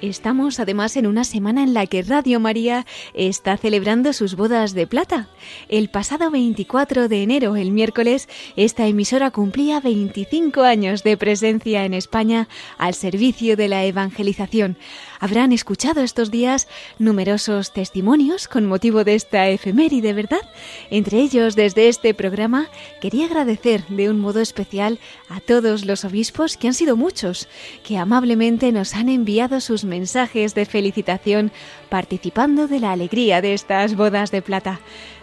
Estamos 0.00 0.60
además 0.60 0.96
en 0.96 1.08
una 1.08 1.24
semana 1.24 1.64
en 1.64 1.74
la 1.74 1.84
que 1.86 2.02
Radio 2.02 2.38
María 2.38 2.86
está 3.14 3.56
celebrando 3.56 4.12
sus 4.12 4.36
bodas 4.36 4.72
de 4.72 4.86
plata. 4.86 5.28
El 5.68 5.88
pasado 5.88 6.30
24 6.30 7.08
de 7.08 7.24
enero, 7.24 7.56
el 7.56 7.72
miércoles, 7.72 8.28
esta 8.54 8.86
emisora 8.86 9.32
cumplía 9.32 9.80
25 9.80 10.62
años 10.62 11.02
de 11.02 11.16
presencia 11.16 11.84
en 11.84 11.94
España 11.94 12.48
al 12.78 12.94
servicio 12.94 13.56
de 13.56 13.66
la 13.66 13.84
evangelización. 13.84 14.76
Habrán 15.18 15.50
escuchado 15.50 16.00
estos 16.00 16.30
días 16.30 16.68
numerosos 17.00 17.72
testimonios 17.72 18.46
con 18.46 18.66
motivo 18.66 19.02
de 19.02 19.16
esta 19.16 19.48
efeméride, 19.48 20.12
¿verdad? 20.12 20.42
Entre 20.90 21.18
ellos, 21.18 21.56
desde 21.56 21.88
este 21.88 22.14
programa, 22.14 22.68
quería 23.00 23.26
agradecer 23.26 23.84
de 23.88 24.10
un 24.10 24.20
modo 24.20 24.38
especial 24.38 25.00
a 25.28 25.40
todos 25.40 25.84
los 25.84 26.04
obispos, 26.04 26.56
que 26.56 26.68
han 26.68 26.74
sido 26.74 26.96
muchos, 26.96 27.48
que 27.82 27.98
amablemente 27.98 28.70
nos 28.70 28.94
han 28.94 29.08
enviado 29.08 29.60
sus 29.60 29.87
mensajes 29.88 30.54
de 30.54 30.66
felicitación 30.66 31.50
participando 31.88 32.68
de 32.68 32.78
la 32.78 32.92
alegría 32.92 33.40
de 33.40 33.54
estas 33.54 33.96
bodas 33.96 34.30
de 34.30 34.42
plata. 34.42 34.80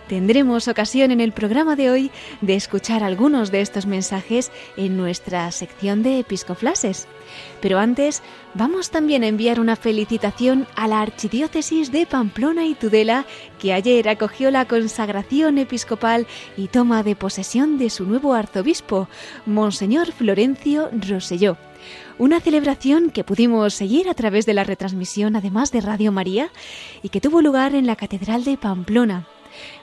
Tendremos 0.08 0.68
ocasión 0.68 1.10
en 1.10 1.20
el 1.20 1.32
programa 1.32 1.76
de 1.76 1.90
hoy 1.90 2.12
de 2.42 2.56
escuchar 2.56 3.04
algunos 3.04 3.50
de 3.50 3.62
estos 3.62 3.88
mensajes 3.88 4.52
en 4.78 4.98
nuestra 4.98 5.50
sección 5.52 6.04
de 6.04 6.20
episcoflases. 6.20 7.08
Pero 7.60 7.80
antes, 7.80 8.22
vamos 8.54 8.92
también 8.92 9.24
a 9.24 9.28
enviar 9.28 9.60
una 9.60 9.76
felicitación 9.76 10.68
a 10.76 10.88
la 10.88 11.02
Archidiócesis 11.02 11.92
de 11.92 12.06
Pamplona 12.06 12.66
y 12.66 12.76
Tudela, 12.76 13.26
que 13.58 13.74
ayer 13.74 14.08
acogió 14.08 14.52
la 14.52 14.68
consagración 14.68 15.58
episcopal 15.58 16.28
y 16.56 16.68
toma 16.68 17.02
de 17.02 17.16
posesión 17.16 17.80
de 17.80 17.90
su 17.90 18.06
nuevo 18.06 18.36
arzobispo, 18.36 19.10
Monseñor 19.48 20.12
Florencio 20.12 20.92
Roselló. 20.92 21.58
Una 22.18 22.40
celebración 22.40 23.10
que 23.10 23.26
pudimos 23.26 23.74
seguir 23.74 24.08
a 24.08 24.14
través 24.14 24.46
de 24.46 24.54
la 24.54 24.64
retransmisión, 24.64 25.36
además 25.36 25.74
de 25.74 25.82
Radio 25.82 26.14
María, 26.14 26.50
y 27.04 27.10
que 27.10 27.20
tuvo 27.20 27.42
lugar 27.42 27.76
en 27.76 27.86
la 27.86 27.98
Catedral 27.98 28.46
de 28.46 28.56
Pamplona. 28.56 29.28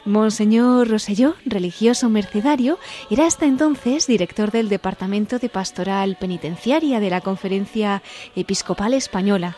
Monseñor 0.06 0.88
Roselló, 0.88 1.34
religioso 1.44 2.08
mercedario, 2.08 2.78
era 3.10 3.26
hasta 3.26 3.44
entonces 3.44 4.06
director 4.06 4.50
del 4.50 4.70
Departamento 4.70 5.38
de 5.38 5.50
Pastoral 5.50 6.16
Penitenciaria 6.18 7.00
de 7.00 7.10
la 7.10 7.20
Conferencia 7.20 8.02
Episcopal 8.34 8.94
Española. 8.94 9.56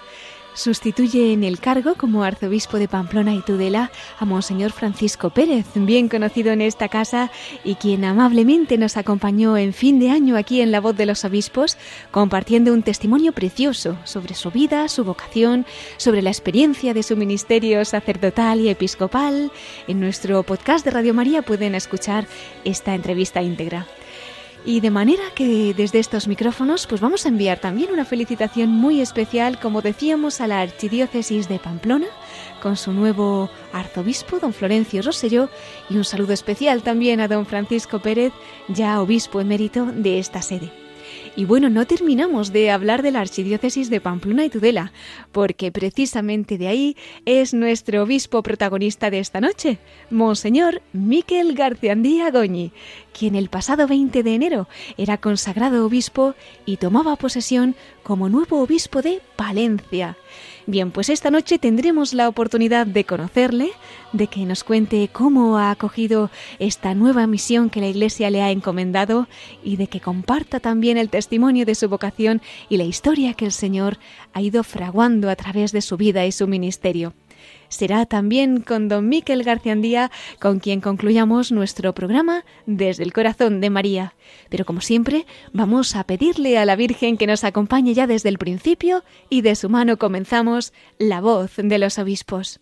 Sustituye 0.54 1.32
en 1.32 1.42
el 1.42 1.58
cargo 1.58 1.96
como 1.96 2.22
arzobispo 2.22 2.78
de 2.78 2.86
Pamplona 2.86 3.34
y 3.34 3.42
Tudela 3.42 3.90
a 4.18 4.24
Monseñor 4.24 4.70
Francisco 4.70 5.30
Pérez, 5.30 5.66
bien 5.74 6.08
conocido 6.08 6.52
en 6.52 6.60
esta 6.60 6.88
casa 6.88 7.32
y 7.64 7.74
quien 7.74 8.04
amablemente 8.04 8.78
nos 8.78 8.96
acompañó 8.96 9.56
en 9.56 9.72
fin 9.72 9.98
de 9.98 10.10
año 10.10 10.36
aquí 10.36 10.60
en 10.60 10.70
La 10.70 10.80
Voz 10.80 10.96
de 10.96 11.06
los 11.06 11.24
Obispos, 11.24 11.76
compartiendo 12.12 12.72
un 12.72 12.82
testimonio 12.82 13.32
precioso 13.32 13.98
sobre 14.04 14.34
su 14.34 14.52
vida, 14.52 14.88
su 14.88 15.04
vocación, 15.04 15.66
sobre 15.96 16.22
la 16.22 16.30
experiencia 16.30 16.94
de 16.94 17.02
su 17.02 17.16
ministerio 17.16 17.84
sacerdotal 17.84 18.60
y 18.60 18.68
episcopal. 18.68 19.50
En 19.88 19.98
nuestro 19.98 20.44
podcast 20.44 20.84
de 20.84 20.92
Radio 20.92 21.14
María 21.14 21.42
pueden 21.42 21.74
escuchar 21.74 22.26
esta 22.64 22.94
entrevista 22.94 23.42
íntegra. 23.42 23.86
Y 24.66 24.80
de 24.80 24.90
manera 24.90 25.24
que 25.34 25.74
desde 25.76 25.98
estos 25.98 26.26
micrófonos 26.26 26.86
pues 26.86 27.00
vamos 27.02 27.26
a 27.26 27.28
enviar 27.28 27.60
también 27.60 27.92
una 27.92 28.06
felicitación 28.06 28.70
muy 28.70 29.02
especial, 29.02 29.60
como 29.60 29.82
decíamos, 29.82 30.40
a 30.40 30.46
la 30.46 30.62
Archidiócesis 30.62 31.48
de 31.48 31.58
Pamplona, 31.58 32.06
con 32.62 32.78
su 32.78 32.92
nuevo 32.92 33.50
arzobispo, 33.74 34.38
don 34.38 34.54
Florencio 34.54 35.02
Rosselló, 35.02 35.50
y 35.90 35.98
un 35.98 36.04
saludo 36.04 36.32
especial 36.32 36.82
también 36.82 37.20
a 37.20 37.28
don 37.28 37.44
Francisco 37.44 37.98
Pérez, 37.98 38.32
ya 38.68 39.02
obispo 39.02 39.38
emérito 39.42 39.84
de 39.84 40.18
esta 40.18 40.40
sede. 40.40 40.72
Y 41.36 41.44
bueno, 41.44 41.68
no 41.68 41.86
terminamos 41.86 42.52
de 42.52 42.70
hablar 42.70 43.02
de 43.02 43.10
la 43.10 43.20
Archidiócesis 43.20 43.90
de 43.90 44.00
Pamplona 44.00 44.44
y 44.44 44.50
Tudela, 44.50 44.92
porque 45.32 45.72
precisamente 45.72 46.58
de 46.58 46.68
ahí 46.68 46.96
es 47.24 47.54
nuestro 47.54 48.02
obispo 48.02 48.42
protagonista 48.42 49.10
de 49.10 49.18
esta 49.18 49.40
noche, 49.40 49.78
Monseñor 50.10 50.80
Miquel 50.92 51.54
Garciandía 51.54 52.30
Goñi, 52.30 52.72
quien 53.16 53.34
el 53.34 53.48
pasado 53.48 53.86
20 53.86 54.22
de 54.22 54.34
enero 54.34 54.68
era 54.98 55.16
consagrado 55.16 55.86
obispo 55.86 56.34
y 56.66 56.76
tomaba 56.76 57.16
posesión 57.16 57.74
como 58.02 58.28
nuevo 58.28 58.60
obispo 58.60 59.00
de 59.00 59.22
Palencia. 59.36 60.18
Bien, 60.66 60.90
pues 60.90 61.08
esta 61.08 61.30
noche 61.30 61.58
tendremos 61.58 62.12
la 62.12 62.28
oportunidad 62.28 62.86
de 62.86 63.04
conocerle, 63.04 63.70
de 64.12 64.26
que 64.26 64.44
nos 64.46 64.64
cuente 64.64 65.08
cómo 65.12 65.58
ha 65.58 65.70
acogido 65.70 66.30
esta 66.58 66.94
nueva 66.94 67.26
misión 67.26 67.70
que 67.70 67.80
la 67.80 67.88
Iglesia 67.88 68.30
le 68.30 68.42
ha 68.42 68.50
encomendado 68.50 69.28
y 69.62 69.76
de 69.76 69.86
que 69.86 70.00
comparta 70.00 70.60
también 70.60 70.98
el 70.98 71.10
testimonio 71.10 71.66
de 71.66 71.74
su 71.74 71.88
vocación 71.88 72.42
y 72.68 72.78
la 72.78 72.84
historia 72.84 73.34
que 73.34 73.44
el 73.44 73.52
Señor 73.52 73.98
ha 74.32 74.42
ido 74.42 74.64
fraguando 74.64 75.30
a 75.30 75.36
través 75.36 75.72
de 75.72 75.82
su 75.82 75.96
vida 75.96 76.26
y 76.26 76.32
su 76.32 76.46
ministerio 76.46 77.14
será 77.68 78.06
también 78.06 78.60
con 78.60 78.88
don 78.88 79.08
Miquel 79.08 79.42
Garciandía 79.42 80.10
con 80.40 80.60
quien 80.60 80.80
concluyamos 80.80 81.52
nuestro 81.52 81.94
programa 81.94 82.44
desde 82.66 83.02
el 83.02 83.12
corazón 83.12 83.60
de 83.60 83.70
María. 83.70 84.14
Pero 84.48 84.64
como 84.64 84.80
siempre, 84.80 85.26
vamos 85.52 85.96
a 85.96 86.04
pedirle 86.04 86.58
a 86.58 86.64
la 86.64 86.76
Virgen 86.76 87.16
que 87.16 87.26
nos 87.26 87.44
acompañe 87.44 87.94
ya 87.94 88.06
desde 88.06 88.28
el 88.28 88.38
principio 88.38 89.04
y 89.28 89.40
de 89.40 89.54
su 89.54 89.68
mano 89.68 89.98
comenzamos 89.98 90.72
la 90.98 91.20
voz 91.20 91.52
de 91.56 91.78
los 91.78 91.98
obispos. 91.98 92.60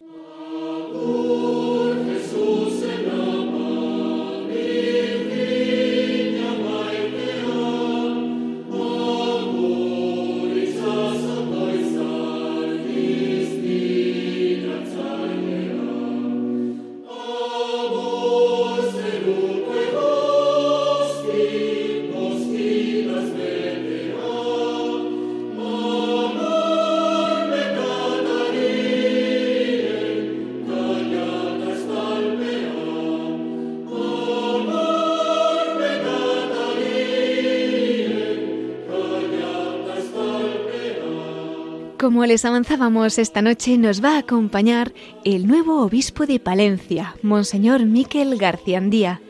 Como 42.12 42.26
les 42.26 42.44
avanzábamos 42.44 43.18
esta 43.18 43.40
noche, 43.40 43.78
nos 43.78 44.04
va 44.04 44.16
a 44.16 44.18
acompañar 44.18 44.92
el 45.24 45.46
nuevo 45.46 45.82
obispo 45.82 46.26
de 46.26 46.38
Palencia, 46.38 47.16
Monseñor 47.22 47.86
Miquel 47.86 48.36
Garciandía. 48.36 49.22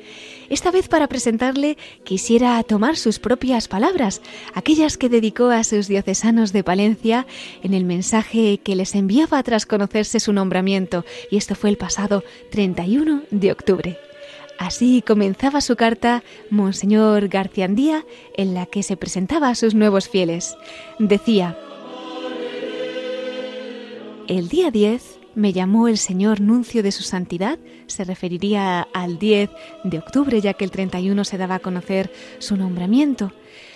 Esta 0.51 0.73
vez 0.73 0.89
para 0.89 1.07
presentarle 1.07 1.79
quisiera 2.03 2.61
tomar 2.65 2.97
sus 2.97 3.21
propias 3.21 3.69
palabras, 3.69 4.21
aquellas 4.53 4.99
que 4.99 5.09
dedicó 5.09 5.51
a 5.51 5.63
sus 5.63 5.87
diocesanos 5.87 6.53
de 6.53 6.65
Palencia 6.65 7.25
en 7.63 7.73
el 7.73 7.85
mensaje 7.85 8.59
que 8.59 8.75
les 8.75 8.97
enviaba 8.97 9.41
tras 9.45 9.65
conocerse 9.65 10.19
su 10.19 10.33
nombramiento, 10.33 11.05
y 11.31 11.37
esto 11.37 11.55
fue 11.55 11.71
el 11.71 11.77
pasado 11.77 12.25
31 12.51 13.23
de 13.31 13.53
octubre. 13.53 13.97
Así 14.59 15.03
comenzaba 15.07 15.61
su 15.61 15.77
carta 15.77 16.25
Monseñor 16.51 17.29
Garciandía, 17.29 18.05
en 18.37 18.55
la 18.55 18.67
que 18.67 18.83
se 18.83 18.97
presentaba 18.97 19.51
a 19.51 19.55
sus 19.55 19.73
nuevos 19.77 20.09
fieles. 20.09 20.57
Decía, 20.99 21.57
el 24.29 24.49
día 24.49 24.71
10 24.71 25.21
me 25.35 25.53
llamó 25.53 25.89
el 25.89 25.99
señor 25.99 26.41
nuncio 26.41 26.83
de 26.83 26.93
su 26.93 27.03
santidad, 27.03 27.59
se 27.87 28.05
referiría 28.05 28.83
al 28.93 29.19
10 29.19 29.51
de 29.85 29.99
octubre, 29.99 30.41
ya 30.41 30.55
que 30.55 30.65
el 30.65 30.71
31 30.71 31.25
se 31.25 31.39
daba 31.39 31.57
a 31.57 31.61
conocer 31.61 32.13
su 32.39 32.57
nombramiento, 32.57 33.33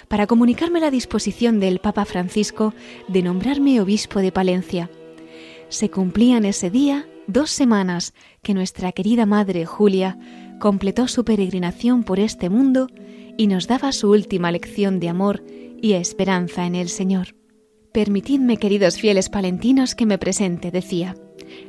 para 0.08 0.26
comunicarme 0.26 0.80
la 0.80 0.90
disposición 0.90 1.60
del 1.60 1.80
Papa 1.80 2.04
Francisco 2.04 2.74
de 3.08 3.22
nombrarme 3.22 3.80
obispo 3.80 4.20
de 4.20 4.32
Palencia. 4.32 4.90
Se 5.68 5.90
cumplían 5.90 6.44
ese 6.44 6.70
día 6.70 7.08
dos 7.26 7.50
semanas 7.50 8.14
que 8.42 8.54
nuestra 8.54 8.92
querida 8.92 9.26
madre 9.26 9.66
Julia 9.66 10.18
completó 10.60 11.08
su 11.08 11.24
peregrinación 11.24 12.04
por 12.04 12.20
este 12.20 12.50
mundo 12.50 12.88
y 13.36 13.48
nos 13.48 13.66
daba 13.66 13.92
su 13.92 14.10
última 14.10 14.50
lección 14.52 15.00
de 15.00 15.08
amor 15.08 15.42
y 15.82 15.94
esperanza 15.94 16.66
en 16.66 16.74
el 16.74 16.88
Señor. 16.88 17.34
Permitidme, 17.96 18.58
queridos 18.58 18.98
fieles 18.98 19.30
palentinos, 19.30 19.94
que 19.94 20.04
me 20.04 20.18
presente, 20.18 20.70
decía. 20.70 21.16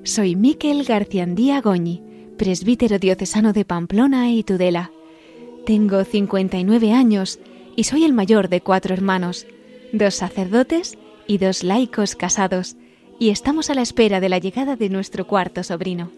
Soy 0.04 0.36
Miquel 0.36 0.84
Garciandía 0.84 1.62
Goñi, 1.62 2.04
presbítero 2.38 3.00
diocesano 3.00 3.54
de 3.54 3.64
Pamplona 3.64 4.30
y 4.30 4.44
Tudela. 4.44 4.92
Tengo 5.66 6.04
59 6.04 6.92
años 6.92 7.40
y 7.78 7.86
soy 7.86 8.04
el 8.04 8.12
mayor 8.12 8.50
de 8.50 8.60
cuatro 8.60 8.94
hermanos, 8.94 9.48
dos 9.94 10.16
sacerdotes 10.16 10.98
y 11.28 11.38
dos 11.38 11.64
laicos 11.64 12.18
casados, 12.18 12.76
y 13.20 13.30
estamos 13.30 13.70
a 13.70 13.74
la 13.74 13.82
espera 13.82 14.20
de 14.20 14.28
la 14.28 14.40
llegada 14.40 14.76
de 14.76 14.90
nuestro 14.90 15.28
cuarto 15.28 15.64
sobrino. 15.64 16.12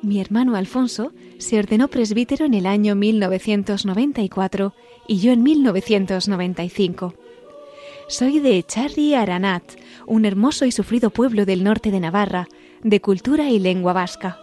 Mi 0.00 0.22
hermano 0.22 0.56
Alfonso 0.56 1.12
se 1.36 1.58
ordenó 1.58 1.88
presbítero 1.88 2.46
en 2.46 2.54
el 2.54 2.64
año 2.64 2.94
1994 2.94 4.72
y 5.06 5.18
yo 5.18 5.32
en 5.32 5.42
1995. 5.42 7.14
Soy 8.06 8.38
de 8.38 8.58
Echarri 8.58 9.14
Aranat, 9.14 9.62
un 10.06 10.26
hermoso 10.26 10.66
y 10.66 10.72
sufrido 10.72 11.08
pueblo 11.08 11.46
del 11.46 11.64
norte 11.64 11.90
de 11.90 12.00
Navarra, 12.00 12.48
de 12.82 13.00
cultura 13.00 13.48
y 13.48 13.58
lengua 13.58 13.94
vasca. 13.94 14.38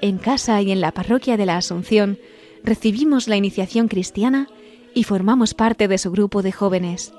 En 0.00 0.18
casa 0.18 0.62
y 0.62 0.70
en 0.70 0.80
la 0.80 0.92
parroquia 0.92 1.36
de 1.36 1.44
la 1.44 1.56
Asunción 1.56 2.18
recibimos 2.62 3.26
la 3.26 3.36
iniciación 3.36 3.88
cristiana 3.88 4.48
y 4.94 5.02
formamos 5.02 5.54
parte 5.54 5.88
de 5.88 5.98
su 5.98 6.12
grupo 6.12 6.42
de 6.42 6.52
jóvenes. 6.52 7.12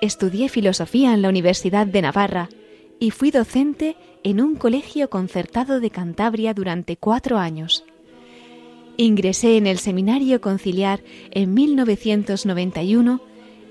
Estudié 0.00 0.48
filosofía 0.48 1.12
en 1.12 1.20
la 1.20 1.28
Universidad 1.28 1.86
de 1.86 2.00
Navarra 2.00 2.48
y 2.98 3.10
fui 3.10 3.30
docente 3.30 3.96
en 4.24 4.40
un 4.40 4.56
colegio 4.56 5.10
concertado 5.10 5.78
de 5.78 5.90
Cantabria 5.90 6.54
durante 6.54 6.96
cuatro 6.96 7.36
años. 7.36 7.84
Ingresé 8.96 9.58
en 9.58 9.66
el 9.66 9.78
Seminario 9.78 10.40
Conciliar 10.40 11.02
en 11.32 11.52
1991 11.52 13.20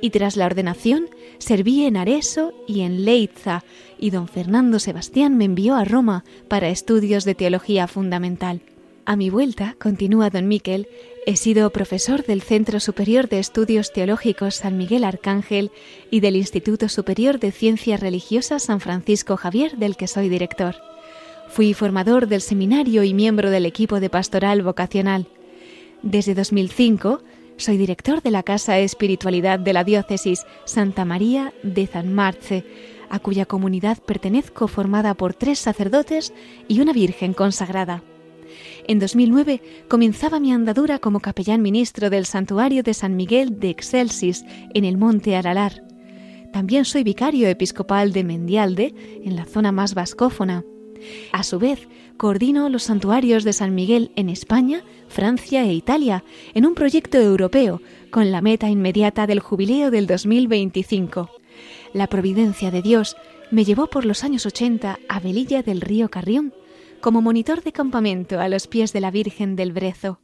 y 0.02 0.10
tras 0.10 0.38
la 0.38 0.46
ordenación 0.46 1.10
serví 1.38 1.86
en 1.86 1.98
Areso 1.98 2.54
y 2.68 2.82
en 2.82 3.06
Leitza 3.06 3.64
y 3.98 4.10
don 4.10 4.28
Fernando 4.28 4.80
Sebastián 4.80 5.38
me 5.38 5.46
envió 5.46 5.76
a 5.76 5.86
Roma 5.86 6.24
para 6.48 6.70
estudios 6.70 7.26
de 7.26 7.36
teología 7.36 7.88
fundamental. 7.88 8.62
A 9.06 9.16
mi 9.16 9.30
vuelta, 9.30 9.76
continúa 9.80 10.32
don 10.32 10.48
Miquel, 10.48 10.88
he 11.28 11.38
sido 11.38 11.70
profesor 11.70 12.26
del 12.26 12.42
Centro 12.42 12.80
Superior 12.80 13.30
de 13.30 13.38
Estudios 13.38 13.94
Teológicos 13.94 14.56
San 14.56 14.78
Miguel 14.78 15.04
Arcángel 15.04 15.72
y 16.10 16.22
del 16.22 16.36
Instituto 16.36 16.90
Superior 16.90 17.40
de 17.40 17.52
Ciencias 17.52 18.00
Religiosas 18.00 18.64
San 18.64 18.80
Francisco 18.80 19.38
Javier, 19.38 19.78
del 19.78 19.96
que 19.96 20.08
soy 20.08 20.28
director. 20.28 20.76
Fui 21.50 21.76
formador 21.76 22.28
del 22.28 22.42
seminario 22.42 23.04
y 23.04 23.14
miembro 23.14 23.52
del 23.52 23.68
equipo 23.68 24.00
de 24.00 24.10
pastoral 24.10 24.64
vocacional. 24.64 25.28
Desde 26.02 26.34
2005 26.34 27.22
soy 27.58 27.78
director 27.78 28.22
de 28.22 28.32
la 28.32 28.44
Casa 28.44 28.80
Espiritualidad 28.80 29.60
de 29.60 29.74
la 29.74 29.84
Diócesis 29.84 30.46
Santa 30.66 31.06
María 31.06 31.54
de 31.64 31.88
San 31.88 32.14
Marce, 32.14 32.66
a 33.10 33.20
cuya 33.20 33.46
comunidad 33.46 33.98
pertenezco 34.00 34.68
formada 34.68 35.14
por 35.14 35.34
tres 35.34 35.60
sacerdotes 35.60 36.34
y 36.68 36.82
una 36.82 36.94
Virgen 36.94 37.34
consagrada. 37.34 38.04
En 38.88 39.00
2009 39.00 39.62
comenzaba 39.88 40.40
mi 40.40 40.52
andadura 40.52 41.00
como 41.00 41.20
capellán 41.20 41.62
ministro 41.62 42.10
del 42.10 42.26
Santuario 42.26 42.84
de 42.84 42.94
San 42.94 43.16
Miguel 43.16 43.60
de 43.60 43.70
Excelsis 43.70 44.46
en 44.74 44.86
el 44.86 44.98
Monte 44.98 45.36
Aralar. 45.36 45.84
También 46.54 46.86
soy 46.86 47.04
vicario 47.04 47.48
episcopal 47.48 48.14
de 48.14 48.24
Mendialde, 48.24 48.94
en 49.24 49.36
la 49.36 49.46
zona 49.46 49.72
más 49.72 49.94
vascófona. 49.94 50.64
A 51.32 51.44
su 51.44 51.60
vez, 51.60 51.88
coordino 52.18 52.70
los 52.70 52.84
santuarios 52.84 53.44
de 53.44 53.54
San 53.54 53.76
Miguel 53.76 54.12
en 54.16 54.30
España, 54.30 54.84
Francia 55.08 55.64
e 55.64 55.74
Italia 55.74 56.24
en 56.54 56.66
un 56.66 56.76
proyecto 56.76 57.18
europeo 57.18 57.82
con 58.12 58.32
la 58.32 58.42
meta 58.42 58.70
inmediata 58.70 59.28
del 59.28 59.40
jubileo 59.40 59.92
del 59.92 60.08
2025. 60.08 61.30
La 61.94 62.08
providencia 62.08 62.72
de 62.72 62.82
Dios 62.82 63.16
me 63.52 63.64
llevó 63.64 63.88
por 63.88 64.06
los 64.06 64.24
años 64.24 64.46
80 64.46 65.00
a 65.08 65.20
Velilla 65.20 65.62
del 65.62 65.82
río 65.82 66.10
Carrión 66.10 66.54
como 67.02 67.22
monitor 67.22 67.62
de 67.64 67.72
campamento 67.72 68.40
a 68.40 68.50
los 68.50 68.68
pies 68.68 68.92
de 68.92 69.02
la 69.02 69.12
Virgen 69.12 69.56
del 69.56 69.74
Brezo. 69.74 70.20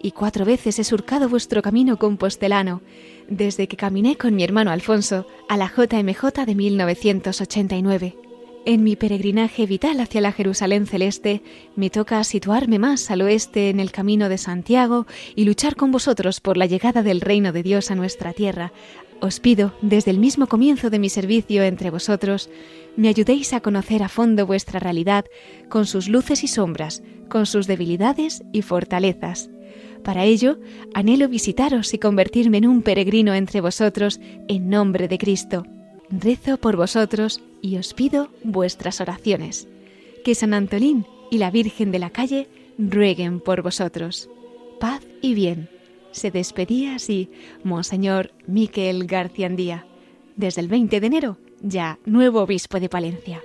Y 0.00 0.12
cuatro 0.12 0.44
veces 0.44 0.78
he 0.78 0.84
surcado 0.84 1.28
vuestro 1.28 1.62
camino 1.62 1.98
compostelano, 1.98 2.82
desde 3.28 3.68
que 3.68 3.76
caminé 3.76 4.16
con 4.16 4.34
mi 4.34 4.44
hermano 4.44 4.70
Alfonso 4.70 5.26
a 5.48 5.56
la 5.56 5.70
JMJ 5.70 6.44
de 6.46 6.54
1989. 6.54 8.23
En 8.66 8.82
mi 8.82 8.96
peregrinaje 8.96 9.66
vital 9.66 10.00
hacia 10.00 10.22
la 10.22 10.32
Jerusalén 10.32 10.86
celeste, 10.86 11.42
me 11.76 11.90
toca 11.90 12.24
situarme 12.24 12.78
más 12.78 13.10
al 13.10 13.20
oeste 13.20 13.68
en 13.68 13.78
el 13.78 13.92
camino 13.92 14.30
de 14.30 14.38
Santiago 14.38 15.06
y 15.36 15.44
luchar 15.44 15.76
con 15.76 15.92
vosotros 15.92 16.40
por 16.40 16.56
la 16.56 16.64
llegada 16.64 17.02
del 17.02 17.20
reino 17.20 17.52
de 17.52 17.62
Dios 17.62 17.90
a 17.90 17.94
nuestra 17.94 18.32
tierra. 18.32 18.72
Os 19.20 19.38
pido, 19.38 19.74
desde 19.82 20.12
el 20.12 20.18
mismo 20.18 20.46
comienzo 20.46 20.88
de 20.88 20.98
mi 20.98 21.10
servicio 21.10 21.62
entre 21.62 21.90
vosotros, 21.90 22.48
me 22.96 23.08
ayudéis 23.08 23.52
a 23.52 23.60
conocer 23.60 24.02
a 24.02 24.08
fondo 24.08 24.46
vuestra 24.46 24.80
realidad, 24.80 25.26
con 25.68 25.84
sus 25.84 26.08
luces 26.08 26.42
y 26.42 26.48
sombras, 26.48 27.02
con 27.28 27.44
sus 27.44 27.66
debilidades 27.66 28.44
y 28.50 28.62
fortalezas. 28.62 29.50
Para 30.02 30.24
ello, 30.24 30.58
anhelo 30.94 31.28
visitaros 31.28 31.92
y 31.92 31.98
convertirme 31.98 32.58
en 32.58 32.66
un 32.66 32.80
peregrino 32.80 33.34
entre 33.34 33.60
vosotros 33.60 34.20
en 34.48 34.70
nombre 34.70 35.06
de 35.06 35.18
Cristo. 35.18 35.66
Rezo 36.10 36.58
por 36.58 36.76
vosotros 36.76 37.40
y 37.62 37.76
os 37.76 37.94
pido 37.94 38.28
vuestras 38.42 39.00
oraciones. 39.00 39.68
Que 40.24 40.34
San 40.34 40.54
Antolín 40.54 41.06
y 41.30 41.38
la 41.38 41.50
Virgen 41.50 41.90
de 41.90 41.98
la 41.98 42.10
calle 42.10 42.48
rueguen 42.78 43.40
por 43.40 43.62
vosotros. 43.62 44.28
Paz 44.80 45.02
y 45.22 45.34
bien. 45.34 45.68
Se 46.12 46.30
despedía 46.30 46.96
así 46.96 47.30
Monseñor 47.62 48.32
Miquel 48.46 49.06
Garciandía. 49.06 49.86
Desde 50.36 50.60
el 50.60 50.68
20 50.68 51.00
de 51.00 51.06
enero, 51.06 51.38
ya 51.60 51.98
nuevo 52.04 52.40
obispo 52.40 52.78
de 52.78 52.88
Palencia. 52.88 53.42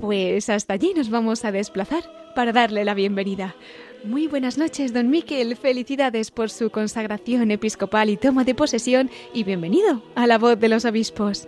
Pues 0.00 0.48
hasta 0.48 0.72
allí 0.72 0.94
nos 0.96 1.10
vamos 1.10 1.44
a 1.44 1.52
desplazar 1.52 2.02
para 2.34 2.52
darle 2.52 2.86
la 2.86 2.94
bienvenida. 2.94 3.54
Muy 4.02 4.28
buenas 4.28 4.56
noches, 4.56 4.94
don 4.94 5.10
Miquel. 5.10 5.56
Felicidades 5.56 6.30
por 6.30 6.48
su 6.48 6.70
consagración 6.70 7.50
episcopal 7.50 8.08
y 8.08 8.16
toma 8.16 8.44
de 8.44 8.54
posesión 8.54 9.10
y 9.34 9.44
bienvenido 9.44 10.02
a 10.14 10.26
la 10.26 10.38
voz 10.38 10.58
de 10.58 10.70
los 10.70 10.86
obispos. 10.86 11.46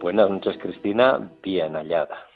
Buenas 0.00 0.28
noches, 0.28 0.58
Cristina. 0.60 1.30
Bien 1.42 1.72
hallada. 1.72 2.26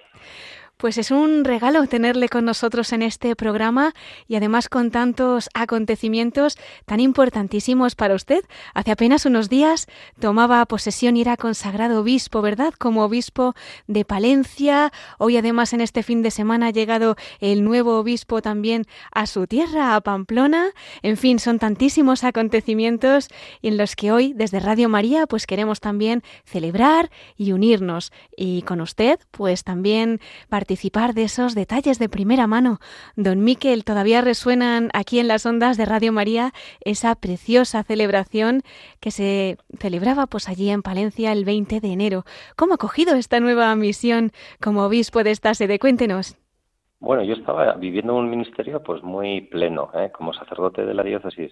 Pues 0.78 0.96
es 0.96 1.10
un 1.10 1.44
regalo 1.44 1.84
tenerle 1.88 2.28
con 2.28 2.44
nosotros 2.44 2.92
en 2.92 3.02
este 3.02 3.34
programa 3.34 3.94
y 4.28 4.36
además 4.36 4.68
con 4.68 4.92
tantos 4.92 5.48
acontecimientos 5.52 6.56
tan 6.86 7.00
importantísimos 7.00 7.96
para 7.96 8.14
usted. 8.14 8.44
Hace 8.74 8.92
apenas 8.92 9.26
unos 9.26 9.48
días 9.48 9.88
tomaba 10.20 10.64
posesión 10.66 11.16
y 11.16 11.22
era 11.22 11.36
consagrado 11.36 12.02
obispo, 12.02 12.42
¿verdad? 12.42 12.72
Como 12.78 13.02
obispo 13.02 13.56
de 13.88 14.04
Palencia. 14.04 14.92
Hoy 15.18 15.36
además 15.36 15.72
en 15.72 15.80
este 15.80 16.04
fin 16.04 16.22
de 16.22 16.30
semana 16.30 16.68
ha 16.68 16.70
llegado 16.70 17.16
el 17.40 17.64
nuevo 17.64 17.98
obispo 17.98 18.40
también 18.40 18.84
a 19.10 19.26
su 19.26 19.48
tierra, 19.48 19.96
a 19.96 20.00
Pamplona. 20.00 20.68
En 21.02 21.16
fin, 21.16 21.40
son 21.40 21.58
tantísimos 21.58 22.22
acontecimientos 22.22 23.26
en 23.62 23.78
los 23.78 23.96
que 23.96 24.12
hoy 24.12 24.32
desde 24.32 24.60
Radio 24.60 24.88
María 24.88 25.26
pues 25.26 25.44
queremos 25.48 25.80
también 25.80 26.22
celebrar 26.44 27.10
y 27.36 27.50
unirnos. 27.50 28.12
Y 28.36 28.62
con 28.62 28.80
usted 28.80 29.18
pues 29.32 29.64
también 29.64 30.20
participar 30.48 30.67
participar 30.68 31.14
de 31.14 31.22
esos 31.22 31.54
detalles 31.54 31.98
de 31.98 32.10
primera 32.10 32.46
mano. 32.46 32.76
Don 33.16 33.42
Miquel, 33.42 33.86
todavía 33.86 34.20
resuenan 34.20 34.90
aquí 34.92 35.18
en 35.18 35.26
las 35.26 35.46
ondas 35.46 35.78
de 35.78 35.86
Radio 35.86 36.12
María 36.12 36.52
esa 36.84 37.14
preciosa 37.14 37.82
celebración 37.84 38.60
que 39.00 39.10
se 39.10 39.56
celebraba 39.78 40.26
pues 40.26 40.46
allí 40.46 40.68
en 40.68 40.82
Palencia 40.82 41.32
el 41.32 41.46
20 41.46 41.80
de 41.80 41.90
enero. 41.90 42.24
¿Cómo 42.54 42.74
ha 42.74 42.76
cogido 42.76 43.14
esta 43.14 43.40
nueva 43.40 43.74
misión 43.76 44.30
como 44.62 44.84
obispo 44.84 45.24
de 45.24 45.30
esta 45.30 45.54
sede? 45.54 45.78
Cuéntenos. 45.78 46.36
Bueno, 47.00 47.24
yo 47.24 47.32
estaba 47.32 47.72
viviendo 47.76 48.14
un 48.14 48.28
ministerio 48.28 48.82
pues 48.82 49.02
muy 49.02 49.40
pleno, 49.40 49.90
¿eh? 49.94 50.10
como 50.12 50.34
sacerdote 50.34 50.84
de 50.84 50.92
la 50.92 51.02
diócesis 51.02 51.50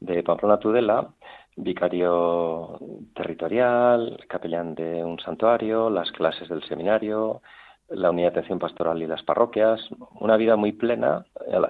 de 0.00 0.24
Pamplona 0.24 0.58
Tudela, 0.58 1.10
vicario 1.54 2.76
territorial, 3.14 4.18
capellán 4.28 4.74
de 4.74 5.04
un 5.04 5.20
santuario, 5.20 5.90
las 5.90 6.10
clases 6.10 6.48
del 6.48 6.64
seminario, 6.64 7.40
la 7.90 8.10
unidad 8.10 8.32
de 8.32 8.38
atención 8.38 8.58
pastoral 8.58 9.02
y 9.02 9.06
las 9.06 9.22
parroquias, 9.22 9.80
una 10.20 10.36
vida 10.36 10.56
muy 10.56 10.72
plena 10.72 11.24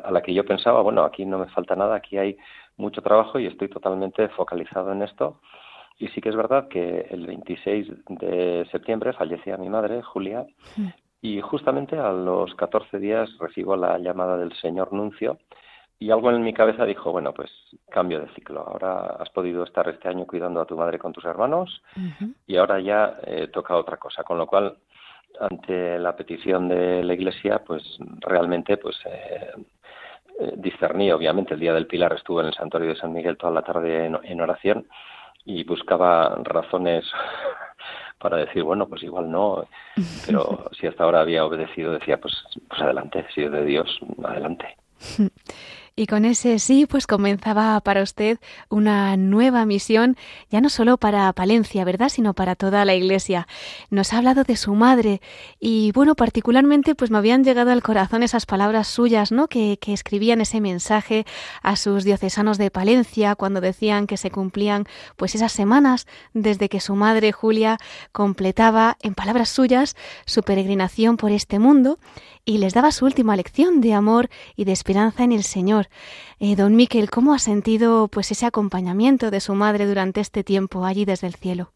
a 0.05 0.11
la, 0.11 0.23
que 0.23 0.35
yo 0.35 0.45
pensaba, 0.45 0.83
bueno, 0.83 1.05
aquí 1.05 1.25
no 1.25 1.39
me 1.39 1.47
falta 1.47 1.77
nada, 1.77 1.97
aquí 1.97 2.19
hay 2.19 2.37
mucho 2.77 3.03
trabajo 3.03 3.39
y 3.39 3.47
estoy 3.47 3.69
totalmente 3.69 4.29
focalizado 4.31 4.93
en 4.93 5.03
esto. 5.03 5.41
Y 5.99 6.09
sí 6.09 6.21
que 6.21 6.29
es 6.29 6.37
verdad 6.37 6.69
que 6.69 7.07
el 7.11 7.27
26 7.27 7.89
de 8.09 8.69
septiembre 8.71 9.13
fallecía 9.13 9.57
mi 9.57 9.69
madre, 9.69 10.03
Julia, 10.03 10.47
y 11.21 11.41
justamente 11.41 11.99
a 11.99 12.13
los 12.13 12.55
14 12.55 12.99
días 12.99 13.29
recibo 13.39 13.77
la 13.77 13.99
llamada 13.99 14.37
del 14.37 14.53
señor 14.55 14.93
Nuncio 14.93 15.39
y 16.01 16.11
algo 16.13 16.31
en 16.31 16.43
mi 16.43 16.55
cabeza 16.55 16.85
dijo, 16.85 17.11
bueno, 17.11 17.35
pues 17.35 17.51
cambio 17.91 18.21
de 18.21 18.29
ciclo. 18.29 18.61
Ahora 18.61 19.17
has 19.19 19.31
podido 19.31 19.65
estar 19.65 19.89
este 19.89 20.09
año 20.09 20.27
cuidando 20.27 20.61
a 20.61 20.65
tu 20.65 20.77
madre 20.77 20.99
con 20.99 21.13
tus 21.13 21.25
hermanos 21.25 21.83
y 22.47 22.57
ahora 22.57 22.81
ya 22.81 23.19
eh, 23.25 23.49
toca 23.49 23.77
otra 23.77 23.97
cosa. 23.97 24.23
Con 24.23 24.39
lo 24.39 24.47
cual, 24.47 24.77
ante 25.41 25.99
la 25.99 26.17
petición 26.17 26.69
de 26.69 27.03
la 27.03 27.15
Iglesia, 27.15 27.63
pues 27.65 27.83
realmente, 28.21 28.77
pues 28.77 28.97
eh, 29.07 29.53
eh, 30.41 30.53
discerní. 30.57 31.11
Obviamente, 31.13 31.55
el 31.55 31.61
día 31.61 31.75
del 31.75 31.87
Pilar 31.87 32.13
estuve 32.13 32.43
en 32.43 32.49
el 32.49 32.55
Santuario 32.55 32.91
de 32.91 32.97
San 32.97 33.13
Miguel 33.13 33.37
toda 33.37 33.53
la 33.53 33.63
tarde 33.63 34.07
en, 34.07 34.41
oración 34.41 34.87
y 35.45 35.65
buscaba 35.65 36.41
razones 36.45 37.05
para 38.19 38.37
decir, 38.39 38.63
bueno, 38.63 38.89
pues 38.89 39.03
igual 39.03 39.31
no, 39.31 39.67
pero 40.27 40.71
si 40.79 40.87
hasta 40.87 41.05
ahora 41.05 41.21
había 41.21 41.45
obedecido, 41.45 41.93
decía, 41.93 42.21
pues, 42.21 42.35
pues 42.69 42.81
adelante, 42.81 43.25
si 43.35 43.43
es 43.43 43.53
de 43.53 43.65
Dios, 43.65 43.99
adelante. 44.25 44.77
Y 45.99 46.07
con 46.07 46.25
ese 46.25 46.61
sí, 46.61 46.87
pues 46.87 47.09
comenzaba 47.09 47.81
para 47.81 48.05
usted 48.05 48.39
una 48.69 49.17
nueva 49.17 49.67
misión, 49.67 50.17
ya 50.49 50.61
no 50.61 50.69
solo 50.69 50.97
para 50.97 51.33
Palencia, 51.33 51.85
¿verdad?, 51.85 52.09
sino 52.09 52.35
para 52.35 52.55
toda 52.55 52.85
la 52.85 52.95
Iglesia. 52.95 53.49
Nos 53.91 54.13
ha 54.13 54.19
hablado 54.19 54.45
de 54.45 54.55
su 54.55 54.77
madre 54.77 55.21
y, 55.59 55.91
bueno, 55.91 56.15
particularmente, 56.15 56.95
pues 56.95 57.11
me 57.11 57.19
habían 57.19 57.43
llegado 57.43 57.73
al 57.73 57.83
corazón 57.83 58.23
esas 58.23 58.47
palabras 58.47 58.87
suyas, 58.87 59.33
¿no?, 59.33 59.49
que, 59.49 59.77
que 59.81 59.93
escribían 59.93 60.41
ese 60.41 60.61
mensaje 60.61 61.27
a 61.65 61.75
sus 61.75 62.05
diocesanos 62.05 62.59
de 62.59 62.71
Palencia 62.71 63.35
cuando 63.35 63.61
decían 63.61 64.07
que 64.07 64.19
se 64.19 64.31
cumplían, 64.31 64.85
pues, 65.17 65.35
esas 65.35 65.51
semanas 65.51 66.07
desde 66.33 66.69
que 66.69 66.79
su 66.79 66.95
madre, 66.95 67.33
Julia, 67.33 67.77
completaba, 68.13 68.99
en 69.01 69.17
palabras 69.17 69.49
suyas, 69.49 69.97
su 70.27 70.45
peregrinación 70.45 71.17
por 71.17 71.33
este 71.33 71.59
mundo 71.59 71.99
y 72.49 72.57
les 72.57 72.73
daba 72.73 72.93
su 72.93 73.05
última 73.05 73.37
lección 73.37 73.83
de 73.83 73.93
amor 73.93 74.31
y 74.57 74.65
de 74.65 74.73
esperanza 74.73 75.23
en 75.23 75.33
el 75.33 75.43
Señor. 75.43 75.89
Eh, 76.41 76.57
don 76.57 76.77
Miquel, 76.77 77.11
¿cómo 77.11 77.35
ha 77.35 77.39
sentido 77.39 78.09
pues 78.09 78.31
ese 78.31 78.47
acompañamiento 78.47 79.31
de 79.31 79.41
su 79.41 79.55
madre 79.55 79.85
durante 79.85 80.21
este 80.23 80.43
tiempo 80.43 80.87
allí 80.87 81.05
desde 81.05 81.27
el 81.27 81.35
cielo? 81.35 81.73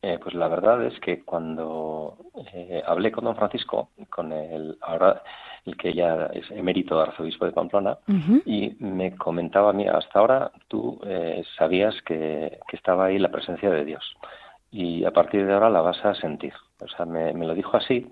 Eh, 0.00 0.18
pues 0.22 0.34
la 0.34 0.48
verdad 0.48 0.82
es 0.86 0.98
que 1.00 1.22
cuando 1.22 2.16
eh, 2.54 2.82
hablé 2.86 3.12
con 3.12 3.24
don 3.24 3.36
Francisco, 3.36 3.90
con 4.08 4.32
el 4.32 4.78
ahora 4.80 5.22
el 5.66 5.76
que 5.76 5.92
ya 5.92 6.30
es 6.32 6.50
emérito 6.52 6.98
arzobispo 6.98 7.44
de 7.44 7.52
Pamplona, 7.52 7.98
y 8.46 8.74
me 8.78 9.14
comentaba, 9.14 9.74
mira, 9.74 9.98
hasta 9.98 10.18
ahora 10.18 10.52
tú 10.68 10.98
sabías 11.58 11.94
que, 12.06 12.58
estaba 12.72 13.04
ahí 13.04 13.18
la 13.18 13.28
presencia 13.28 13.68
de 13.68 13.84
Dios, 13.84 14.16
y 14.72 15.04
a 15.04 15.10
partir 15.10 15.44
de 15.44 15.52
ahora 15.52 15.68
la 15.68 15.82
vas 15.82 16.02
a 16.02 16.14
sentir. 16.14 16.54
O 16.80 16.88
sea, 16.88 17.04
me 17.04 17.34
lo 17.34 17.54
dijo 17.54 17.76
así, 17.76 18.10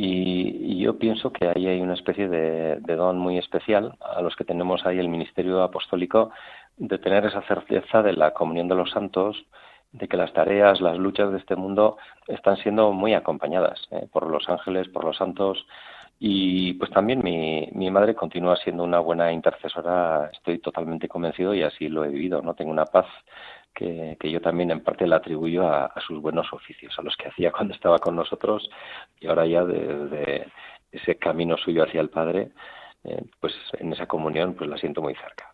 y, 0.00 0.78
yo 0.78 0.96
pienso 0.96 1.32
que 1.32 1.48
ahí 1.48 1.66
hay 1.66 1.80
una 1.80 1.94
especie 1.94 2.28
de, 2.28 2.76
don 2.94 3.18
muy 3.18 3.36
especial 3.36 3.96
a 4.00 4.22
los 4.22 4.36
que 4.36 4.44
tenemos 4.44 4.86
ahí 4.86 4.96
el 5.00 5.08
ministerio 5.08 5.60
apostólico 5.60 6.30
de 6.76 6.98
tener 6.98 7.26
esa 7.26 7.42
certeza 7.42 8.00
de 8.04 8.12
la 8.12 8.32
comunión 8.32 8.68
de 8.68 8.76
los 8.76 8.92
santos, 8.92 9.44
de 9.90 10.06
que 10.06 10.16
las 10.16 10.32
tareas, 10.32 10.80
las 10.80 10.96
luchas 10.98 11.32
de 11.32 11.38
este 11.38 11.56
mundo 11.56 11.96
están 12.28 12.56
siendo 12.58 12.92
muy 12.92 13.14
acompañadas 13.14 13.88
¿eh? 13.90 14.06
por 14.12 14.28
los 14.28 14.48
ángeles, 14.48 14.86
por 14.88 15.02
los 15.02 15.16
santos. 15.16 15.66
Y 16.20 16.74
pues 16.74 16.92
también 16.92 17.20
mi, 17.24 17.68
mi 17.72 17.90
madre 17.90 18.14
continúa 18.14 18.56
siendo 18.56 18.84
una 18.84 19.00
buena 19.00 19.32
intercesora, 19.32 20.30
estoy 20.32 20.58
totalmente 20.58 21.08
convencido 21.08 21.54
y 21.54 21.64
así 21.64 21.88
lo 21.88 22.04
he 22.04 22.08
vivido, 22.08 22.40
¿no? 22.40 22.54
Tengo 22.54 22.70
una 22.70 22.86
paz 22.86 23.06
que, 23.74 24.16
yo 24.22 24.40
también 24.40 24.70
en 24.70 24.80
parte 24.82 25.06
la 25.06 25.16
atribuyo 25.16 25.68
a, 25.68 25.92
sus 26.06 26.20
buenos 26.20 26.52
oficios, 26.52 26.94
a 26.98 27.02
los 27.02 27.16
que 27.16 27.28
hacía 27.28 27.52
cuando 27.52 27.74
estaba 27.74 27.98
con 27.98 28.16
nosotros 28.16 28.68
y 29.20 29.26
ahora 29.28 29.46
ya 29.46 29.64
desde 29.64 30.48
ese 30.90 31.16
camino 31.16 31.56
suyo 31.56 31.84
hacia 31.84 32.00
el 32.00 32.10
Padre, 32.10 32.50
eh, 33.04 33.22
pues 33.40 33.54
en 33.78 33.92
esa 33.92 34.06
comunión 34.06 34.54
pues 34.54 34.68
la 34.68 34.78
siento 34.78 35.02
muy 35.02 35.14
cerca. 35.14 35.50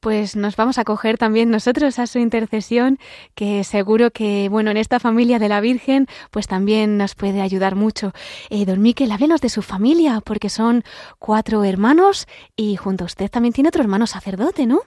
Pues 0.00 0.34
nos 0.34 0.56
vamos 0.56 0.78
a 0.78 0.84
coger 0.84 1.16
también 1.16 1.50
nosotros 1.50 1.98
a 1.98 2.06
su 2.06 2.18
intercesión, 2.18 2.98
que 3.34 3.62
seguro 3.62 4.10
que, 4.10 4.48
bueno, 4.48 4.70
en 4.70 4.76
esta 4.76 4.98
familia 4.98 5.38
de 5.38 5.48
la 5.48 5.60
Virgen, 5.60 6.08
pues 6.30 6.48
también 6.48 6.98
nos 6.98 7.14
puede 7.14 7.40
ayudar 7.40 7.76
mucho. 7.76 8.12
Eh, 8.50 8.64
don 8.64 8.82
Miquel, 8.82 9.12
háblenos 9.12 9.40
de 9.40 9.48
su 9.48 9.62
familia, 9.62 10.20
porque 10.24 10.48
son 10.48 10.82
cuatro 11.18 11.62
hermanos 11.64 12.26
y 12.56 12.76
junto 12.76 13.04
a 13.04 13.06
usted 13.06 13.30
también 13.30 13.54
tiene 13.54 13.68
otro 13.68 13.82
hermano 13.82 14.06
sacerdote, 14.06 14.66
¿no? 14.66 14.80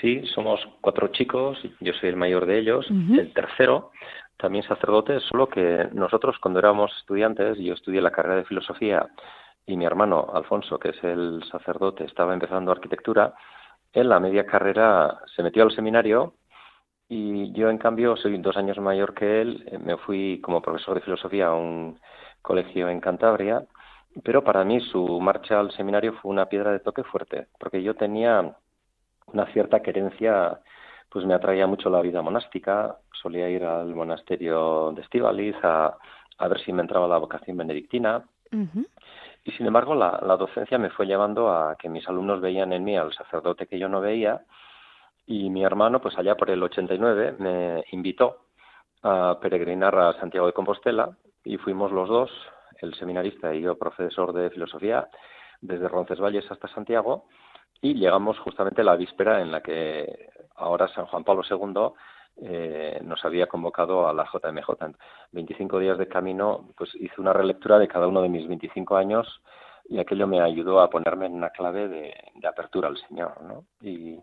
Sí, 0.00 0.22
somos 0.34 0.60
cuatro 0.80 1.08
chicos, 1.08 1.58
yo 1.80 1.92
soy 1.94 2.10
el 2.10 2.16
mayor 2.16 2.46
de 2.46 2.58
ellos, 2.58 2.86
el 2.90 3.32
tercero, 3.32 3.90
también 4.36 4.64
sacerdote, 4.64 5.20
solo 5.20 5.48
que 5.48 5.88
nosotros 5.92 6.36
cuando 6.40 6.58
éramos 6.60 6.92
estudiantes, 6.98 7.58
yo 7.58 7.74
estudié 7.74 8.00
la 8.00 8.10
carrera 8.10 8.36
de 8.36 8.44
filosofía 8.44 9.08
y 9.66 9.76
mi 9.76 9.84
hermano 9.84 10.28
Alfonso, 10.32 10.78
que 10.78 10.90
es 10.90 11.04
el 11.04 11.42
sacerdote, 11.50 12.04
estaba 12.04 12.34
empezando 12.34 12.72
arquitectura, 12.72 13.34
en 13.92 14.08
la 14.08 14.20
media 14.20 14.46
carrera 14.46 15.20
se 15.34 15.42
metió 15.42 15.62
al 15.62 15.72
seminario 15.72 16.34
y 17.08 17.52
yo 17.52 17.70
en 17.70 17.78
cambio 17.78 18.16
soy 18.16 18.38
dos 18.38 18.56
años 18.56 18.78
mayor 18.78 19.14
que 19.14 19.40
él, 19.40 19.64
eh, 19.66 19.78
me 19.78 19.96
fui 19.96 20.40
como 20.42 20.62
profesor 20.62 20.94
de 20.94 21.00
filosofía 21.00 21.48
a 21.48 21.54
un 21.54 21.98
colegio 22.40 22.88
en 22.88 23.00
Cantabria, 23.00 23.64
pero 24.22 24.44
para 24.44 24.64
mí 24.64 24.80
su 24.80 25.20
marcha 25.20 25.58
al 25.58 25.72
seminario 25.72 26.14
fue 26.14 26.30
una 26.30 26.46
piedra 26.46 26.72
de 26.72 26.80
toque 26.80 27.02
fuerte, 27.02 27.48
porque 27.58 27.82
yo 27.82 27.94
tenía 27.94 28.56
una 29.32 29.46
cierta 29.52 29.80
querencia, 29.80 30.60
pues 31.08 31.24
me 31.24 31.34
atraía 31.34 31.66
mucho 31.66 31.90
la 31.90 32.00
vida 32.00 32.22
monástica, 32.22 32.96
solía 33.12 33.48
ir 33.48 33.64
al 33.64 33.94
monasterio 33.94 34.92
de 34.92 35.02
Estivaliz 35.02 35.56
a, 35.62 35.96
a 36.38 36.48
ver 36.48 36.60
si 36.60 36.72
me 36.72 36.82
entraba 36.82 37.06
la 37.06 37.18
vocación 37.18 37.56
benedictina. 37.56 38.24
Y 39.44 39.52
sin 39.52 39.66
embargo, 39.66 39.94
la, 39.94 40.18
docencia 40.36 40.78
me 40.78 40.90
fue 40.90 41.06
llevando 41.06 41.50
a 41.50 41.76
que 41.76 41.88
mis 41.88 42.06
alumnos 42.08 42.40
veían 42.40 42.72
en 42.72 42.84
mí 42.84 42.96
al 42.96 43.12
sacerdote 43.14 43.66
que 43.66 43.78
yo 43.78 43.88
no 43.88 44.00
veía. 44.00 44.42
Y 45.26 45.50
mi 45.50 45.64
hermano, 45.64 46.00
pues 46.00 46.18
allá 46.18 46.34
por 46.34 46.50
el 46.50 46.62
89, 46.62 47.36
me 47.38 47.84
invitó 47.92 48.46
a 49.02 49.38
peregrinar 49.40 49.96
a 49.96 50.12
Santiago 50.14 50.46
de 50.46 50.52
Compostela 50.52 51.10
y 51.44 51.56
fuimos 51.56 51.92
los 51.92 52.08
dos, 52.08 52.30
el 52.80 52.94
seminarista 52.94 53.54
y 53.54 53.62
yo, 53.62 53.78
profesor 53.78 54.32
de 54.32 54.50
filosofía, 54.50 55.08
desde 55.60 55.88
Roncesvalles 55.88 56.50
hasta 56.50 56.68
Santiago 56.68 57.26
y 57.82 57.94
llegamos 57.94 58.38
justamente 58.38 58.82
a 58.82 58.84
la 58.84 58.96
víspera 58.96 59.40
en 59.40 59.50
la 59.50 59.62
que 59.62 60.30
ahora 60.56 60.88
San 60.88 61.06
Juan 61.06 61.24
Pablo 61.24 61.42
II 61.48 61.92
eh, 62.42 63.00
nos 63.04 63.24
había 63.24 63.46
convocado 63.46 64.08
a 64.08 64.14
la 64.14 64.24
JMJ. 64.24 64.82
En 64.82 64.96
25 65.32 65.78
días 65.78 65.98
de 65.98 66.08
camino, 66.08 66.68
pues 66.76 66.94
hice 66.94 67.20
una 67.20 67.32
relectura 67.32 67.78
de 67.78 67.88
cada 67.88 68.06
uno 68.06 68.22
de 68.22 68.28
mis 68.28 68.46
25 68.48 68.96
años 68.96 69.42
y 69.88 69.98
aquello 69.98 70.26
me 70.26 70.40
ayudó 70.40 70.80
a 70.80 70.88
ponerme 70.88 71.26
en 71.26 71.34
una 71.34 71.50
clave 71.50 71.88
de, 71.88 72.14
apertura 72.48 72.88
al 72.88 72.96
Señor, 73.08 73.42
¿no? 73.42 73.64
Y, 73.82 74.18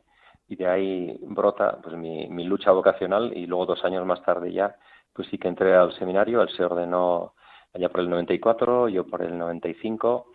de 0.50 0.66
ahí 0.66 1.20
brota 1.24 1.78
pues 1.84 1.96
mi, 1.98 2.28
mi, 2.30 2.46
lucha 2.46 2.72
vocacional 2.72 3.36
y 3.36 3.46
luego 3.46 3.66
dos 3.66 3.84
años 3.84 4.06
más 4.06 4.24
tarde 4.24 4.52
ya, 4.54 4.78
pues 5.14 5.28
sí 5.28 5.38
que 5.38 5.50
entré 5.50 5.76
al 5.76 5.94
seminario, 6.00 6.42
él 6.42 6.50
se 6.50 6.64
ordenó 6.64 7.34
allá 7.74 7.90
por 7.90 8.00
el 8.00 8.10
94, 8.10 8.88
yo 8.88 9.06
por 9.06 9.22
el 9.24 9.38
95 9.38 10.28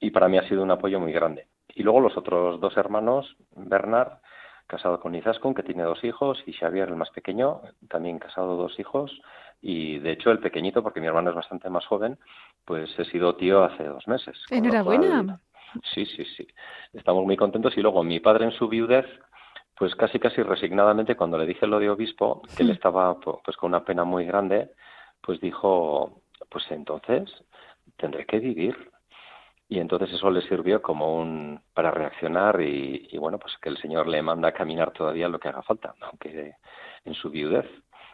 y 0.00 0.10
para 0.10 0.28
mí 0.28 0.36
ha 0.36 0.46
sido 0.48 0.62
un 0.62 0.70
apoyo 0.70 1.00
muy 1.00 1.12
grande. 1.12 1.46
Y 1.74 1.82
luego 1.82 2.00
los 2.00 2.16
otros 2.16 2.60
dos 2.60 2.76
hermanos, 2.76 3.36
Bernard, 3.56 4.18
casado 4.66 5.00
con 5.00 5.14
Izaskun, 5.14 5.54
que 5.54 5.62
tiene 5.62 5.82
dos 5.82 6.02
hijos, 6.04 6.42
y 6.46 6.52
Xavier, 6.52 6.88
el 6.88 6.96
más 6.96 7.10
pequeño, 7.10 7.60
también 7.88 8.18
casado 8.18 8.56
dos 8.56 8.78
hijos, 8.78 9.20
y 9.60 9.98
de 9.98 10.12
hecho 10.12 10.30
el 10.30 10.38
pequeñito, 10.38 10.82
porque 10.82 11.00
mi 11.00 11.06
hermano 11.06 11.30
es 11.30 11.36
bastante 11.36 11.68
más 11.70 11.86
joven, 11.86 12.18
pues 12.64 12.98
he 12.98 13.04
sido 13.06 13.36
tío 13.36 13.64
hace 13.64 13.84
dos 13.84 14.06
meses. 14.06 14.38
Enhorabuena. 14.50 15.40
sí, 15.82 16.06
sí, 16.06 16.24
sí. 16.36 16.46
Estamos 16.92 17.24
muy 17.24 17.36
contentos. 17.36 17.76
Y 17.76 17.80
luego 17.80 18.02
mi 18.04 18.20
padre 18.20 18.44
en 18.44 18.52
su 18.52 18.68
viudez, 18.68 19.06
pues 19.76 19.94
casi 19.94 20.18
casi 20.18 20.42
resignadamente, 20.42 21.16
cuando 21.16 21.38
le 21.38 21.46
dije 21.46 21.66
lo 21.66 21.78
de 21.78 21.90
obispo, 21.90 22.42
que 22.56 22.62
él 22.62 22.70
estaba 22.70 23.18
pues 23.18 23.56
con 23.56 23.70
una 23.70 23.84
pena 23.84 24.04
muy 24.04 24.24
grande, 24.24 24.70
pues 25.20 25.40
dijo, 25.40 26.22
pues 26.48 26.64
entonces 26.70 27.30
tendré 27.96 28.26
que 28.26 28.38
vivir 28.38 28.93
y 29.68 29.78
entonces 29.78 30.12
eso 30.12 30.30
le 30.30 30.42
sirvió 30.42 30.82
como 30.82 31.16
un 31.16 31.60
para 31.74 31.90
reaccionar 31.90 32.60
y, 32.60 33.16
bueno 33.18 33.38
pues 33.38 33.56
que 33.58 33.68
el 33.70 33.78
señor 33.78 34.06
le 34.08 34.22
manda 34.22 34.48
a 34.48 34.52
caminar 34.52 34.92
todavía 34.92 35.28
lo 35.28 35.38
que 35.38 35.48
haga 35.48 35.62
falta 35.62 35.94
aunque 36.02 36.54
en 37.04 37.14
su 37.14 37.30
viudez 37.30 37.66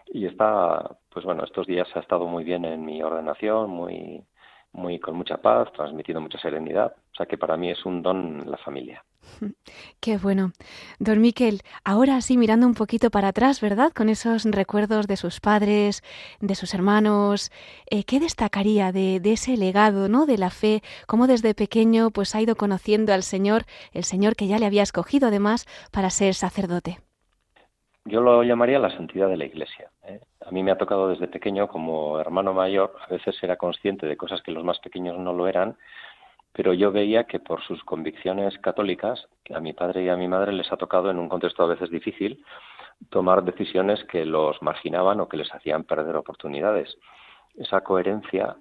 y 0.06 0.26
está 0.26 0.96
pues 1.10 1.24
bueno 1.24 1.44
estos 1.44 1.66
días 1.66 1.88
ha 1.94 2.00
estado 2.00 2.26
muy 2.26 2.44
bien 2.44 2.64
en 2.64 2.84
mi 2.84 3.02
ordenación 3.02 3.70
muy 3.70 4.24
muy 4.72 4.98
con 4.98 5.16
mucha 5.16 5.38
paz, 5.38 5.72
transmitiendo 5.72 6.20
mucha 6.20 6.38
serenidad. 6.38 6.94
O 7.12 7.16
sea 7.16 7.26
que 7.26 7.38
para 7.38 7.56
mí 7.56 7.70
es 7.70 7.84
un 7.84 8.02
don 8.02 8.50
la 8.50 8.56
familia. 8.58 9.04
Qué 10.00 10.16
bueno. 10.18 10.52
Don 10.98 11.20
Miquel, 11.20 11.60
ahora 11.84 12.20
sí 12.20 12.36
mirando 12.36 12.66
un 12.66 12.74
poquito 12.74 13.10
para 13.10 13.28
atrás, 13.28 13.60
¿verdad? 13.60 13.92
Con 13.94 14.08
esos 14.08 14.44
recuerdos 14.44 15.06
de 15.06 15.16
sus 15.16 15.40
padres, 15.40 16.02
de 16.40 16.54
sus 16.54 16.74
hermanos, 16.74 17.50
eh, 17.90 18.04
¿qué 18.04 18.20
destacaría 18.20 18.92
de, 18.92 19.20
de, 19.20 19.32
ese 19.32 19.56
legado, 19.56 20.08
¿no? 20.08 20.26
De 20.26 20.38
la 20.38 20.50
fe, 20.50 20.82
cómo 21.06 21.26
desde 21.26 21.54
pequeño 21.54 22.10
pues 22.10 22.34
ha 22.34 22.40
ido 22.40 22.56
conociendo 22.56 23.12
al 23.12 23.22
Señor, 23.22 23.64
el 23.92 24.04
Señor 24.04 24.36
que 24.36 24.46
ya 24.46 24.58
le 24.58 24.66
había 24.66 24.82
escogido 24.82 25.28
además 25.28 25.66
para 25.92 26.10
ser 26.10 26.34
sacerdote. 26.34 26.98
Yo 28.06 28.22
lo 28.22 28.42
llamaría 28.42 28.78
la 28.78 28.90
santidad 28.90 29.28
de 29.28 29.36
la 29.36 29.44
Iglesia. 29.44 29.90
¿eh? 30.04 30.20
A 30.46 30.50
mí 30.50 30.62
me 30.62 30.70
ha 30.70 30.78
tocado 30.78 31.08
desde 31.08 31.28
pequeño, 31.28 31.68
como 31.68 32.18
hermano 32.18 32.54
mayor, 32.54 32.96
a 33.06 33.12
veces 33.12 33.36
era 33.42 33.56
consciente 33.56 34.06
de 34.06 34.16
cosas 34.16 34.42
que 34.42 34.52
los 34.52 34.64
más 34.64 34.78
pequeños 34.78 35.18
no 35.18 35.34
lo 35.34 35.46
eran, 35.46 35.76
pero 36.52 36.72
yo 36.74 36.92
veía 36.92 37.24
que 37.24 37.40
por 37.40 37.62
sus 37.62 37.82
convicciones 37.84 38.58
católicas, 38.58 39.28
a 39.54 39.60
mi 39.60 39.72
padre 39.72 40.04
y 40.04 40.08
a 40.08 40.16
mi 40.16 40.28
madre 40.28 40.52
les 40.52 40.70
ha 40.72 40.76
tocado 40.76 41.10
en 41.10 41.18
un 41.18 41.28
contexto 41.28 41.62
a 41.62 41.66
veces 41.66 41.90
difícil 41.90 42.44
tomar 43.08 43.42
decisiones 43.44 44.04
que 44.04 44.26
los 44.26 44.60
marginaban 44.62 45.20
o 45.20 45.28
que 45.28 45.38
les 45.38 45.52
hacían 45.54 45.84
perder 45.84 46.16
oportunidades. 46.16 46.98
Esa 47.56 47.80
coherencia 47.80 48.56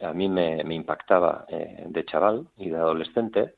a 0.00 0.12
mí 0.12 0.28
me, 0.28 0.62
impactaba 0.74 1.44
eh, 1.48 1.84
de 1.86 2.04
chaval 2.04 2.48
y 2.56 2.70
de 2.70 2.76
adolescente. 2.76 3.54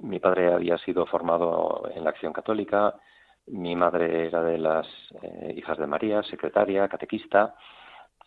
Mi 0.00 0.20
padre 0.20 0.52
había 0.52 0.78
sido 0.78 1.06
formado 1.06 1.90
en 1.94 2.04
la 2.04 2.10
acción 2.10 2.32
católica, 2.32 2.94
mi 3.46 3.74
madre 3.74 4.26
era 4.26 4.42
de 4.42 4.58
las 4.58 4.86
eh, 5.20 5.54
hijas 5.56 5.76
de 5.78 5.86
María, 5.86 6.22
secretaria, 6.22 6.88
catequista. 6.88 7.54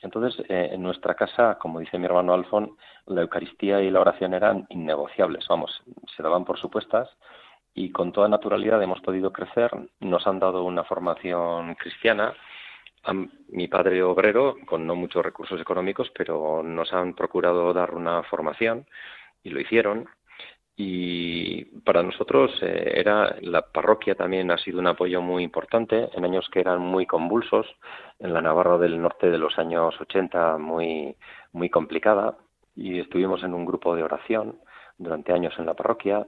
Entonces, 0.01 0.43
eh, 0.49 0.69
en 0.73 0.81
nuestra 0.81 1.15
casa, 1.15 1.57
como 1.59 1.79
dice 1.79 1.97
mi 1.97 2.05
hermano 2.05 2.33
Alfon, 2.33 2.77
la 3.07 3.21
Eucaristía 3.21 3.81
y 3.81 3.89
la 3.89 4.01
oración 4.01 4.33
eran 4.33 4.65
innegociables, 4.69 5.47
vamos, 5.47 5.81
se 6.15 6.23
daban 6.23 6.45
por 6.45 6.59
supuestas 6.59 7.09
y 7.73 7.91
con 7.91 8.11
toda 8.11 8.27
naturalidad 8.29 8.81
hemos 8.81 9.01
podido 9.01 9.31
crecer. 9.31 9.71
Nos 9.99 10.25
han 10.27 10.39
dado 10.39 10.63
una 10.63 10.83
formación 10.83 11.75
cristiana. 11.75 12.33
mi 13.49 13.67
padre 13.67 14.01
obrero, 14.01 14.55
con 14.65 14.87
no 14.87 14.95
muchos 14.95 15.23
recursos 15.23 15.61
económicos, 15.61 16.11
pero 16.15 16.63
nos 16.63 16.91
han 16.93 17.13
procurado 17.13 17.71
dar 17.73 17.93
una 17.93 18.23
formación 18.23 18.87
y 19.43 19.49
lo 19.49 19.59
hicieron 19.59 20.07
y 20.77 21.63
para 21.85 22.03
nosotros 22.03 22.51
eh, 22.61 22.93
era 22.95 23.37
la 23.41 23.61
parroquia 23.61 24.15
también 24.15 24.51
ha 24.51 24.57
sido 24.57 24.79
un 24.79 24.87
apoyo 24.87 25.21
muy 25.21 25.43
importante 25.43 26.09
en 26.13 26.25
años 26.25 26.49
que 26.51 26.59
eran 26.59 26.79
muy 26.79 27.05
convulsos 27.05 27.65
en 28.19 28.33
la 28.33 28.41
Navarra 28.41 28.77
del 28.77 29.01
norte 29.01 29.31
de 29.31 29.37
los 29.37 29.57
años 29.57 29.95
80 29.99 30.57
muy 30.57 31.15
muy 31.53 31.69
complicada 31.69 32.37
y 32.75 32.99
estuvimos 32.99 33.41
en 33.43 33.53
un 33.53 33.65
grupo 33.65 33.95
de 33.95 34.03
oración 34.03 34.59
durante 34.97 35.31
años 35.31 35.53
en 35.57 35.65
la 35.65 35.75
parroquia. 35.75 36.27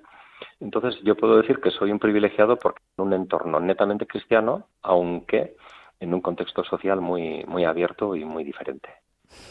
Entonces 0.62 0.98
yo 1.04 1.16
puedo 1.18 1.38
decir 1.38 1.60
que 1.60 1.72
soy 1.72 1.92
un 1.92 2.00
privilegiado 2.00 2.58
porque 2.58 2.82
en 2.98 3.06
un 3.06 3.14
entorno 3.14 3.60
netamente 3.60 4.08
cristiano 4.08 4.68
aunque 4.82 5.58
en 6.00 6.14
un 6.14 6.22
contexto 6.22 6.64
social 6.64 7.02
muy 7.02 7.44
muy 7.46 7.66
abierto 7.66 8.16
y 8.16 8.24
muy 8.24 8.46
diferente 8.46 8.90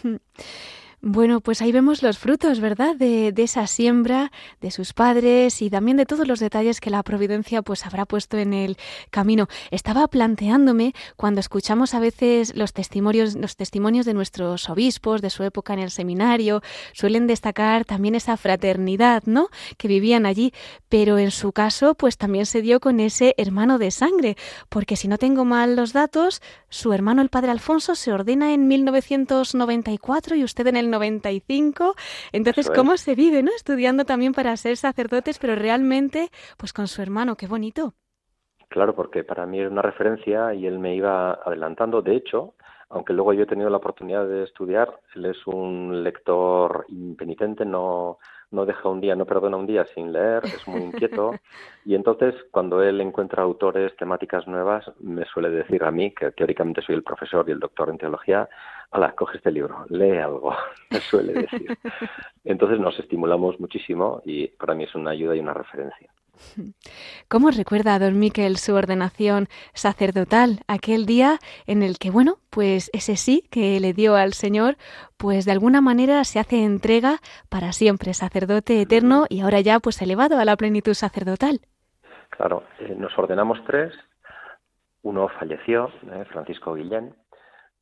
Bueno, 1.09 1.41
pues 1.41 1.63
ahí 1.63 1.71
vemos 1.71 2.03
los 2.03 2.19
frutos, 2.19 2.59
¿verdad? 2.59 2.97
De, 2.97 3.31
de, 3.31 3.45
esa 3.45 3.69
siembra 3.69 4.33
de 4.61 4.73
sus 4.73 4.93
padres 4.93 5.63
y 5.63 5.71
también 5.71 5.97
de 5.97 6.05
todos 6.05 6.27
los 6.27 6.41
detalles 6.41 6.81
que 6.81 6.91
la 6.91 7.05
providencia 7.05 7.63
pues 7.63 7.87
habrá 7.87 8.07
puesto 8.07 8.39
en 8.39 8.53
el 8.53 8.77
camino. 9.11 9.47
Estaba 9.71 10.09
planteándome 10.09 10.95
cuando 11.15 11.39
escuchamos 11.39 11.95
a 11.95 12.01
veces 12.01 12.57
los 12.57 12.73
testimonios, 12.73 13.37
los 13.37 13.55
testimonios 13.55 14.05
de 14.05 14.15
nuestros 14.15 14.69
obispos 14.69 15.23
de 15.23 15.31
su 15.31 15.45
época 15.45 15.75
en 15.75 15.79
el 15.79 15.93
seminario, 15.93 16.61
suelen 16.93 17.29
destacar 17.29 17.85
también 17.85 18.17
esa 18.17 18.37
fraternidad, 18.37 19.23
¿no? 19.27 19.47
Que 19.77 19.87
vivían 19.87 20.27
allí, 20.27 20.53
pero 20.89 21.19
en 21.19 21.31
su 21.31 21.53
caso 21.53 21.95
pues 21.95 22.17
también 22.17 22.47
se 22.47 22.63
dio 22.63 22.81
con 22.81 22.99
ese 22.99 23.37
hermano 23.39 23.79
de 23.79 23.93
sangre, 23.93 24.37
porque 24.69 24.97
si 24.97 25.07
no 25.07 25.19
tengo 25.19 25.45
mal 25.45 25.77
los 25.77 25.93
datos, 25.93 26.43
su 26.69 26.93
hermano 26.93 27.23
el 27.23 27.29
padre 27.29 27.53
Alfonso 27.53 27.95
se 27.95 28.13
ordena 28.13 28.53
en 28.53 28.67
1994 28.67 30.35
y 30.35 30.43
usted 30.43 30.67
en 30.67 30.77
el 30.77 30.96
95. 30.99 31.95
Entonces, 32.33 32.71
¿cómo 32.71 32.97
se 32.97 33.15
vive, 33.15 33.43
no? 33.43 33.51
Estudiando 33.55 34.05
también 34.05 34.33
para 34.33 34.57
ser 34.57 34.77
sacerdotes, 34.77 35.39
pero 35.39 35.55
realmente, 35.55 36.31
pues 36.57 36.73
con 36.73 36.87
su 36.89 37.03
hermano, 37.03 37.37
qué 37.37 37.47
bonito. 37.47 37.95
Claro, 38.69 38.95
porque 38.95 39.25
para 39.25 39.47
mí 39.47 39.61
era 39.61 39.71
una 39.71 39.83
referencia 39.83 40.53
y 40.55 40.67
él 40.67 40.79
me 40.79 40.95
iba 40.95 41.33
adelantando. 41.45 42.03
De 42.03 42.17
hecho, 42.17 42.55
aunque 42.89 43.13
luego 43.13 43.33
yo 43.33 43.45
he 43.45 43.47
tenido 43.47 43.71
la 43.71 43.77
oportunidad 43.79 44.27
de 44.27 44.45
estudiar, 44.45 45.01
él 45.15 45.27
es 45.27 45.47
un 45.47 46.03
lector 46.03 46.85
impenitente, 46.89 47.65
no, 47.65 48.19
no 48.51 48.65
deja 48.65 48.89
un 48.89 49.01
día, 49.01 49.17
no 49.17 49.27
perdona 49.27 49.57
un 49.57 49.67
día 49.67 49.85
sin 49.87 50.13
leer, 50.13 50.45
es 50.45 50.67
muy 50.69 50.83
inquieto. 50.83 51.33
Y 51.85 51.95
entonces, 51.95 52.35
cuando 52.51 52.83
él 52.83 53.01
encuentra 53.01 53.45
autores, 53.45 53.95
temáticas 53.97 54.49
nuevas, 54.49 54.91
me 54.99 55.25
suele 55.25 55.51
decir 55.51 55.85
a 55.85 55.93
mí, 55.93 56.11
que 56.11 56.33
teóricamente 56.33 56.83
soy 56.83 56.97
el 56.97 57.05
profesor 57.05 57.49
y 57.49 57.53
el 57.53 57.61
doctor 57.61 57.91
en 57.91 57.99
teología, 57.99 58.49
ala, 58.91 59.13
coge 59.13 59.37
este 59.37 59.53
libro, 59.53 59.87
lee 59.89 60.19
algo, 60.19 60.53
me 60.91 60.99
suele 60.99 61.33
decir. 61.33 61.79
Entonces 62.45 62.81
nos 62.81 62.99
estimulamos 62.99 63.61
muchísimo 63.61 64.21
y 64.25 64.49
para 64.49 64.75
mí 64.75 64.83
es 64.83 64.95
una 64.97 65.11
ayuda 65.13 65.37
y 65.37 65.39
una 65.39 65.55
referencia. 65.55 66.11
¿Cómo 67.29 67.51
recuerda 67.51 67.95
a 67.95 67.99
don 67.99 68.19
Miquel 68.19 68.57
su 68.57 68.75
ordenación 68.75 69.49
sacerdotal, 69.75 70.61
aquel 70.69 71.07
día 71.07 71.39
en 71.67 71.83
el 71.83 71.99
que, 71.99 72.11
bueno, 72.11 72.37
pues 72.51 72.91
ese 72.93 73.17
sí 73.17 73.49
que 73.51 73.79
le 73.81 73.93
dio 73.93 74.17
al 74.17 74.33
Señor, 74.33 74.77
pues 75.17 75.45
de 75.45 75.53
alguna 75.53 75.81
manera 75.81 76.25
se 76.25 76.39
hace 76.39 76.65
entrega 76.65 77.19
para 77.49 77.73
siempre, 77.73 78.15
sacerdote 78.15 78.81
eterno 78.81 79.27
y 79.29 79.41
ahora 79.41 79.61
ya 79.61 79.81
pues 79.81 80.01
elevado 80.03 80.39
a 80.39 80.45
la 80.45 80.57
plenitud 80.57 80.95
sacerdotal? 80.95 81.61
Claro, 82.31 82.65
eh, 82.81 82.95
nos 82.97 83.17
ordenamos 83.19 83.59
tres, 83.67 83.93
uno 85.03 85.29
falleció, 85.29 85.91
eh, 86.13 86.25
Francisco 86.31 86.75
Guillén, 86.75 87.15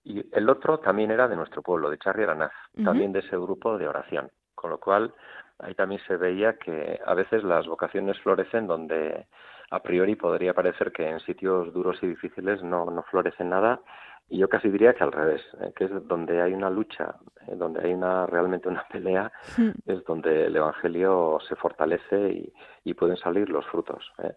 y 0.04 0.22
el 0.36 0.48
otro 0.50 0.78
también 0.78 1.10
era 1.10 1.28
de 1.28 1.36
nuestro 1.36 1.62
pueblo, 1.62 1.88
de 1.88 1.98
Charri 1.98 2.24
Aranaz, 2.24 2.52
también 2.84 3.12
de 3.12 3.20
ese 3.20 3.36
grupo 3.36 3.78
de 3.78 3.88
oración, 3.88 4.30
con 4.54 4.68
lo 4.70 4.78
cual 4.78 5.14
ahí 5.58 5.74
también 5.74 6.00
se 6.06 6.16
veía 6.16 6.58
que 6.58 7.00
a 7.04 7.14
veces 7.14 7.44
las 7.44 7.66
vocaciones 7.66 8.18
florecen 8.20 8.66
donde 8.66 9.26
a 9.70 9.80
priori 9.80 10.14
podría 10.16 10.54
parecer 10.54 10.92
que 10.92 11.08
en 11.08 11.20
sitios 11.20 11.72
duros 11.72 11.98
y 12.02 12.06
difíciles 12.06 12.62
no, 12.62 12.86
no 12.86 13.02
florece 13.04 13.44
nada 13.44 13.80
y 14.28 14.38
yo 14.38 14.48
casi 14.48 14.70
diría 14.70 14.94
que 14.94 15.04
al 15.04 15.12
revés, 15.12 15.42
eh, 15.60 15.72
que 15.76 15.84
es 15.84 16.08
donde 16.08 16.40
hay 16.40 16.52
una 16.54 16.70
lucha, 16.70 17.16
eh, 17.46 17.54
donde 17.56 17.84
hay 17.84 17.92
una 17.92 18.26
realmente 18.26 18.68
una 18.68 18.84
pelea, 18.90 19.30
hmm. 19.56 19.70
es 19.86 20.04
donde 20.04 20.46
el 20.46 20.56
Evangelio 20.56 21.38
se 21.46 21.56
fortalece 21.56 22.30
y, 22.30 22.52
y 22.84 22.94
pueden 22.94 23.16
salir 23.16 23.48
los 23.50 23.66
frutos. 23.66 24.12
Eh. 24.22 24.34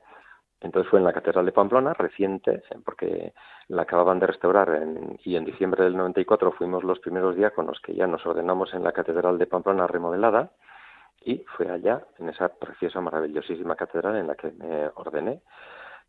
Entonces 0.60 0.90
fue 0.90 1.00
en 1.00 1.06
la 1.06 1.14
Catedral 1.14 1.46
de 1.46 1.52
Pamplona, 1.52 1.94
reciente, 1.94 2.64
porque 2.84 3.34
la 3.68 3.84
acababan 3.84 4.20
de 4.20 4.28
restaurar 4.28 4.70
en, 4.70 5.20
y 5.24 5.36
en 5.36 5.46
diciembre 5.46 5.84
del 5.84 5.96
94 5.96 6.52
fuimos 6.54 6.84
los 6.84 7.00
primeros 7.00 7.36
diáconos 7.36 7.80
que 7.80 7.94
ya 7.94 8.08
nos 8.08 8.26
ordenamos 8.26 8.74
en 8.74 8.84
la 8.84 8.92
Catedral 8.92 9.38
de 9.38 9.46
Pamplona 9.46 9.86
remodelada 9.86 10.52
y 11.28 11.44
fue 11.58 11.70
allá, 11.70 12.02
en 12.20 12.30
esa 12.30 12.48
preciosa, 12.48 13.02
maravillosísima 13.02 13.76
catedral 13.76 14.16
en 14.16 14.28
la 14.28 14.36
que 14.36 14.50
me 14.52 14.88
ordené 14.96 15.42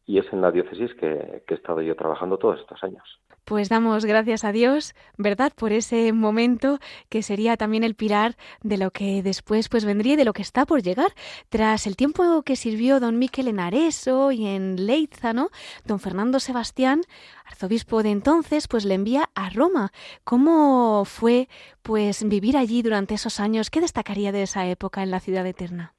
y 0.08 0.18
es 0.18 0.32
en 0.32 0.40
la 0.40 0.50
diócesis 0.50 0.94
que, 0.94 1.44
que 1.46 1.54
he 1.54 1.56
estado 1.58 1.82
yo 1.82 1.94
trabajando 1.94 2.38
todos 2.38 2.58
estos 2.58 2.82
años. 2.82 3.04
Pues 3.44 3.68
damos 3.68 4.06
gracias 4.06 4.42
a 4.42 4.52
Dios, 4.52 4.94
¿verdad?, 5.18 5.52
por 5.54 5.70
ese 5.70 6.14
momento 6.14 6.78
que 7.10 7.22
sería 7.22 7.58
también 7.58 7.84
el 7.84 7.94
pilar 7.94 8.36
de 8.62 8.78
lo 8.78 8.90
que 8.90 9.22
después 9.22 9.68
pues 9.68 9.84
vendría 9.84 10.14
y 10.14 10.16
de 10.16 10.24
lo 10.24 10.32
que 10.32 10.40
está 10.40 10.64
por 10.64 10.80
llegar. 10.82 11.12
Tras 11.50 11.86
el 11.86 11.94
tiempo 11.94 12.42
que 12.42 12.56
sirvió 12.56 13.00
don 13.00 13.18
Miquel 13.18 13.48
en 13.48 13.60
Areso 13.60 14.32
y 14.32 14.46
en 14.46 14.86
Leiza, 14.86 15.34
¿no? 15.34 15.50
Don 15.84 16.00
Fernando 16.00 16.40
Sebastián, 16.40 17.02
arzobispo 17.44 18.02
de 18.02 18.10
entonces, 18.10 18.66
pues 18.66 18.86
le 18.86 18.94
envía 18.94 19.28
a 19.34 19.50
Roma. 19.50 19.90
¿Cómo 20.24 21.04
fue 21.04 21.48
pues 21.82 22.26
vivir 22.26 22.56
allí 22.56 22.80
durante 22.80 23.12
esos 23.14 23.40
años? 23.40 23.68
¿Qué 23.68 23.82
destacaría 23.82 24.32
de 24.32 24.44
esa 24.44 24.66
época 24.66 25.02
en 25.02 25.10
la 25.10 25.20
ciudad 25.20 25.46
eterna? 25.46 25.92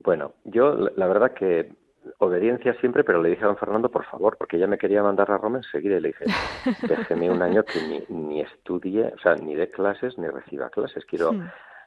Bueno, 0.00 0.34
yo 0.44 0.72
la 0.96 1.06
verdad 1.06 1.32
que 1.32 1.85
obediencia 2.18 2.74
siempre, 2.74 3.04
pero 3.04 3.22
le 3.22 3.30
dije 3.30 3.44
a 3.44 3.48
don 3.48 3.56
Fernando, 3.56 3.90
por 3.90 4.04
favor, 4.04 4.36
porque 4.36 4.58
ya 4.58 4.66
me 4.66 4.78
quería 4.78 5.02
mandar 5.02 5.30
a 5.30 5.38
Roma 5.38 5.58
enseguida 5.58 5.96
y 5.96 6.00
le 6.00 6.08
dije, 6.08 6.24
déjeme 6.88 7.30
un 7.30 7.42
año 7.42 7.62
que 7.64 7.80
ni, 7.80 8.04
ni 8.08 8.40
estudie, 8.40 9.12
o 9.14 9.18
sea, 9.18 9.34
ni 9.34 9.54
de 9.54 9.70
clases 9.70 10.16
ni 10.18 10.28
reciba 10.28 10.70
clases, 10.70 11.04
quiero 11.04 11.32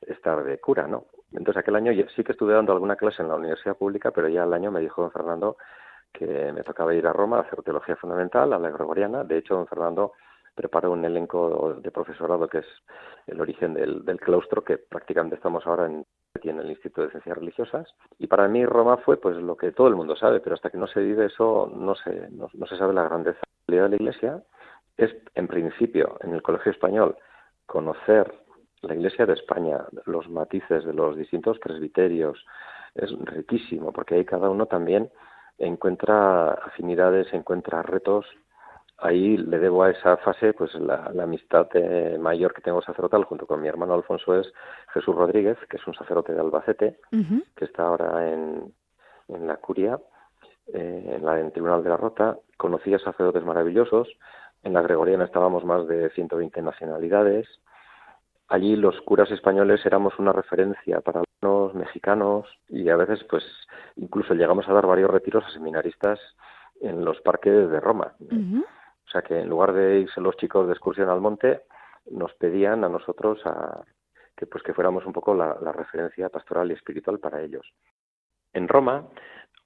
estar 0.01 0.43
de 0.43 0.59
cura, 0.59 0.87
¿no? 0.87 1.05
Entonces 1.31 1.57
aquel 1.57 1.75
año 1.75 1.91
sí 2.15 2.23
que 2.23 2.31
estuve 2.31 2.53
dando 2.53 2.73
alguna 2.73 2.95
clase 2.95 3.21
en 3.21 3.29
la 3.29 3.35
universidad 3.35 3.77
pública, 3.77 4.11
pero 4.11 4.27
ya 4.27 4.43
al 4.43 4.53
año 4.53 4.71
me 4.71 4.79
dijo 4.79 5.01
don 5.01 5.11
Fernando 5.11 5.57
que 6.11 6.51
me 6.51 6.63
tocaba 6.63 6.93
ir 6.95 7.05
a 7.05 7.13
Roma 7.13 7.37
a 7.37 7.41
hacer 7.41 7.61
teología 7.61 7.95
fundamental, 7.95 8.51
a 8.53 8.59
la 8.59 8.69
gregoriana. 8.71 9.23
De 9.23 9.37
hecho, 9.37 9.55
don 9.55 9.67
Fernando 9.67 10.13
preparó 10.55 10.91
un 10.91 11.05
elenco 11.05 11.75
de 11.75 11.91
profesorado 11.91 12.47
que 12.47 12.59
es 12.59 12.65
el 13.27 13.39
origen 13.39 13.75
del, 13.75 14.03
del 14.03 14.19
claustro, 14.19 14.63
que 14.63 14.77
prácticamente 14.77 15.35
estamos 15.35 15.65
ahora 15.67 15.85
en 15.85 16.05
en 16.43 16.59
el 16.59 16.69
Instituto 16.69 17.01
de 17.03 17.11
Ciencias 17.11 17.37
Religiosas. 17.37 17.87
Y 18.17 18.27
para 18.27 18.47
mí 18.47 18.65
Roma 18.65 18.97
fue 18.97 19.17
pues 19.17 19.35
lo 19.37 19.57
que 19.57 19.71
todo 19.71 19.87
el 19.87 19.95
mundo 19.95 20.15
sabe, 20.15 20.39
pero 20.39 20.55
hasta 20.55 20.69
que 20.69 20.77
no 20.77 20.87
se 20.87 21.01
vive 21.01 21.25
eso 21.25 21.71
no 21.75 21.95
se, 21.95 22.29
no, 22.31 22.49
se 22.67 22.77
sabe 22.77 22.93
la 22.93 23.03
grandeza 23.03 23.39
de 23.67 23.89
la 23.89 23.95
Iglesia. 23.95 24.43
Es, 24.97 25.15
en 25.35 25.47
principio, 25.47 26.17
en 26.21 26.33
el 26.33 26.41
Colegio 26.41 26.71
Español, 26.71 27.17
conocer 27.65 28.33
la 28.81 28.95
Iglesia 28.95 29.25
de 29.25 29.33
España, 29.33 29.85
los 30.05 30.29
matices 30.29 30.85
de 30.85 30.93
los 30.93 31.15
distintos 31.17 31.59
presbiterios, 31.59 32.45
es 32.95 33.11
riquísimo, 33.19 33.91
porque 33.91 34.15
ahí 34.15 34.25
cada 34.25 34.49
uno 34.49 34.65
también 34.65 35.09
encuentra 35.57 36.53
afinidades, 36.53 37.31
encuentra 37.33 37.83
retos. 37.83 38.25
Ahí 39.01 39.37
le 39.37 39.59
debo 39.59 39.83
a 39.83 39.91
esa 39.91 40.17
fase 40.17 40.53
pues 40.53 40.73
la, 40.75 41.11
amistad 41.21 41.67
eh, 41.73 42.17
mayor 42.19 42.53
que 42.53 42.61
tengo 42.61 42.81
sacerdotal 42.81 43.23
junto 43.23 43.47
con 43.47 43.61
mi 43.61 43.67
hermano 43.67 43.93
Alfonso 43.93 44.35
es 44.35 44.51
Jesús 44.93 45.15
Rodríguez, 45.15 45.57
que 45.69 45.77
es 45.77 45.87
un 45.87 45.93
sacerdote 45.93 46.33
de 46.33 46.41
Albacete, 46.41 46.99
que 47.55 47.65
está 47.65 47.83
ahora 47.83 48.29
en, 48.29 48.73
en 49.29 49.47
la 49.47 49.55
curia, 49.57 49.97
eh, 50.73 51.15
en, 51.15 51.25
la, 51.25 51.39
en 51.39 51.51
Tribunal 51.51 51.81
de 51.81 51.89
la 51.89 51.97
Rota. 51.97 52.37
Conocí 52.57 52.93
a 52.93 52.99
sacerdotes 52.99 53.45
maravillosos. 53.45 54.09
En 54.63 54.73
la 54.73 54.81
Gregoriana 54.81 55.23
estábamos 55.23 55.63
más 55.63 55.87
de 55.87 56.09
120 56.09 56.61
nacionalidades. 56.61 57.47
Allí 58.49 58.75
los 58.75 58.99
curas 59.01 59.31
españoles 59.31 59.85
éramos 59.85 60.19
una 60.19 60.33
referencia 60.33 60.99
para 60.99 61.23
los 61.41 61.73
mexicanos 61.73 62.47
y 62.67 62.89
a 62.89 62.97
veces 62.97 63.23
pues 63.29 63.43
incluso 63.95 64.33
llegamos 64.33 64.67
a 64.67 64.73
dar 64.73 64.87
varios 64.87 65.09
retiros 65.09 65.45
a 65.45 65.51
seminaristas 65.51 66.19
en 66.81 67.05
los 67.05 67.21
parques 67.21 67.69
de 67.69 67.79
Roma. 67.79 68.13
O 69.09 69.11
sea 69.11 69.23
que 69.23 69.39
en 69.39 69.49
lugar 69.49 69.73
de 69.73 70.01
irse 70.01 70.21
los 70.21 70.37
chicos 70.37 70.67
de 70.67 70.73
excursión 70.73 71.09
al 71.09 71.19
monte, 71.19 71.63
nos 72.11 72.31
pedían 72.35 72.83
a 72.83 72.89
nosotros 72.89 73.41
que 74.37 74.45
pues 74.45 74.63
que 74.63 74.73
fuéramos 74.73 75.05
un 75.05 75.13
poco 75.13 75.33
la, 75.33 75.55
referencia 75.73 76.29
pastoral 76.29 76.69
y 76.69 76.75
espiritual 76.75 77.19
para 77.19 77.41
ellos. 77.41 77.67
En 78.53 78.67
Roma, 78.67 79.07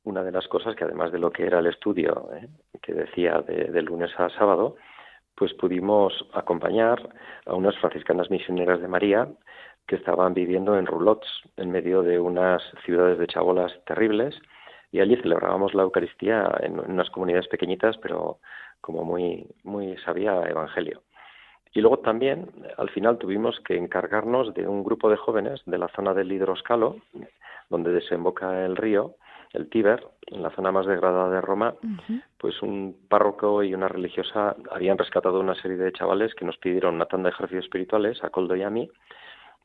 una 0.03 0.23
de 0.23 0.32
las 0.32 0.47
cosas 0.47 0.75
que 0.75 0.86
además 0.86 1.12
de 1.12 1.19
lo 1.19 1.32
que 1.32 1.45
era 1.45 1.60
el 1.60 1.67
estudio 1.67 2.29
¿eh? 2.34 2.47
que 2.82 2.93
decía 2.93 3.41
de 3.41 3.82
lunes 3.82 4.12
a 4.17 4.29
sábado, 4.29 4.77
pues 5.36 5.53
pudimos 5.53 6.13
acompañar 6.34 7.10
a 7.45 7.53
unas 7.53 7.77
franciscanas 7.79 8.29
misioneras 8.29 8.82
de 8.82 8.88
María 8.88 9.27
que 9.88 9.95
estaban 9.95 10.34
viviendo 10.34 10.77
en 10.77 10.86
roulots, 10.86 11.27
en 11.58 11.71
medio 11.71 12.01
de 12.01 12.19
unas 12.19 12.62
ciudades 12.86 13.17
de 13.19 13.27
chabolas 13.27 13.73
terribles, 13.86 14.39
y 14.91 14.99
allí 14.99 15.15
celebrábamos 15.17 15.73
la 15.73 15.84
Eucaristía 15.84 16.49
en, 16.60 16.79
unas 16.79 17.10
comunidades 17.10 17.47
pequeñitas, 17.47 17.97
pero 17.97 18.39
como 18.84 19.06
muy, 19.06 19.48
muy 19.63 19.96
sabía 20.00 20.43
evangelio. 20.43 21.02
Y 21.72 21.80
luego 21.80 22.00
también, 22.00 22.50
al 22.78 22.89
final, 22.89 23.17
tuvimos 23.17 23.60
que 23.62 23.78
encargarnos 23.78 24.54
de 24.54 24.67
un 24.67 24.84
grupo 24.84 25.10
de 25.10 25.15
jóvenes 25.15 25.62
de 25.65 25.78
la 25.78 25.88
zona 25.88 26.13
del 26.13 26.32
Hidroscalo, 26.32 26.98
donde 27.69 27.91
desemboca 27.91 28.65
el 28.65 28.76
río, 28.76 29.15
el 29.54 29.69
Tíber, 29.69 30.06
en 30.28 30.43
la 30.43 30.50
zona 30.50 30.72
más 30.74 30.86
degradada 30.86 31.30
de 31.30 31.41
Roma, 31.41 31.76
pues 32.38 32.62
un 32.62 32.98
párroco 33.08 33.63
y 33.63 33.74
una 33.74 33.88
religiosa 33.88 34.56
habían 34.69 34.98
rescatado 34.98 35.39
una 35.39 35.56
serie 35.56 35.78
de 35.78 35.93
chavales 35.93 36.36
que 36.36 36.46
nos 36.46 36.58
pidieron 36.58 36.96
una 36.96 37.06
tanda 37.06 37.30
de 37.30 37.36
ejercicios 37.36 37.65
espirituales 37.65 38.22
a 38.24 38.30
Coldo 38.30 38.56
y 38.56 38.63
a 38.63 38.69
mí, 38.69 38.89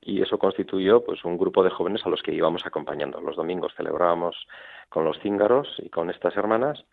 y 0.00 0.22
eso 0.22 0.38
constituyó 0.38 1.04
pues 1.04 1.24
un 1.24 1.36
grupo 1.36 1.64
de 1.64 1.70
jóvenes 1.70 2.06
a 2.06 2.08
los 2.08 2.22
que 2.22 2.32
íbamos 2.32 2.64
acompañando. 2.64 3.20
Los 3.20 3.36
domingos 3.36 3.74
celebrábamos 3.76 4.36
con 4.88 5.04
los 5.04 5.18
cíngaros 5.20 5.68
y 5.78 5.90
con 5.90 6.08
estas 6.08 6.36
hermanas, 6.36 6.84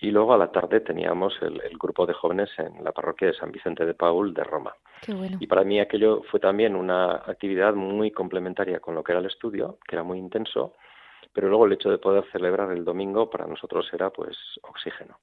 y 0.00 0.10
luego 0.10 0.32
a 0.32 0.38
la 0.38 0.52
tarde 0.52 0.80
teníamos 0.80 1.34
el, 1.42 1.60
grupo 1.78 2.06
de 2.06 2.14
jóvenes 2.14 2.50
en 2.58 2.84
la 2.84 2.92
parroquia 2.92 3.28
de 3.28 3.34
San 3.34 3.50
Vicente 3.50 3.84
de 3.84 3.94
Paul 3.94 4.32
de 4.32 4.44
Roma. 4.44 4.74
Y 5.40 5.46
para 5.46 5.64
mí 5.64 5.80
aquello 5.80 6.22
fue 6.30 6.40
también 6.40 6.76
una 6.76 7.16
actividad 7.16 7.74
muy 7.74 8.10
complementaria 8.10 8.80
con 8.80 8.94
lo 8.94 9.02
que 9.02 9.12
era 9.12 9.20
el 9.20 9.26
estudio, 9.26 9.78
que 9.86 9.96
era 9.96 10.02
muy 10.02 10.18
intenso, 10.18 10.74
pero 11.32 11.48
luego 11.48 11.66
el 11.66 11.72
hecho 11.72 11.90
de 11.90 11.98
poder 11.98 12.24
celebrar 12.32 12.72
el 12.72 12.84
domingo 12.84 13.28
para 13.30 13.46
nosotros 13.46 13.88
era 13.92 14.10
pues 14.10 14.36
oxígeno. 14.62 15.18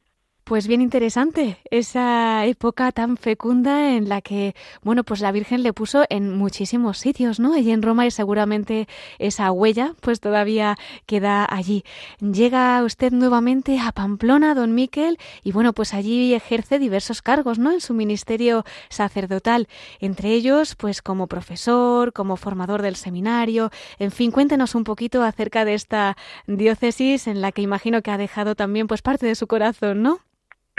Pues 0.46 0.68
bien 0.68 0.80
interesante 0.80 1.58
esa 1.72 2.46
época 2.46 2.92
tan 2.92 3.18
fecunda 3.18 3.96
en 3.96 4.10
la 4.10 4.22
que, 4.22 4.54
bueno, 4.84 5.04
pues 5.04 5.20
la 5.20 5.32
Virgen 5.32 5.64
le 5.64 5.74
puso 5.74 6.06
en 6.10 6.38
muchísimos 6.38 7.00
sitios, 7.00 7.40
¿no? 7.40 7.56
Allí 7.56 7.72
en 7.72 7.82
Roma 7.82 8.06
y 8.06 8.12
seguramente 8.12 8.88
esa 9.18 9.52
huella 9.52 9.96
pues 10.02 10.20
todavía 10.20 10.76
queda 11.08 11.48
allí. 11.50 11.84
Llega 12.20 12.84
usted 12.84 13.12
nuevamente 13.12 13.80
a 13.80 13.92
Pamplona, 13.92 14.54
don 14.54 14.76
Miquel, 14.76 15.18
y 15.44 15.52
bueno, 15.52 15.74
pues 15.74 15.96
allí 15.96 16.36
ejerce 16.36 16.78
diversos 16.78 17.24
cargos, 17.24 17.58
¿no? 17.58 17.72
En 17.72 17.82
su 17.82 17.96
ministerio 17.96 18.66
sacerdotal, 18.90 19.68
entre 20.00 20.30
ellos 20.30 20.76
pues 20.76 21.02
como 21.02 21.26
profesor, 21.26 22.14
como 22.14 22.38
formador 22.38 22.84
del 22.84 22.98
seminario, 22.98 23.72
en 23.98 24.12
fin, 24.12 24.30
cuéntenos 24.30 24.76
un 24.76 24.84
poquito 24.84 25.24
acerca 25.24 25.66
de 25.66 25.74
esta 25.74 26.16
diócesis 26.46 27.26
en 27.26 27.42
la 27.42 27.52
que 27.52 27.64
imagino 27.64 28.04
que 28.04 28.12
ha 28.12 28.18
dejado 28.20 28.54
también 28.54 28.86
pues 28.86 29.02
parte 29.02 29.26
de 29.26 29.34
su 29.34 29.48
corazón, 29.48 30.04
¿no? 30.04 30.20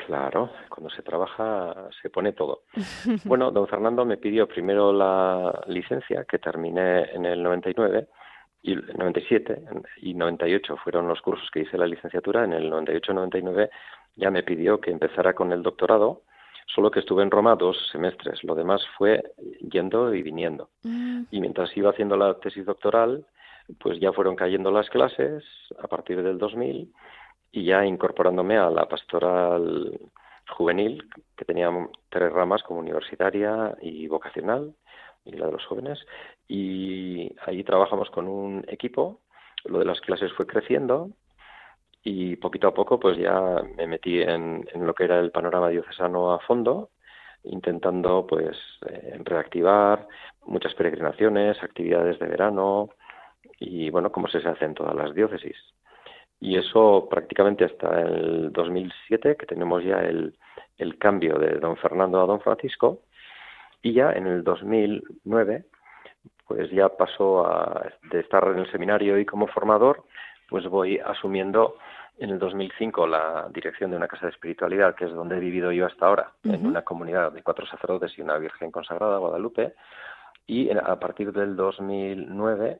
Claro, 0.06 0.50
cuando 0.68 0.88
se 0.90 1.02
trabaja 1.02 1.88
se 2.00 2.10
pone 2.10 2.32
todo. 2.32 2.62
Bueno, 3.24 3.50
don 3.50 3.66
Fernando 3.66 4.04
me 4.04 4.18
pidió 4.18 4.46
primero 4.46 4.92
la 4.92 5.64
licencia, 5.66 6.24
que 6.24 6.38
terminé 6.38 7.10
en 7.12 7.26
el 7.26 7.42
99, 7.42 8.06
y 8.62 8.72
el 8.72 8.86
97 8.96 9.64
y 10.02 10.14
98 10.14 10.76
fueron 10.76 11.08
los 11.08 11.20
cursos 11.22 11.50
que 11.50 11.60
hice 11.60 11.76
la 11.76 11.88
licenciatura. 11.88 12.44
En 12.44 12.52
el 12.52 12.70
98-99 12.70 13.68
ya 14.14 14.30
me 14.30 14.44
pidió 14.44 14.80
que 14.80 14.92
empezara 14.92 15.34
con 15.34 15.52
el 15.52 15.64
doctorado, 15.64 16.22
solo 16.66 16.90
que 16.90 17.00
estuve 17.00 17.24
en 17.24 17.30
Roma 17.32 17.56
dos 17.56 17.76
semestres. 17.90 18.44
Lo 18.44 18.54
demás 18.54 18.86
fue 18.96 19.22
yendo 19.60 20.14
y 20.14 20.22
viniendo. 20.22 20.70
Mm. 20.84 21.22
Y 21.32 21.40
mientras 21.40 21.76
iba 21.76 21.90
haciendo 21.90 22.16
la 22.16 22.34
tesis 22.38 22.64
doctoral, 22.64 23.26
pues 23.80 23.98
ya 23.98 24.12
fueron 24.12 24.36
cayendo 24.36 24.70
las 24.70 24.88
clases 24.88 25.44
a 25.82 25.88
partir 25.88 26.22
del 26.22 26.38
2000 26.38 26.92
y 27.52 27.64
ya 27.64 27.84
incorporándome 27.84 28.56
a 28.56 28.70
la 28.70 28.88
pastoral 28.88 29.98
juvenil, 30.48 31.08
que 31.36 31.44
tenía 31.44 31.70
tres 32.08 32.32
ramas 32.32 32.62
como 32.62 32.80
universitaria 32.80 33.76
y 33.80 34.06
vocacional, 34.08 34.74
y 35.24 35.32
la 35.32 35.46
de 35.46 35.52
los 35.52 35.66
jóvenes, 35.66 35.98
y 36.46 37.34
ahí 37.46 37.64
trabajamos 37.64 38.10
con 38.10 38.28
un 38.28 38.64
equipo, 38.68 39.20
lo 39.64 39.80
de 39.80 39.84
las 39.84 40.00
clases 40.00 40.32
fue 40.34 40.46
creciendo, 40.46 41.10
y 42.04 42.36
poquito 42.36 42.68
a 42.68 42.74
poco 42.74 43.00
pues 43.00 43.18
ya 43.18 43.62
me 43.76 43.86
metí 43.88 44.22
en, 44.22 44.64
lo 44.74 44.94
que 44.94 45.04
era 45.04 45.18
el 45.18 45.32
panorama 45.32 45.68
diocesano 45.68 46.32
a 46.32 46.38
fondo, 46.38 46.90
intentando 47.42 48.26
pues 48.26 48.56
eh, 48.88 49.18
reactivar 49.24 50.06
muchas 50.44 50.74
peregrinaciones, 50.74 51.60
actividades 51.62 52.18
de 52.20 52.26
verano 52.28 52.90
y 53.58 53.90
bueno, 53.90 54.12
como 54.12 54.28
se 54.28 54.38
hace 54.38 54.64
en 54.64 54.74
todas 54.74 54.94
las 54.94 55.14
diócesis 55.14 55.56
y 56.40 56.56
eso 56.58 57.08
prácticamente 57.10 57.64
hasta 57.64 58.00
el 58.00 58.52
2007 58.52 59.36
que 59.36 59.46
tenemos 59.46 59.82
ya 59.82 60.00
el, 60.00 60.34
el 60.78 60.98
cambio 60.98 61.38
de 61.38 61.58
don 61.58 61.76
Fernando 61.76 62.20
a 62.20 62.26
don 62.26 62.40
Francisco. 62.40 63.00
Y 63.82 63.92
ya 63.92 64.12
en 64.12 64.26
el 64.26 64.44
2009 64.44 65.64
pues 66.46 66.70
ya 66.70 66.88
pasó 66.88 67.46
a, 67.46 67.90
de 68.10 68.20
estar 68.20 68.46
en 68.48 68.58
el 68.58 68.70
seminario 68.70 69.18
y 69.18 69.26
como 69.26 69.48
formador 69.48 70.04
pues 70.48 70.66
voy 70.68 70.98
asumiendo 70.98 71.76
en 72.18 72.30
el 72.30 72.38
2005 72.38 73.06
la 73.06 73.48
dirección 73.52 73.90
de 73.90 73.96
una 73.96 74.08
casa 74.08 74.26
de 74.26 74.32
espiritualidad 74.32 74.94
que 74.94 75.06
es 75.06 75.12
donde 75.12 75.36
he 75.36 75.40
vivido 75.40 75.72
yo 75.72 75.86
hasta 75.86 76.06
ahora 76.06 76.32
en 76.44 76.64
una 76.66 76.82
comunidad 76.82 77.32
de 77.32 77.42
cuatro 77.42 77.66
sacerdotes 77.66 78.16
y 78.16 78.22
una 78.22 78.38
virgen 78.38 78.70
consagrada 78.70 79.18
Guadalupe. 79.18 79.74
Y 80.46 80.70
a 80.70 80.96
partir 81.00 81.32
del 81.32 81.56
2009 81.56 82.78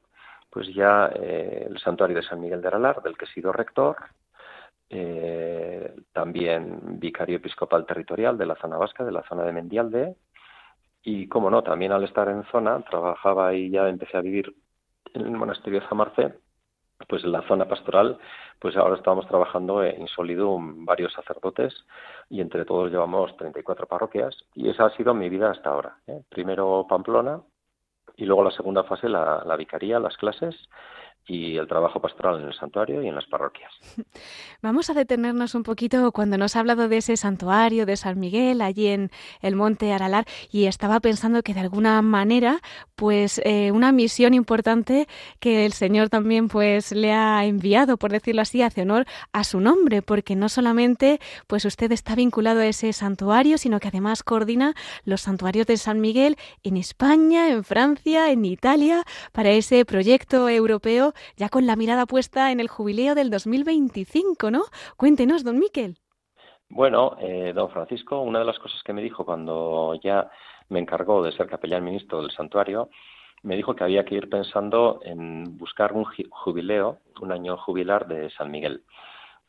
pues 0.50 0.72
ya 0.74 1.10
eh, 1.14 1.66
el 1.68 1.78
santuario 1.78 2.16
de 2.16 2.22
San 2.22 2.40
Miguel 2.40 2.62
de 2.62 2.68
Aralar, 2.68 3.02
del 3.02 3.16
que 3.16 3.24
he 3.26 3.28
sido 3.28 3.52
rector, 3.52 3.96
eh, 4.88 5.94
también 6.12 6.98
vicario 7.00 7.36
episcopal 7.36 7.84
territorial 7.86 8.38
de 8.38 8.46
la 8.46 8.56
zona 8.56 8.76
vasca, 8.76 9.04
de 9.04 9.12
la 9.12 9.22
zona 9.24 9.44
de 9.44 9.52
Mendialde, 9.52 10.16
y 11.02 11.28
como 11.28 11.50
no, 11.50 11.62
también 11.62 11.92
al 11.92 12.04
estar 12.04 12.28
en 12.28 12.44
zona, 12.44 12.80
trabajaba 12.82 13.54
y 13.54 13.70
ya 13.70 13.88
empecé 13.88 14.16
a 14.16 14.22
vivir 14.22 14.54
en 15.14 15.22
el 15.22 15.30
monasterio 15.32 15.80
de 15.80 15.86
Zamarce, 15.86 16.34
pues 17.08 17.24
en 17.24 17.32
la 17.32 17.42
zona 17.42 17.68
pastoral, 17.68 18.18
pues 18.58 18.76
ahora 18.76 18.96
estamos 18.96 19.26
trabajando 19.28 19.84
en 19.84 20.06
Solidum 20.08 20.84
varios 20.84 21.12
sacerdotes 21.12 21.74
y 22.30 22.40
entre 22.40 22.64
todos 22.64 22.90
llevamos 22.90 23.36
34 23.36 23.86
parroquias 23.86 24.36
y 24.54 24.68
esa 24.70 24.86
ha 24.86 24.96
sido 24.96 25.14
mi 25.14 25.28
vida 25.28 25.50
hasta 25.50 25.70
ahora. 25.70 25.98
¿eh? 26.06 26.22
Primero 26.28 26.86
Pamplona, 26.88 27.42
y 28.16 28.24
luego 28.24 28.44
la 28.44 28.50
segunda 28.50 28.84
fase, 28.84 29.08
la, 29.08 29.42
la 29.44 29.56
vicaría, 29.56 29.98
las 29.98 30.16
clases 30.16 30.54
y 31.28 31.56
el 31.56 31.66
trabajo 31.66 32.00
pastoral 32.00 32.40
en 32.40 32.46
el 32.46 32.54
santuario 32.54 33.02
y 33.02 33.08
en 33.08 33.14
las 33.14 33.26
parroquias. 33.26 33.72
Vamos 34.62 34.90
a 34.90 34.94
detenernos 34.94 35.54
un 35.54 35.64
poquito 35.64 36.12
cuando 36.12 36.38
nos 36.38 36.54
ha 36.54 36.60
hablado 36.60 36.88
de 36.88 36.98
ese 36.98 37.16
santuario 37.16 37.84
de 37.84 37.96
San 37.96 38.20
Miguel 38.20 38.60
allí 38.60 38.86
en 38.86 39.10
el 39.42 39.56
Monte 39.56 39.92
Aralar 39.92 40.24
y 40.52 40.66
estaba 40.66 41.00
pensando 41.00 41.42
que 41.42 41.52
de 41.52 41.60
alguna 41.60 42.00
manera 42.02 42.60
pues 42.94 43.40
eh, 43.44 43.72
una 43.72 43.90
misión 43.90 44.34
importante 44.34 45.08
que 45.40 45.66
el 45.66 45.72
Señor 45.72 46.10
también 46.10 46.48
pues 46.48 46.92
le 46.92 47.12
ha 47.12 47.44
enviado 47.44 47.96
por 47.96 48.12
decirlo 48.12 48.42
así 48.42 48.62
hace 48.62 48.82
honor 48.82 49.04
a 49.32 49.42
su 49.42 49.60
nombre 49.60 50.02
porque 50.02 50.36
no 50.36 50.48
solamente 50.48 51.20
pues 51.48 51.64
usted 51.64 51.90
está 51.90 52.14
vinculado 52.14 52.60
a 52.60 52.66
ese 52.66 52.92
santuario 52.92 53.58
sino 53.58 53.80
que 53.80 53.88
además 53.88 54.22
coordina 54.22 54.74
los 55.04 55.22
santuarios 55.22 55.66
de 55.66 55.76
San 55.76 56.00
Miguel 56.00 56.36
en 56.62 56.76
España, 56.76 57.48
en 57.48 57.64
Francia, 57.64 58.30
en 58.30 58.44
Italia 58.44 59.02
para 59.32 59.50
ese 59.50 59.84
proyecto 59.84 60.48
europeo 60.48 61.14
ya 61.36 61.48
con 61.48 61.66
la 61.66 61.76
mirada 61.76 62.06
puesta 62.06 62.52
en 62.52 62.60
el 62.60 62.68
jubileo 62.68 63.14
del 63.14 63.30
2025, 63.30 64.50
¿no? 64.50 64.64
Cuéntenos, 64.96 65.44
don 65.44 65.58
Miquel. 65.58 65.98
Bueno, 66.68 67.16
eh, 67.20 67.52
don 67.54 67.70
Francisco, 67.70 68.20
una 68.20 68.40
de 68.40 68.44
las 68.44 68.58
cosas 68.58 68.82
que 68.82 68.92
me 68.92 69.02
dijo 69.02 69.24
cuando 69.24 69.94
ya 70.02 70.30
me 70.68 70.80
encargó 70.80 71.22
de 71.22 71.32
ser 71.32 71.46
capellán 71.46 71.84
ministro 71.84 72.20
del 72.20 72.30
santuario 72.32 72.90
me 73.42 73.56
dijo 73.56 73.76
que 73.76 73.84
había 73.84 74.04
que 74.04 74.16
ir 74.16 74.28
pensando 74.28 75.00
en 75.04 75.56
buscar 75.56 75.92
un 75.92 76.04
jubileo, 76.30 76.98
un 77.20 77.30
año 77.30 77.56
jubilar 77.56 78.08
de 78.08 78.28
San 78.30 78.50
Miguel. 78.50 78.82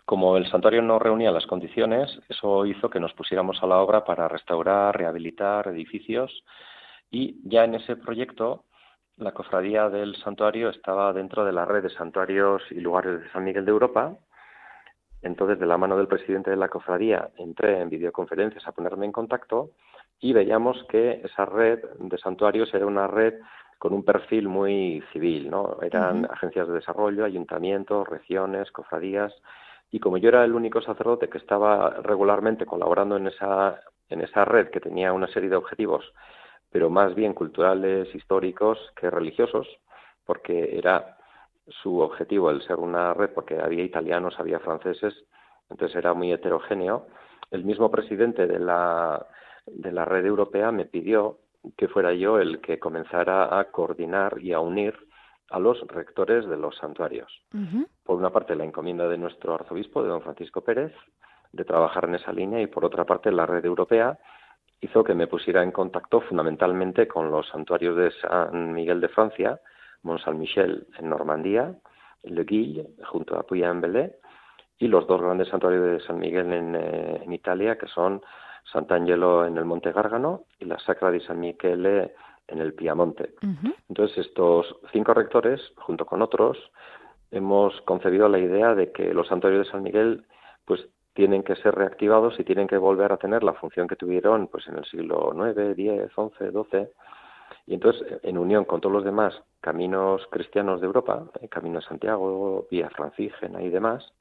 Como 0.06 0.38
el 0.38 0.49
santuario 0.49 0.82
no 0.82 0.99
reunía 0.99 1.32
las 1.32 1.47
condiciones, 1.47 2.17
eso 2.30 2.65
hizo 2.65 2.89
que 2.89 2.99
nos 2.99 3.13
pusiéramos 3.13 3.62
a 3.62 3.67
la 3.67 3.80
obra 3.80 4.06
para 4.06 4.27
restaurar, 4.27 4.95
rehabilitar 4.95 5.67
edificios 5.67 6.43
y 7.10 7.38
ya 7.43 7.63
en 7.63 7.75
ese 7.75 7.95
proyecto 7.95 8.65
la 9.17 9.32
cofradía 9.32 9.89
del 9.89 10.15
santuario 10.17 10.69
estaba 10.69 11.12
dentro 11.12 11.43
de 11.43 11.51
la 11.51 11.65
red 11.65 11.84
de 11.84 11.89
santuarios 11.89 12.62
y 12.71 12.80
lugares 12.80 13.21
de 13.21 13.30
San 13.32 13.43
Miguel 13.43 13.65
de 13.65 13.71
Europa. 13.71 14.15
Entonces, 15.23 15.60
de 15.60 15.65
la 15.65 15.77
mano 15.77 15.97
del 15.97 16.08
presidente 16.08 16.51
de 16.51 16.58
la 16.58 16.69
cofradía, 16.69 17.30
entré 17.38 17.82
en 17.82 17.89
videoconferencias 17.89 18.67
a 18.67 18.71
ponerme 18.71 19.06
en 19.06 19.12
contacto 19.12 19.71
y 20.19 20.34
veíamos 20.34 20.84
que 20.89 21.21
esa 21.23 21.45
red 21.45 21.84
de 21.99 22.17
santuarios 22.19 22.71
era 22.73 22.86
una 22.86 23.08
red 23.08 23.34
con 23.80 23.93
un 23.93 24.03
perfil 24.03 24.47
muy 24.47 25.03
civil, 25.12 25.49
¿no? 25.49 25.77
Eran 25.82 26.25
agencias 26.25 26.67
de 26.67 26.75
desarrollo, 26.75 27.25
ayuntamientos, 27.25 28.08
regiones, 28.08 28.71
cofradías, 28.71 29.34
y 29.91 29.99
como 29.99 30.17
yo 30.17 30.30
era 30.30 30.43
el 30.43 30.53
único 30.53 30.82
sacerdote 30.82 31.30
que 31.30 31.38
estaba 31.38 31.89
regularmente 32.01 32.65
colaborando 32.65 33.17
en 33.17 33.27
esa, 33.27 33.80
en 34.10 34.21
esa 34.21 34.45
red 34.45 34.69
que 34.69 34.80
tenía 34.80 35.13
una 35.13 35.27
serie 35.27 35.49
de 35.49 35.56
objetivos, 35.56 36.12
pero 36.71 36.89
más 36.89 37.15
bien 37.15 37.34
culturales, 37.34 38.13
históricos 38.13 38.77
que 38.95 39.10
religiosos, 39.10 39.67
porque 40.25 40.77
era 40.77 41.17
su 41.67 41.99
objetivo 41.99 42.49
el 42.49 42.62
ser 42.62 42.77
una 42.77 43.13
red, 43.13 43.30
porque 43.32 43.60
había 43.60 43.84
italianos, 43.84 44.39
había 44.39 44.60
franceses, 44.60 45.13
entonces 45.69 45.95
era 45.97 46.13
muy 46.13 46.32
heterogéneo. 46.32 47.08
El 47.51 47.65
mismo 47.65 47.91
presidente 47.91 48.47
de 48.47 48.60
la, 48.60 49.25
de 49.65 49.91
la 49.91 50.06
red 50.06 50.25
europea 50.25 50.71
me 50.71 50.86
pidió 50.86 51.39
que 51.75 51.88
fuera 51.88 52.13
yo 52.13 52.39
el 52.39 52.62
que 52.62 52.80
comenzara 52.80 53.60
a 53.60 53.65
coordinar 53.65 54.38
y 54.39 54.53
a 54.53 54.60
unir 54.60 54.95
a 55.49 55.60
los 55.60 55.80
rectores 55.88 56.47
de 56.47 56.58
los 56.58 56.75
santuarios. 56.77 57.32
Por 58.03 58.17
una 58.17 58.32
parte, 58.32 58.56
la 58.56 58.65
encomienda 58.65 59.08
de 59.08 59.17
nuestro 59.17 59.53
arzobispo, 59.56 60.03
de 60.03 60.10
don 60.10 60.21
Francisco 60.21 60.62
Pérez, 60.62 60.93
de 61.51 61.63
trabajar 61.63 62.06
en 62.06 62.15
esa 62.15 62.34
línea, 62.34 62.62
y 62.62 62.67
por 62.67 62.86
otra 62.86 63.06
parte, 63.06 63.32
la 63.32 63.45
red 63.45 63.63
europea 63.65 64.17
hizo 64.81 65.03
que 65.03 65.13
me 65.13 65.27
pusiera 65.27 65.63
en 65.63 65.71
contacto 65.71 66.21
fundamentalmente 66.21 67.07
con 67.07 67.31
los 67.31 67.47
santuarios 67.49 67.95
de 67.95 68.11
San 68.21 68.73
Miguel 68.73 69.01
de 69.01 69.09
Francia, 69.09 69.59
Mont 70.03 70.21
Saint-Michel 70.21 70.87
en 70.99 71.09
Normandía, 71.09 71.73
Le 72.23 72.43
Guille 72.43 72.87
junto 73.05 73.37
a 73.37 73.43
Puy-en-Velay, 73.43 74.11
y 74.79 74.87
los 74.87 75.07
dos 75.07 75.21
grandes 75.21 75.47
santuarios 75.49 75.83
de 75.83 75.99
San 76.01 76.19
Miguel 76.19 76.53
en, 76.53 76.75
eh, 76.75 77.21
en 77.23 77.33
Italia, 77.33 77.77
que 77.77 77.87
son 77.87 78.21
Sant'Angelo 78.71 79.45
en 79.45 79.57
el 79.57 79.65
Monte 79.65 79.91
Gárgano 79.91 80.43
y 80.59 80.65
la 80.65 80.77
Sacra 80.79 81.09
di 81.11 81.19
San 81.21 81.39
Michele 81.39 82.13
en 82.47 82.59
el 82.59 82.73
Piamonte. 82.73 83.33
Entonces, 83.89 84.25
estos 84.25 84.77
cinco 84.91 85.13
rectores, 85.13 85.61
junto 85.77 86.05
con 86.05 86.21
otros, 86.21 86.57
hemos 87.31 87.79
concebido 87.81 88.29
la 88.29 88.39
idea 88.39 88.75
de 88.75 88.91
que 88.91 89.13
los 89.13 89.27
santuarios 89.27 89.65
de 89.65 89.71
San 89.71 89.83
Miguel 89.83 90.25
pues 90.65 90.85
tienen 91.17 91.41
que 91.41 91.56
ser 91.56 91.73
reactivados 91.73 92.39
y 92.39 92.43
tienen 92.43 92.67
que 92.67 92.77
volver 92.77 93.12
a 93.12 93.17
tener 93.17 93.43
la 93.43 93.53
función 93.53 93.88
que 93.88 93.95
tuvieron 93.95 94.49
pues 94.49 94.67
en 94.67 94.77
el 94.77 94.86
siglo 94.86 95.34
IX, 95.34 95.58
X, 95.71 96.12
XI, 96.13 96.51
XII. 96.51 96.88
Y 97.65 97.73
entonces, 97.73 98.19
en 98.21 98.38
unión 98.38 98.65
con 98.65 98.82
todos 98.82 98.93
los 98.93 99.03
demás 99.03 99.34
caminos 99.60 100.27
cristianos 100.30 100.80
de 100.80 100.86
Europa, 100.86 101.23
el 101.41 101.49
Camino 101.49 101.80
de 101.80 101.86
Santiago, 101.88 102.67
Vía 102.69 102.91
Francígena 102.91 103.63
y 103.63 103.69
demás, 103.69 104.13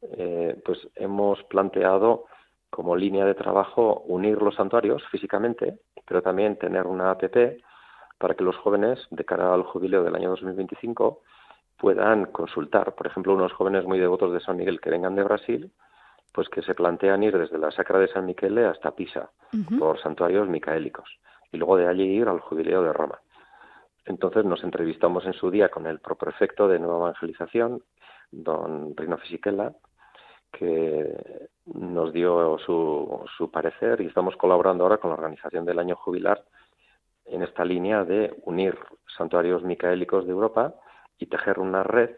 eh, 0.00 0.56
pues 0.64 0.78
hemos 0.94 1.42
planteado 1.44 2.26
como 2.70 2.94
línea 2.94 3.24
de 3.24 3.34
trabajo 3.34 4.04
unir 4.06 4.40
los 4.40 4.54
santuarios 4.54 5.02
físicamente, 5.10 5.80
pero 6.06 6.22
también 6.22 6.56
tener 6.56 6.86
una 6.86 7.10
app 7.10 7.24
para 8.16 8.34
que 8.34 8.44
los 8.44 8.56
jóvenes, 8.58 9.04
de 9.10 9.24
cara 9.24 9.52
al 9.52 9.64
jubileo 9.64 10.04
del 10.04 10.14
año 10.14 10.30
2025, 10.30 11.20
puedan 11.76 12.26
consultar. 12.26 12.94
Por 12.94 13.08
ejemplo, 13.08 13.34
unos 13.34 13.52
jóvenes 13.52 13.84
muy 13.86 13.98
devotos 13.98 14.32
de 14.32 14.38
San 14.38 14.56
Miguel 14.56 14.80
que 14.80 14.90
vengan 14.90 15.16
de 15.16 15.24
Brasil, 15.24 15.72
pues 16.32 16.48
que 16.48 16.62
se 16.62 16.74
plantean 16.74 17.22
ir 17.22 17.36
desde 17.36 17.58
la 17.58 17.70
Sacra 17.70 17.98
de 17.98 18.08
San 18.08 18.26
Michele 18.26 18.66
hasta 18.66 18.94
Pisa, 18.94 19.30
por 19.78 20.00
santuarios 20.00 20.48
micaélicos, 20.48 21.08
y 21.52 21.56
luego 21.56 21.76
de 21.76 21.88
allí 21.88 22.04
ir 22.04 22.28
al 22.28 22.40
jubileo 22.40 22.82
de 22.82 22.92
Roma. 22.92 23.20
Entonces 24.04 24.44
nos 24.44 24.62
entrevistamos 24.64 25.26
en 25.26 25.34
su 25.34 25.50
día 25.50 25.68
con 25.68 25.86
el 25.86 26.00
proprefecto 26.00 26.68
de 26.68 26.78
Nueva 26.78 26.98
Evangelización, 26.98 27.82
don 28.30 28.96
Rino 28.96 29.18
Fisichella, 29.18 29.72
que 30.52 31.48
nos 31.66 32.12
dio 32.12 32.58
su, 32.58 33.24
su 33.36 33.50
parecer 33.50 34.00
y 34.00 34.06
estamos 34.06 34.36
colaborando 34.36 34.84
ahora 34.84 34.98
con 34.98 35.10
la 35.10 35.16
organización 35.16 35.66
del 35.66 35.78
año 35.78 35.96
jubilar 35.96 36.42
en 37.26 37.42
esta 37.42 37.64
línea 37.64 38.04
de 38.04 38.34
unir 38.44 38.78
santuarios 39.16 39.62
micaélicos 39.62 40.24
de 40.24 40.32
Europa 40.32 40.74
y 41.18 41.26
tejer 41.26 41.58
una 41.58 41.82
red 41.82 42.10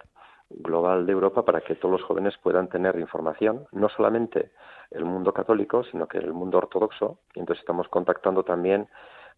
global 0.50 1.06
de 1.06 1.12
Europa 1.12 1.44
para 1.44 1.60
que 1.60 1.76
todos 1.76 1.92
los 1.92 2.02
jóvenes 2.02 2.36
puedan 2.38 2.68
tener 2.68 2.98
información, 2.98 3.66
no 3.72 3.88
solamente 3.88 4.52
el 4.90 5.04
mundo 5.04 5.32
católico, 5.32 5.84
sino 5.84 6.06
que 6.06 6.18
el 6.18 6.32
mundo 6.32 6.58
ortodoxo. 6.58 7.20
Y 7.34 7.40
entonces 7.40 7.62
estamos 7.62 7.88
contactando 7.88 8.42
también 8.42 8.88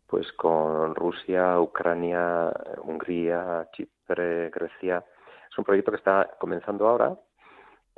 pues 0.06 0.30
con 0.32 0.94
Rusia, 0.94 1.58
Ucrania, 1.60 2.52
Hungría, 2.82 3.68
Chipre, 3.72 4.50
Grecia. 4.50 5.04
Es 5.50 5.58
un 5.58 5.64
proyecto 5.64 5.90
que 5.90 5.98
está 5.98 6.30
comenzando 6.38 6.88
ahora 6.88 7.16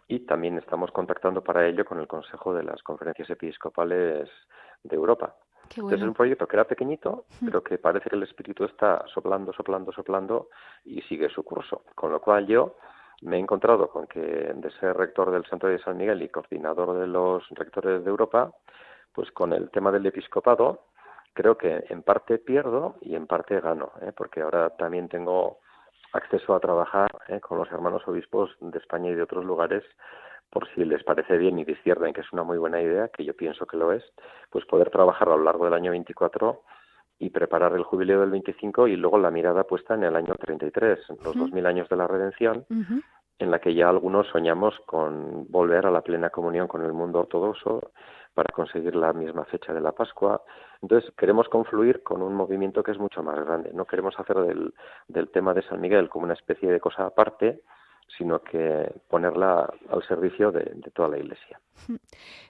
y 0.06 0.20
también 0.20 0.58
estamos 0.58 0.90
contactando 0.92 1.42
para 1.42 1.66
ello 1.66 1.84
con 1.84 1.98
el 1.98 2.06
Consejo 2.06 2.54
de 2.54 2.62
las 2.62 2.82
Conferencias 2.82 3.30
Episcopales 3.30 4.28
de 4.82 4.96
Europa. 4.96 5.34
Entonces 5.70 6.00
es 6.00 6.06
un 6.06 6.14
proyecto 6.14 6.46
que 6.46 6.56
era 6.56 6.64
pequeñito, 6.64 7.24
pero 7.44 7.62
que 7.62 7.78
parece 7.78 8.10
que 8.10 8.16
el 8.16 8.22
espíritu 8.22 8.64
está 8.64 9.04
soplando, 9.12 9.52
soplando, 9.52 9.92
soplando 9.92 10.50
y 10.84 11.00
sigue 11.02 11.28
su 11.30 11.42
curso. 11.42 11.82
Con 11.94 12.12
lo 12.12 12.20
cual 12.20 12.46
yo 12.46 12.76
me 13.24 13.36
he 13.36 13.40
encontrado 13.40 13.88
con 13.88 14.06
que 14.06 14.20
de 14.20 14.70
ser 14.78 14.96
rector 14.96 15.30
del 15.30 15.46
Santuario 15.46 15.78
de 15.78 15.84
San 15.84 15.96
Miguel 15.96 16.22
y 16.22 16.28
coordinador 16.28 16.98
de 16.98 17.06
los 17.06 17.48
rectores 17.50 18.04
de 18.04 18.10
Europa, 18.10 18.52
pues 19.12 19.30
con 19.32 19.52
el 19.52 19.70
tema 19.70 19.90
del 19.90 20.06
episcopado 20.06 20.84
creo 21.32 21.56
que 21.56 21.84
en 21.88 22.02
parte 22.02 22.38
pierdo 22.38 22.96
y 23.00 23.16
en 23.16 23.26
parte 23.26 23.60
gano, 23.60 23.92
¿eh? 24.02 24.12
porque 24.16 24.42
ahora 24.42 24.70
también 24.76 25.08
tengo 25.08 25.58
acceso 26.12 26.54
a 26.54 26.60
trabajar 26.60 27.10
¿eh? 27.28 27.40
con 27.40 27.58
los 27.58 27.70
hermanos 27.72 28.06
obispos 28.06 28.54
de 28.60 28.78
España 28.78 29.10
y 29.10 29.14
de 29.14 29.22
otros 29.22 29.44
lugares 29.44 29.82
por 30.50 30.68
si 30.74 30.84
les 30.84 31.02
parece 31.02 31.36
bien 31.36 31.58
y 31.58 31.64
discierden 31.64 32.12
que 32.12 32.20
es 32.20 32.32
una 32.32 32.44
muy 32.44 32.58
buena 32.58 32.80
idea, 32.80 33.08
que 33.08 33.24
yo 33.24 33.34
pienso 33.34 33.66
que 33.66 33.76
lo 33.76 33.90
es, 33.90 34.04
pues 34.50 34.64
poder 34.66 34.90
trabajar 34.90 35.28
a 35.28 35.36
lo 35.36 35.42
largo 35.42 35.64
del 35.64 35.74
año 35.74 35.90
24 35.90 36.62
y 37.18 37.30
preparar 37.30 37.74
el 37.74 37.84
jubileo 37.84 38.20
del 38.20 38.30
25 38.30 38.88
y 38.88 38.96
luego 38.96 39.18
la 39.18 39.30
mirada 39.30 39.64
puesta 39.64 39.94
en 39.94 40.04
el 40.04 40.16
año 40.16 40.34
33, 40.34 40.98
los 41.24 41.36
2000 41.36 41.66
años 41.66 41.88
de 41.88 41.96
la 41.96 42.06
redención, 42.06 42.66
en 43.38 43.50
la 43.50 43.58
que 43.58 43.74
ya 43.74 43.88
algunos 43.88 44.26
soñamos 44.28 44.78
con 44.86 45.46
volver 45.48 45.86
a 45.86 45.90
la 45.90 46.02
plena 46.02 46.30
comunión 46.30 46.68
con 46.68 46.84
el 46.84 46.92
mundo 46.92 47.20
ortodoxo 47.20 47.92
para 48.34 48.52
conseguir 48.52 48.96
la 48.96 49.12
misma 49.12 49.44
fecha 49.44 49.72
de 49.72 49.80
la 49.80 49.92
Pascua. 49.92 50.42
Entonces, 50.82 51.12
queremos 51.16 51.48
confluir 51.48 52.02
con 52.02 52.20
un 52.20 52.34
movimiento 52.34 52.82
que 52.82 52.90
es 52.90 52.98
mucho 52.98 53.22
más 53.22 53.38
grande. 53.44 53.70
No 53.72 53.84
queremos 53.84 54.18
hacer 54.18 54.36
del, 54.38 54.74
del 55.06 55.30
tema 55.30 55.54
de 55.54 55.62
San 55.62 55.80
Miguel 55.80 56.08
como 56.08 56.24
una 56.24 56.34
especie 56.34 56.70
de 56.70 56.80
cosa 56.80 57.06
aparte, 57.06 57.62
sino 58.16 58.40
que 58.40 58.92
ponerla 59.08 59.72
al 59.90 60.06
servicio 60.06 60.52
de, 60.52 60.64
toda 60.94 61.08
la 61.08 61.18
Iglesia. 61.18 61.60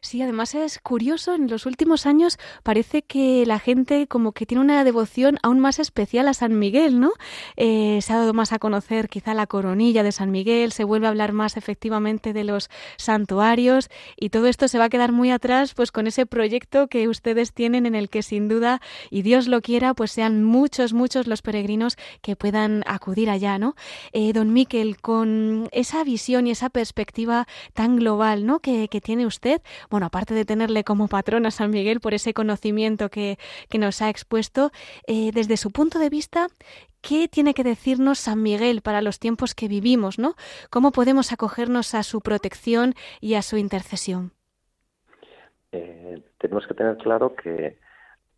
Sí, 0.01 0.21
además 0.21 0.55
es 0.55 0.79
curioso, 0.79 1.35
en 1.35 1.49
los 1.49 1.65
últimos 1.65 2.05
años 2.05 2.39
parece 2.63 3.03
que 3.03 3.45
la 3.47 3.59
gente 3.59 4.07
como 4.07 4.33
que 4.33 4.45
tiene 4.45 4.61
una 4.61 4.85
devoción 4.85 5.39
aún 5.43 5.61
más 5.61 5.79
especial 5.79 6.29
a 6.29 6.35
San 6.35 6.59
Miguel, 6.59 7.01
¿no? 7.01 7.13
Eh, 7.57 8.01
se 8.03 8.13
ha 8.13 8.19
dado 8.19 8.35
más 8.35 8.53
a 8.53 8.59
conocer 8.59 9.09
quizá 9.09 9.33
la 9.33 9.47
coronilla 9.47 10.03
de 10.03 10.13
San 10.13 10.31
Miguel, 10.31 10.73
se 10.73 10.85
vuelve 10.85 11.07
a 11.07 11.09
hablar 11.09 11.33
más 11.33 11.57
efectivamente 11.57 12.35
de 12.35 12.45
los 12.45 12.69
santuarios 12.99 13.89
y 14.17 14.29
todo 14.29 14.47
esto 14.47 14.69
se 14.69 14.79
va 14.79 14.85
a 14.85 14.91
quedar 14.91 15.11
muy 15.11 15.31
atrás 15.31 15.73
pues 15.73 15.91
con 15.91 16.07
ese 16.07 16.27
proyecto 16.27 16.89
que 16.89 17.09
ustedes 17.09 17.55
tienen 17.55 17.87
en 17.87 17.95
el 17.95 18.11
que 18.11 18.23
sin 18.23 18.49
duda, 18.49 18.81
y 19.11 19.23
Dios 19.23 19.49
lo 19.49 19.63
quiera, 19.63 19.95
pues 19.95 20.13
sean 20.13 20.45
muchos, 20.45 20.93
muchos 20.93 21.27
los 21.27 21.41
peregrinos 21.41 21.97
que 22.21 22.37
puedan 22.37 22.83
acudir 22.87 23.31
allá, 23.31 23.59
¿no? 23.59 23.75
Eh, 24.13 24.33
don 24.35 24.53
Miquel, 24.53 25.01
con 25.01 25.44
esa 25.73 26.05
visión 26.05 26.47
y 26.47 26.51
esa 26.51 26.71
perspectiva 26.71 27.47
tan 27.73 27.97
global 27.97 28.47
¿no? 28.47 28.61
que, 28.61 28.89
tiene 29.03 29.27
usted, 29.27 29.61
bueno, 29.91 30.07
aparte 30.07 30.35
de 30.35 30.45
tenerle 30.45 30.85
como 30.85 31.09
patrón 31.09 31.47
a 31.47 31.51
San 31.51 31.71
Miguel 31.71 32.01
por 32.01 32.15
ese 32.15 32.35
conocimiento 32.35 33.09
que, 33.11 33.39
nos 33.79 34.03
ha 34.03 34.09
expuesto, 34.09 34.71
eh, 35.07 35.31
desde 35.33 35.57
su 35.57 35.71
punto 35.71 35.99
de 35.99 36.09
vista, 36.09 36.47
¿qué 37.03 37.29
tiene 37.29 37.53
que 37.55 37.65
decirnos 37.65 38.19
San 38.19 38.43
Miguel 38.43 38.81
para 38.81 39.03
los 39.03 39.19
tiempos 39.19 39.55
que 39.55 39.69
vivimos? 39.69 40.19
¿no? 40.19 40.35
¿Cómo 40.71 40.93
podemos 40.93 41.33
acogernos 41.33 41.95
a 41.95 42.03
su 42.03 42.21
protección 42.21 42.95
y 43.21 43.35
a 43.35 43.43
su 43.43 43.57
intercesión? 43.57 44.33
Eh, 45.73 46.23
tenemos 46.39 46.67
que 46.67 46.75
tener 46.75 46.97
claro 46.99 47.35
que 47.35 47.79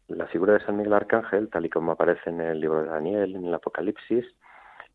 la 0.09 0.27
figura 0.27 0.55
de 0.55 0.65
San 0.65 0.77
Miguel 0.77 0.95
Arcángel, 0.95 1.49
tal 1.51 1.67
y 1.67 1.71
como 1.71 1.93
aparece 1.93 2.31
en 2.31 2.41
el 2.41 2.61
libro 2.61 2.83
de 2.83 2.89
Daniel, 2.89 3.35
en 3.37 3.45
el 3.45 3.55
Apocalipsis, 3.55 4.25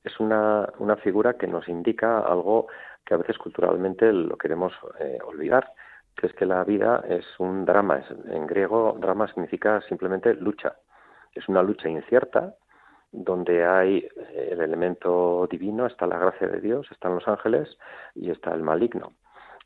es 0.04 0.20
una, 0.20 0.68
una 0.80 0.96
figura 0.98 1.34
que 1.34 1.48
nos 1.48 1.68
indica 1.68 2.20
algo 2.20 2.68
que 3.06 3.14
a 3.14 3.18
veces 3.18 3.38
culturalmente 3.38 4.12
lo 4.12 4.38
queremos 4.38 4.74
eh, 5.00 5.18
olvidar, 5.26 5.72
que 6.16 6.28
es 6.28 6.34
que 6.34 6.46
la 6.46 6.64
vida 6.64 7.04
es 7.08 7.26
un 7.40 7.66
drama. 7.66 8.04
En 8.28 8.48
griego, 8.48 8.98
drama 9.00 9.28
significa 9.28 9.82
simplemente 9.82 10.34
lucha. 10.34 10.76
Es 11.34 11.48
una 11.48 11.64
lucha 11.64 11.90
incierta 11.90 12.56
donde 13.12 13.66
hay 13.66 13.98
eh, 14.16 14.50
el 14.52 14.62
elemento 14.62 15.48
divino, 15.50 15.86
está 15.86 16.08
la 16.08 16.18
gracia 16.18 16.48
de 16.48 16.62
Dios, 16.62 16.88
están 16.92 17.16
los 17.16 17.28
ángeles 17.28 17.78
y 18.16 18.32
está 18.32 18.54
el 18.54 18.62
maligno. 18.62 19.14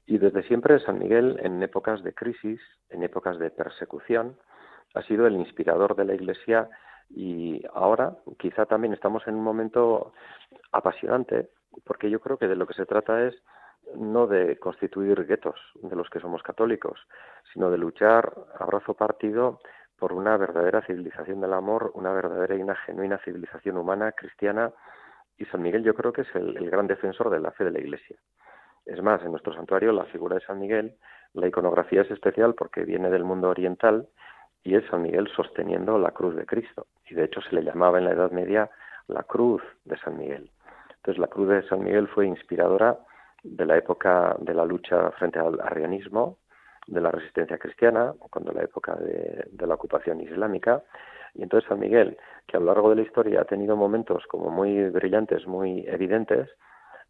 Y 0.07 0.17
desde 0.17 0.43
siempre 0.43 0.79
San 0.79 0.99
Miguel, 0.99 1.39
en 1.41 1.61
épocas 1.63 2.03
de 2.03 2.13
crisis, 2.13 2.61
en 2.89 3.03
épocas 3.03 3.39
de 3.39 3.49
persecución, 3.49 4.37
ha 4.93 5.01
sido 5.03 5.27
el 5.27 5.35
inspirador 5.35 5.95
de 5.95 6.05
la 6.05 6.13
Iglesia 6.13 6.69
y 7.09 7.61
ahora 7.73 8.15
quizá 8.39 8.65
también 8.65 8.93
estamos 8.93 9.27
en 9.27 9.35
un 9.35 9.43
momento 9.43 10.13
apasionante, 10.71 11.49
porque 11.83 12.09
yo 12.09 12.19
creo 12.19 12.37
que 12.37 12.47
de 12.47 12.55
lo 12.55 12.67
que 12.67 12.73
se 12.73 12.85
trata 12.85 13.25
es 13.27 13.35
no 13.95 14.27
de 14.27 14.57
constituir 14.57 15.25
guetos 15.25 15.55
de 15.75 15.95
los 15.95 16.09
que 16.09 16.19
somos 16.19 16.41
católicos, 16.43 16.99
sino 17.53 17.69
de 17.69 17.77
luchar 17.77 18.33
a 18.59 18.65
brazo 18.65 18.93
partido 18.93 19.59
por 19.97 20.13
una 20.13 20.37
verdadera 20.37 20.81
civilización 20.81 21.41
del 21.41 21.53
amor, 21.53 21.91
una 21.93 22.11
verdadera 22.11 22.55
y 22.55 22.61
una 22.61 22.75
genuina 22.75 23.17
civilización 23.19 23.77
humana 23.77 24.11
cristiana. 24.11 24.71
Y 25.37 25.45
San 25.45 25.61
Miguel 25.61 25.83
yo 25.83 25.93
creo 25.93 26.11
que 26.11 26.21
es 26.21 26.35
el, 26.35 26.69
gran 26.69 26.87
defensor 26.87 27.29
de 27.29 27.39
la 27.39 27.51
fe 27.51 27.63
de 27.63 27.71
la 27.71 27.79
Iglesia. 27.79 28.17
Es 28.85 29.01
más, 29.01 29.21
en 29.23 29.31
nuestro 29.31 29.53
santuario 29.53 29.91
la 29.91 30.05
figura 30.05 30.35
de 30.35 30.45
San 30.45 30.59
Miguel, 30.59 30.95
la 31.33 31.47
iconografía 31.47 32.01
es 32.01 32.11
especial 32.11 32.55
porque 32.55 32.83
viene 32.83 33.09
del 33.09 33.23
mundo 33.23 33.49
oriental 33.49 34.07
y 34.65 34.75
es 34.75 34.83
San 34.87 35.03
Miguel 35.03 35.29
sosteniendo 35.33 35.97
la 35.99 36.11
cruz 36.11 36.35
de 36.35 36.45
Cristo. 36.45 36.87
Y 37.07 37.13
de 37.13 37.25
hecho 37.25 37.39
se 37.41 37.55
le 37.55 37.63
llamaba 37.63 37.99
en 37.99 38.05
la 38.05 38.11
Edad 38.11 38.31
Media 38.31 38.69
la 39.07 39.21
cruz 39.23 39.61
de 39.85 39.95
San 39.99 40.17
Miguel. 40.17 40.49
Entonces 40.97 41.19
la 41.19 41.27
cruz 41.27 41.49
de 41.49 41.67
San 41.69 41.83
Miguel 41.83 42.07
fue 42.07 42.25
inspiradora 42.25 42.97
de 43.43 43.65
la 43.65 43.77
época 43.77 44.35
de 44.39 44.55
la 44.55 44.65
lucha 44.65 45.11
frente 45.11 45.37
al 45.37 45.59
arrianismo, 45.61 46.39
de 46.87 46.99
la 46.99 47.11
resistencia 47.11 47.59
cristiana, 47.59 48.13
cuando 48.31 48.51
la 48.51 48.63
época 48.63 48.95
de, 48.95 49.67
la 49.67 49.75
ocupación 49.75 50.19
islámica. 50.19 50.81
Y 51.35 51.43
entonces 51.43 51.69
San 51.69 51.79
Miguel, 51.79 52.17
que 52.47 52.57
a 52.57 52.59
lo 52.59 52.65
largo 52.65 52.89
de 52.89 52.95
la 52.95 53.01
historia 53.03 53.41
ha 53.41 53.45
tenido 53.45 53.75
momentos 53.75 54.23
como 54.27 54.49
muy 54.49 54.89
brillantes, 54.89 55.45
muy 55.45 55.85
evidentes, 55.87 56.49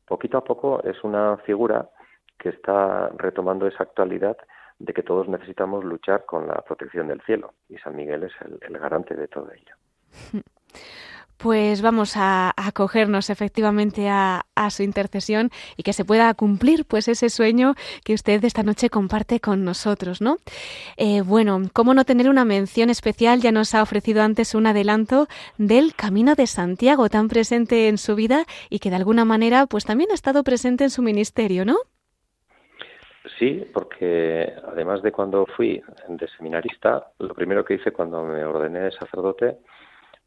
poquito 0.05 0.37
a 0.37 0.43
poco 0.43 0.83
es 0.83 1.01
una 1.05 1.37
figura 1.37 1.89
que 2.37 2.49
está 2.49 3.09
retomando 3.15 3.65
esa 3.65 3.83
actualidad 3.83 4.35
de 4.79 4.93
que 4.93 5.03
todos 5.03 5.27
necesitamos 5.27 5.83
luchar 5.83 6.25
con 6.25 6.47
la 6.47 6.61
protección 6.61 7.07
del 7.07 7.21
cielo. 7.21 7.53
Y 7.69 7.77
San 7.77 7.95
Miguel 7.95 8.23
es 8.23 8.33
el, 8.41 8.77
garante 8.77 9.15
de 9.15 9.27
todo 9.27 9.49
ello. 9.51 9.75
pues 11.37 11.81
vamos 11.81 12.13
a 12.15 12.53
acogernos 12.55 13.29
efectivamente 13.29 14.09
a, 14.09 14.45
su 14.69 14.83
intercesión 14.83 15.51
y 15.77 15.83
que 15.83 15.93
se 15.93 16.05
pueda 16.05 16.33
cumplir 16.33 16.85
pues 16.85 17.07
ese 17.07 17.29
sueño 17.29 17.75
que 18.03 18.15
usted 18.15 18.43
esta 18.43 18.63
noche 18.63 18.89
comparte 18.89 19.39
con 19.39 19.63
nosotros, 19.63 20.21
¿no? 20.21 20.37
Eh, 20.97 21.21
bueno, 21.21 21.61
cómo 21.71 21.93
no 21.93 22.03
tener 22.03 22.29
una 22.29 22.45
mención 22.45 22.89
especial, 22.89 23.41
ya 23.41 23.51
nos 23.51 23.75
ha 23.75 23.83
ofrecido 23.83 24.23
antes 24.23 24.55
un 24.55 24.65
adelanto 24.65 25.27
del 25.57 25.93
Camino 25.93 26.33
de 26.33 26.47
Santiago 26.47 27.09
tan 27.09 27.27
presente 27.27 27.89
en 27.89 27.99
su 27.99 28.15
vida 28.15 28.45
y 28.69 28.79
que 28.79 28.89
de 28.89 28.95
alguna 28.95 29.23
manera 29.23 29.67
pues 29.67 29.85
también 29.85 30.09
ha 30.11 30.15
estado 30.15 30.43
presente 30.43 30.85
en 30.85 30.89
su 30.89 31.03
ministerio, 31.03 31.63
¿no? 31.63 31.77
Sí, 33.37 33.69
porque 33.73 34.53
además 34.65 35.01
de 35.01 35.11
cuando 35.11 35.45
fui 35.45 35.81
de 36.07 36.27
seminarista, 36.37 37.11
lo 37.19 37.33
primero 37.33 37.65
que 37.65 37.75
hice 37.75 37.91
cuando 37.91 38.23
me 38.23 38.43
ordené 38.45 38.79
de 38.79 38.91
sacerdote 38.91 39.57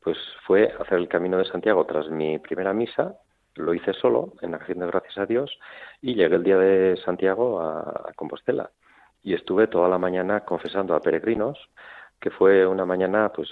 pues 0.03 0.17
fue 0.47 0.73
hacer 0.81 0.99
el 0.99 1.09
Camino 1.09 1.39
de 1.39 1.45
Santiago 1.45 1.85
tras 1.85 2.09
mi 2.09 2.39
primera 2.39 2.73
misa, 2.73 3.17
lo 3.57 3.75
hice 3.75 3.93
solo, 3.93 4.33
en 4.41 4.55
acción 4.55 4.79
de 4.79 4.87
gracias 4.87 5.19
a 5.19 5.27
Dios, 5.27 5.59
y 6.01 6.15
llegué 6.15 6.37
el 6.37 6.45
día 6.45 6.57
de 6.57 6.97
Santiago 7.05 7.61
a, 7.61 8.13
Compostela. 8.17 8.71
Y 9.23 9.35
estuve 9.35 9.67
toda 9.67 9.89
la 9.89 9.99
mañana 9.99 10.41
confesando 10.41 10.95
a 10.95 11.01
peregrinos, 11.01 11.59
que 12.21 12.31
fue 12.31 12.67
una 12.67 12.85
mañana 12.85 13.31
pues 13.35 13.49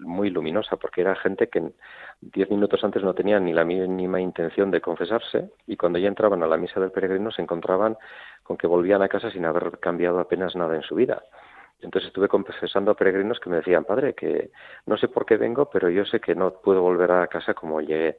muy 0.00 0.30
luminosa, 0.30 0.76
porque 0.76 1.02
era 1.02 1.14
gente 1.14 1.48
que 1.48 1.72
diez 2.20 2.50
minutos 2.50 2.82
antes 2.82 3.02
no 3.02 3.14
tenía 3.14 3.38
ni 3.38 3.52
la 3.52 3.64
mínima 3.64 4.20
intención 4.20 4.70
de 4.70 4.80
confesarse, 4.80 5.50
y 5.66 5.76
cuando 5.76 5.98
ya 5.98 6.08
entraban 6.08 6.42
a 6.42 6.46
la 6.46 6.56
misa 6.56 6.80
del 6.80 6.90
peregrino 6.90 7.30
se 7.30 7.42
encontraban 7.42 7.96
con 8.50 8.56
que 8.56 8.66
volvían 8.66 9.00
a 9.00 9.08
casa 9.08 9.30
sin 9.30 9.44
haber 9.44 9.78
cambiado 9.78 10.18
apenas 10.18 10.56
nada 10.56 10.74
en 10.74 10.82
su 10.82 10.96
vida. 10.96 11.22
Entonces 11.82 12.08
estuve 12.08 12.26
confesando 12.26 12.90
a 12.90 12.96
peregrinos 12.96 13.38
que 13.38 13.48
me 13.48 13.58
decían, 13.58 13.84
padre, 13.84 14.12
que 14.12 14.50
no 14.86 14.96
sé 14.96 15.06
por 15.06 15.24
qué 15.24 15.36
vengo, 15.36 15.70
pero 15.70 15.88
yo 15.88 16.04
sé 16.04 16.18
que 16.18 16.34
no 16.34 16.54
puedo 16.54 16.82
volver 16.82 17.12
a 17.12 17.28
casa 17.28 17.54
como 17.54 17.80
llegué. 17.80 18.18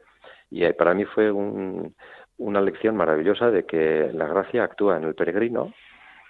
Y 0.50 0.66
para 0.72 0.94
mí 0.94 1.04
fue 1.04 1.34
una 1.34 2.62
lección 2.62 2.96
maravillosa 2.96 3.52
de 3.52 3.66
que 3.66 4.10
la 4.14 4.26
gracia 4.26 4.64
actúa 4.64 4.96
en 4.96 5.04
el 5.04 5.16
peregrino 5.16 5.74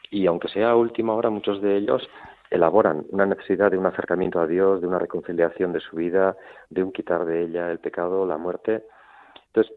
y 0.10 0.26
aunque 0.26 0.48
sea 0.48 0.72
a 0.72 0.76
última 0.76 1.14
hora, 1.14 1.30
muchos 1.30 1.62
de 1.62 1.78
ellos 1.78 2.02
elaboran 2.50 3.06
una 3.12 3.28
necesidad 3.28 3.70
de 3.70 3.78
un 3.78 3.86
acercamiento 3.86 4.40
a 4.40 4.48
Dios, 4.48 4.82
de 4.82 4.88
una 4.88 4.98
reconciliación 4.98 5.74
de 5.74 5.80
su 5.80 5.96
vida, 5.96 6.36
de 6.72 6.82
un 6.82 6.92
quitar 6.92 7.24
de 7.26 7.44
ella 7.44 7.70
el 7.70 7.78
pecado, 7.78 8.26
la 8.26 8.40
muerte. 8.40 8.84
Entonces, 9.54 9.72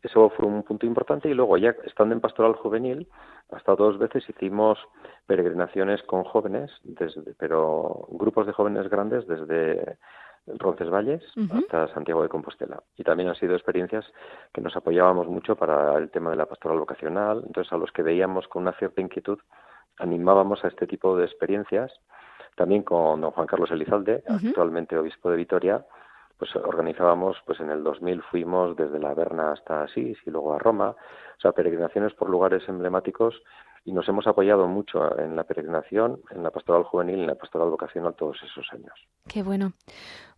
eso 0.00 0.30
fue 0.30 0.46
un 0.46 0.62
punto 0.62 0.86
importante 0.86 1.28
y 1.28 1.34
luego 1.34 1.56
ya 1.56 1.74
estando 1.84 2.14
en 2.14 2.20
pastoral 2.20 2.52
juvenil, 2.52 3.08
hasta 3.50 3.74
dos 3.74 3.98
veces 3.98 4.28
hicimos 4.28 4.78
peregrinaciones 5.26 6.02
con 6.02 6.24
jóvenes, 6.24 6.70
desde, 6.82 7.34
pero 7.38 8.06
grupos 8.10 8.46
de 8.46 8.52
jóvenes 8.52 8.88
grandes 8.88 9.26
desde 9.26 9.98
Roncesvalles 10.46 11.22
hasta 11.52 11.88
Santiago 11.88 12.22
de 12.22 12.28
Compostela. 12.28 12.82
Y 12.96 13.04
también 13.04 13.28
han 13.28 13.36
sido 13.36 13.54
experiencias 13.54 14.04
que 14.52 14.60
nos 14.60 14.76
apoyábamos 14.76 15.26
mucho 15.28 15.56
para 15.56 15.96
el 15.96 16.10
tema 16.10 16.30
de 16.30 16.36
la 16.36 16.46
pastoral 16.46 16.78
vocacional. 16.78 17.42
Entonces, 17.46 17.72
a 17.72 17.78
los 17.78 17.90
que 17.92 18.02
veíamos 18.02 18.46
con 18.48 18.62
una 18.62 18.72
cierta 18.72 19.00
inquietud, 19.00 19.38
animábamos 19.98 20.64
a 20.64 20.68
este 20.68 20.86
tipo 20.86 21.16
de 21.16 21.24
experiencias. 21.24 21.92
También 22.56 22.82
con 22.82 23.20
don 23.20 23.30
Juan 23.32 23.46
Carlos 23.46 23.70
Elizalde, 23.70 24.22
actualmente 24.28 24.96
obispo 24.96 25.30
de 25.30 25.36
Vitoria, 25.36 25.84
pues 26.38 26.54
organizábamos, 26.56 27.36
pues 27.46 27.60
en 27.60 27.70
el 27.70 27.82
2000 27.82 28.22
fuimos 28.22 28.76
desde 28.76 28.98
la 28.98 29.14
Berna 29.14 29.52
hasta 29.52 29.82
Asís 29.82 30.18
y 30.26 30.30
luego 30.30 30.54
a 30.54 30.58
Roma, 30.58 30.90
o 30.90 31.40
sea, 31.40 31.52
peregrinaciones 31.52 32.12
por 32.14 32.28
lugares 32.28 32.68
emblemáticos 32.68 33.34
y 33.84 33.92
nos 33.92 34.08
hemos 34.08 34.26
apoyado 34.26 34.66
mucho 34.66 35.18
en 35.18 35.36
la 35.36 35.44
peregrinación, 35.44 36.20
en 36.30 36.42
la 36.42 36.50
pastoral 36.50 36.84
juvenil, 36.84 37.20
en 37.20 37.26
la 37.26 37.34
pastoral 37.34 37.68
vocacional 37.68 38.14
todos 38.14 38.38
esos 38.42 38.66
años. 38.72 38.94
Qué 39.28 39.42
bueno. 39.42 39.74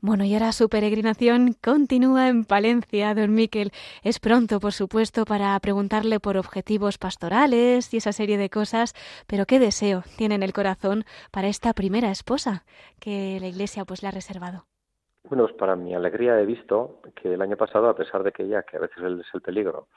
Bueno, 0.00 0.24
y 0.24 0.35
ahora 0.35 0.52
su 0.52 0.68
peregrinación 0.68 1.54
continúa 1.62 2.28
en 2.28 2.44
Palencia, 2.44 3.14
don 3.14 3.35
Miquel. 3.35 3.70
Es 4.02 4.18
pronto, 4.18 4.59
por 4.59 4.72
supuesto, 4.72 5.24
para 5.24 5.59
preguntarle 5.61 6.18
por 6.18 6.37
objetivos 6.37 6.98
pastorales 6.98 7.94
y 7.94 7.98
esa 7.98 8.12
serie 8.12 8.37
de 8.37 8.50
cosas, 8.50 8.94
pero 9.28 9.46
qué 9.46 9.61
deseo 9.61 10.02
tiene 10.16 10.35
en 10.35 10.42
el 10.42 10.52
corazón 10.52 11.04
para 11.30 11.48
esta 11.48 11.72
primera 11.72 12.11
esposa 12.11 12.64
que 12.98 13.38
la 13.40 13.46
Iglesia 13.46 13.85
pues 13.85 14.02
le 14.02 14.09
ha 14.09 14.12
reservado. 14.12 14.66
Bueno, 15.28 15.44
pues 15.44 15.56
para 15.56 15.74
mi 15.74 15.94
alegría 15.94 16.40
he 16.40 16.46
visto 16.46 17.00
que 17.14 17.34
el 17.34 17.42
año 17.42 17.56
pasado, 17.56 17.88
a 17.88 17.96
pesar 17.96 18.22
de 18.22 18.30
que 18.30 18.46
ya, 18.46 18.62
que 18.62 18.76
a 18.76 18.80
veces 18.80 18.98
es 18.98 19.34
el 19.34 19.42
peligro, 19.42 19.88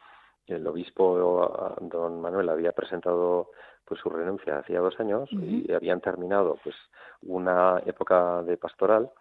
el 0.48 0.66
obispo 0.66 1.78
don 1.82 2.20
Manuel 2.20 2.50
había 2.50 2.72
presentado 2.72 3.52
pues 3.86 4.02
su 4.02 4.10
renuncia 4.10 4.58
hacía 4.58 4.80
dos 4.80 5.00
años 5.00 5.30
y 5.32 5.72
habían 5.72 6.02
terminado 6.02 6.58
pues 6.64 6.76
una 7.22 7.82
época 7.86 8.42
de 8.44 8.58
pastoral 8.58 9.12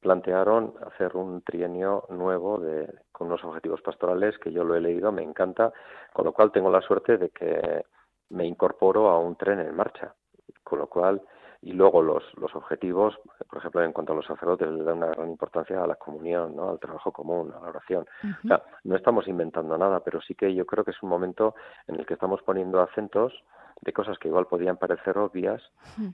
plantearon 0.00 0.74
hacer 0.86 1.16
un 1.16 1.42
trienio 1.42 2.04
nuevo 2.08 2.58
de, 2.58 2.88
con 3.12 3.26
unos 3.26 3.44
objetivos 3.44 3.82
pastorales 3.82 4.38
que 4.38 4.52
yo 4.52 4.64
lo 4.64 4.74
he 4.76 4.80
leído, 4.80 5.10
me 5.10 5.22
encanta, 5.22 5.72
con 6.12 6.24
lo 6.24 6.32
cual 6.32 6.52
tengo 6.52 6.70
la 6.70 6.80
suerte 6.80 7.18
de 7.18 7.30
que 7.30 7.84
me 8.30 8.46
incorporo 8.46 9.08
a 9.08 9.18
un 9.18 9.36
tren 9.36 9.58
en 9.60 9.74
marcha, 9.74 10.14
con 10.62 10.78
lo 10.78 10.86
cual 10.86 11.20
y 11.60 11.72
luego 11.72 12.02
los, 12.02 12.22
los 12.36 12.54
objetivos, 12.54 13.18
por 13.48 13.58
ejemplo, 13.58 13.82
en 13.82 13.92
cuanto 13.92 14.12
a 14.12 14.16
los 14.16 14.26
sacerdotes, 14.26 14.70
le 14.70 14.84
dan 14.84 14.98
una 14.98 15.08
gran 15.08 15.28
importancia 15.28 15.82
a 15.82 15.86
la 15.86 15.96
comunión, 15.96 16.54
¿no? 16.54 16.70
al 16.70 16.78
trabajo 16.78 17.12
común, 17.12 17.52
a 17.52 17.60
la 17.60 17.68
oración. 17.68 18.06
o 18.44 18.48
sea, 18.48 18.62
no 18.84 18.94
estamos 18.96 19.26
inventando 19.26 19.76
nada, 19.76 20.00
pero 20.00 20.20
sí 20.20 20.34
que 20.34 20.54
yo 20.54 20.64
creo 20.66 20.84
que 20.84 20.92
es 20.92 21.02
un 21.02 21.08
momento 21.08 21.54
en 21.88 21.96
el 21.96 22.06
que 22.06 22.14
estamos 22.14 22.42
poniendo 22.42 22.80
acentos 22.80 23.32
de 23.80 23.92
cosas 23.92 24.18
que 24.18 24.28
igual 24.28 24.46
podían 24.46 24.76
parecer 24.76 25.18
obvias 25.18 25.62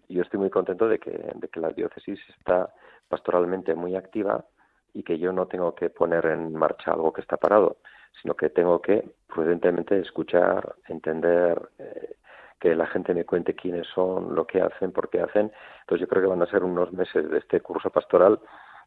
y 0.08 0.14
yo 0.14 0.22
estoy 0.22 0.38
muy 0.38 0.50
contento 0.50 0.86
de 0.86 0.98
que, 0.98 1.32
de 1.34 1.48
que 1.48 1.60
la 1.60 1.70
diócesis 1.70 2.20
está 2.38 2.72
pastoralmente 3.08 3.74
muy 3.74 3.96
activa 3.96 4.44
y 4.92 5.02
que 5.02 5.18
yo 5.18 5.32
no 5.32 5.46
tengo 5.46 5.74
que 5.74 5.90
poner 5.90 6.26
en 6.26 6.54
marcha 6.54 6.92
algo 6.92 7.12
que 7.12 7.20
está 7.20 7.36
parado, 7.36 7.78
sino 8.20 8.34
que 8.34 8.50
tengo 8.50 8.80
que 8.80 9.08
prudentemente 9.26 9.98
escuchar, 9.98 10.74
entender, 10.88 11.70
eh, 11.78 12.16
que 12.60 12.74
la 12.74 12.86
gente 12.86 13.14
me 13.14 13.24
cuente 13.24 13.54
quiénes 13.54 13.86
son, 13.88 14.34
lo 14.34 14.46
que 14.46 14.60
hacen, 14.60 14.92
por 14.92 15.10
qué 15.10 15.20
hacen. 15.20 15.52
Entonces 15.80 16.00
yo 16.00 16.08
creo 16.08 16.22
que 16.22 16.28
van 16.28 16.42
a 16.42 16.50
ser 16.50 16.64
unos 16.64 16.92
meses 16.92 17.28
de 17.30 17.38
este 17.38 17.60
curso 17.60 17.90
pastoral 17.90 18.40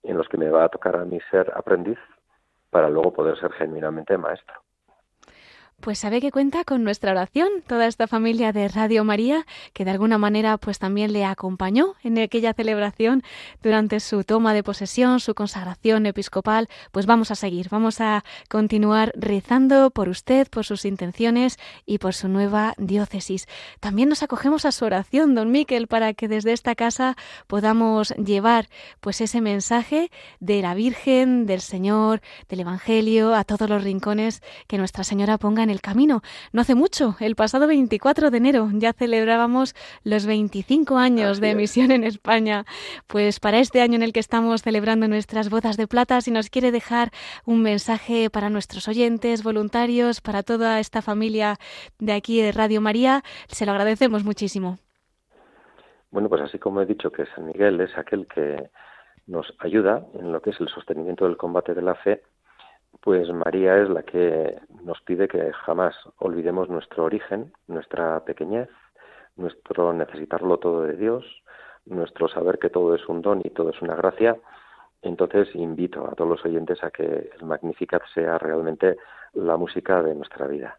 en 0.03 0.17
los 0.17 0.27
que 0.27 0.37
me 0.37 0.49
va 0.49 0.65
a 0.65 0.69
tocar 0.69 0.95
a 0.95 1.05
mí 1.05 1.19
ser 1.29 1.51
aprendiz 1.55 1.99
para 2.69 2.89
luego 2.89 3.13
poder 3.13 3.39
ser 3.39 3.51
genuinamente 3.53 4.17
maestro. 4.17 4.66
Pues 5.79 5.99
sabe 5.99 6.21
que 6.21 6.31
cuenta 6.31 6.63
con 6.63 6.83
nuestra 6.83 7.11
oración, 7.11 7.49
toda 7.67 7.85
esta 7.85 8.07
familia 8.07 8.51
de 8.51 8.67
Radio 8.67 9.03
María, 9.03 9.45
que 9.73 9.85
de 9.85 9.91
alguna 9.91 10.17
manera 10.17 10.57
pues 10.57 10.79
también 10.79 11.13
le 11.13 11.23
acompañó 11.23 11.93
en 12.03 12.17
aquella 12.17 12.55
celebración 12.55 13.21
durante 13.61 13.99
su 13.99 14.23
toma 14.23 14.55
de 14.55 14.63
posesión, 14.63 15.19
su 15.19 15.35
consagración 15.35 16.07
episcopal. 16.07 16.67
Pues 16.91 17.05
vamos 17.05 17.29
a 17.29 17.35
seguir, 17.35 17.69
vamos 17.69 18.01
a 18.01 18.23
continuar 18.49 19.13
rezando 19.15 19.91
por 19.91 20.09
usted, 20.09 20.47
por 20.49 20.65
sus 20.65 20.83
intenciones 20.83 21.59
y 21.85 21.99
por 21.99 22.15
su 22.15 22.27
nueva 22.27 22.73
diócesis. 22.79 23.45
También 23.79 24.09
nos 24.09 24.23
acogemos 24.23 24.65
a 24.65 24.71
su 24.71 24.83
oración, 24.83 25.35
don 25.35 25.51
Miquel, 25.51 25.85
para 25.85 26.15
que 26.15 26.27
desde 26.27 26.53
esta 26.53 26.73
casa 26.73 27.15
podamos 27.45 28.15
llevar 28.15 28.67
pues 28.99 29.21
ese 29.21 29.41
mensaje 29.41 30.09
de 30.39 30.59
la 30.63 30.73
Virgen, 30.73 31.45
del 31.45 31.61
Señor, 31.61 32.21
del 32.49 32.61
Evangelio 32.61 33.35
a 33.35 33.43
todos 33.43 33.69
los 33.69 33.83
rincones 33.83 34.41
que 34.65 34.79
Nuestra 34.79 35.03
Señora 35.03 35.37
ponga 35.37 35.66
en 35.67 35.71
el 35.71 35.81
camino. 35.81 36.21
No 36.53 36.61
hace 36.61 36.75
mucho, 36.75 37.15
el 37.19 37.35
pasado 37.35 37.67
24 37.67 38.31
de 38.31 38.37
enero, 38.37 38.69
ya 38.73 38.93
celebrábamos 38.93 39.75
los 40.03 40.25
25 40.25 40.97
años 40.97 41.41
de 41.41 41.51
emisión 41.51 41.91
en 41.91 42.03
España. 42.03 42.65
Pues 43.07 43.39
para 43.39 43.59
este 43.59 43.81
año 43.81 43.95
en 43.95 44.03
el 44.03 44.13
que 44.13 44.19
estamos 44.19 44.63
celebrando 44.63 45.07
nuestras 45.07 45.49
bodas 45.49 45.77
de 45.77 45.87
plata, 45.87 46.21
si 46.21 46.31
nos 46.31 46.49
quiere 46.49 46.71
dejar 46.71 47.11
un 47.45 47.61
mensaje 47.61 48.29
para 48.29 48.49
nuestros 48.49 48.87
oyentes, 48.87 49.43
voluntarios, 49.43 50.21
para 50.21 50.43
toda 50.43 50.79
esta 50.79 51.01
familia 51.01 51.57
de 51.99 52.13
aquí 52.13 52.41
de 52.41 52.51
Radio 52.51 52.81
María, 52.81 53.23
se 53.47 53.65
lo 53.65 53.71
agradecemos 53.73 54.23
muchísimo. 54.23 54.77
Bueno, 56.09 56.29
pues 56.29 56.41
así 56.41 56.57
como 56.57 56.81
he 56.81 56.85
dicho 56.85 57.11
que 57.11 57.25
San 57.35 57.47
Miguel 57.47 57.81
es 57.81 57.97
aquel 57.97 58.27
que 58.27 58.69
nos 59.25 59.53
ayuda 59.59 60.05
en 60.13 60.31
lo 60.31 60.41
que 60.41 60.51
es 60.51 60.59
el 60.61 60.69
sostenimiento 60.69 61.25
del 61.25 61.35
combate 61.35 61.73
de 61.73 61.81
la 61.81 61.95
fe, 61.95 62.23
pues 63.07 63.31
María 63.31 63.77
es 63.81 63.89
la 63.89 64.03
que 64.03 64.59
nos 64.83 64.99
pide 65.03 65.29
que 65.29 65.53
jamás 65.53 65.95
olvidemos 66.17 66.67
nuestro 66.67 67.05
origen, 67.05 67.53
nuestra 67.67 68.19
pequeñez, 68.25 68.67
nuestro 69.37 69.93
necesitarlo 69.93 70.57
todo 70.57 70.83
de 70.83 70.97
Dios, 70.97 71.23
nuestro 71.85 72.27
saber 72.27 72.59
que 72.59 72.69
todo 72.69 72.95
es 72.95 73.07
un 73.07 73.21
don 73.21 73.39
y 73.45 73.49
todo 73.51 73.69
es 73.69 73.81
una 73.81 73.95
gracia. 73.95 74.35
Entonces 75.01 75.47
invito 75.55 76.05
a 76.05 76.15
todos 76.15 76.31
los 76.31 76.45
oyentes 76.45 76.83
a 76.83 76.91
que 76.91 77.31
el 77.33 77.45
Magnificat 77.45 78.01
sea 78.13 78.37
realmente 78.39 78.97
la 79.35 79.55
música 79.55 80.03
de 80.03 80.13
nuestra 80.13 80.45
vida. 80.45 80.77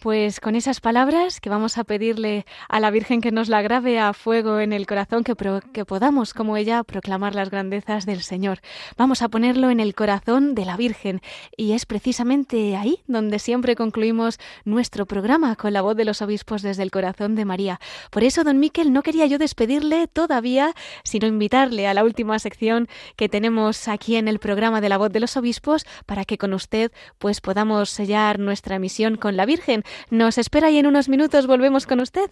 Pues 0.00 0.40
con 0.40 0.56
esas 0.56 0.80
palabras 0.80 1.40
que 1.40 1.48
vamos 1.48 1.78
a 1.78 1.84
pedirle 1.84 2.44
a 2.68 2.80
la 2.80 2.90
Virgen 2.90 3.22
que 3.22 3.32
nos 3.32 3.48
la 3.48 3.62
grabe 3.62 3.98
a 3.98 4.12
fuego 4.12 4.60
en 4.60 4.72
el 4.74 4.86
corazón, 4.86 5.24
que, 5.24 5.34
que, 5.72 5.84
podamos, 5.86 6.34
como 6.34 6.58
ella, 6.58 6.84
proclamar 6.84 7.34
las 7.34 7.50
grandezas 7.50 8.04
del 8.04 8.22
Señor. 8.22 8.60
Vamos 8.98 9.22
a 9.22 9.28
ponerlo 9.28 9.70
en 9.70 9.80
el 9.80 9.94
corazón 9.94 10.54
de 10.54 10.66
la 10.66 10.76
Virgen. 10.76 11.22
Y 11.56 11.72
es 11.72 11.86
precisamente 11.86 12.76
ahí 12.76 13.00
donde 13.06 13.38
siempre 13.38 13.74
concluimos 13.74 14.38
nuestro 14.64 15.06
programa 15.06 15.56
con 15.56 15.72
la 15.72 15.80
voz 15.80 15.96
de 15.96 16.04
los 16.04 16.20
obispos 16.20 16.60
desde 16.60 16.82
el 16.82 16.90
corazón 16.90 17.34
de 17.34 17.46
María. 17.46 17.80
Por 18.10 18.22
eso, 18.22 18.44
don 18.44 18.58
Miquel, 18.58 18.92
no 18.92 19.02
quería 19.02 19.26
yo 19.26 19.38
despedirle 19.38 20.08
todavía, 20.08 20.74
sino 21.04 21.26
invitarle 21.26 21.88
a 21.88 21.94
la 21.94 22.04
última 22.04 22.38
sección 22.38 22.86
que 23.16 23.30
tenemos 23.30 23.88
aquí 23.88 24.16
en 24.16 24.28
el 24.28 24.40
programa 24.40 24.82
de 24.82 24.90
la 24.90 24.98
voz 24.98 25.10
de 25.10 25.20
los 25.20 25.38
obispos 25.38 25.86
para 26.04 26.26
que 26.26 26.36
con 26.36 26.52
usted 26.52 26.92
pues 27.18 27.40
podamos 27.40 27.88
sellar 27.88 28.38
nuestra 28.38 28.78
misión 28.78 29.16
con 29.16 29.36
la 29.36 29.46
Virgen 29.46 29.84
nos 30.10 30.38
espera 30.38 30.70
y 30.70 30.78
en 30.78 30.86
unos 30.86 31.08
minutos 31.08 31.46
volvemos 31.46 31.86
con 31.86 32.00
usted. 32.00 32.30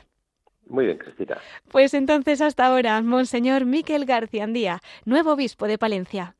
Muy 0.67 0.87
bien, 0.87 0.99
Cristina. 0.99 1.39
Pues 1.71 1.95
entonces 1.95 2.41
hasta 2.41 2.67
ahora, 2.67 3.01
Monseñor 3.03 3.65
Miquel 3.67 4.07
García 4.07 4.45
Andía, 4.45 4.81
nuevo 5.05 5.33
obispo 5.33 5.67
de 5.67 5.79
Palencia. 5.79 6.37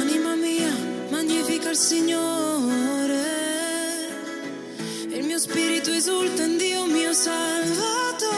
Anima 0.00 0.36
mía, 0.36 0.70
magnifica 1.10 1.70
el 1.70 1.76
Signore. 1.76 3.18
El 5.12 5.24
mio 5.24 5.38
spirito 5.38 5.90
esulta 5.90 6.44
en 6.44 6.58
Dio 6.58 6.86
mio 6.86 7.12
Salvatore. 7.12 8.28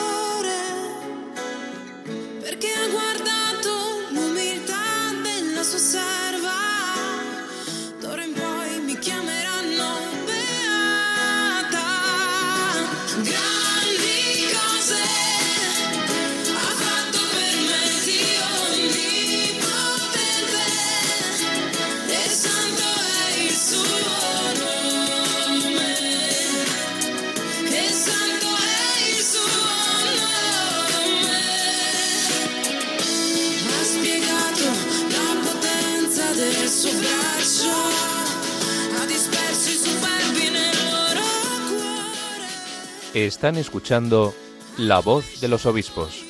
Están 43.27 43.57
escuchando 43.57 44.35
La 44.79 45.01
voz 45.01 45.43
de 45.43 45.49
los 45.49 45.67
obispos 45.67 46.25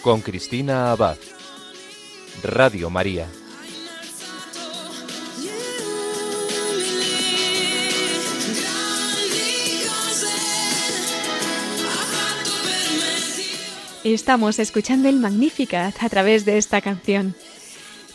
con 0.00 0.20
Cristina 0.20 0.92
Abad. 0.92 1.16
Radio 2.44 2.88
María. 2.88 3.26
Estamos 14.04 14.60
escuchando 14.60 15.08
el 15.08 15.16
Magnificat 15.16 16.00
a 16.00 16.08
través 16.08 16.44
de 16.44 16.58
esta 16.58 16.80
canción. 16.80 17.34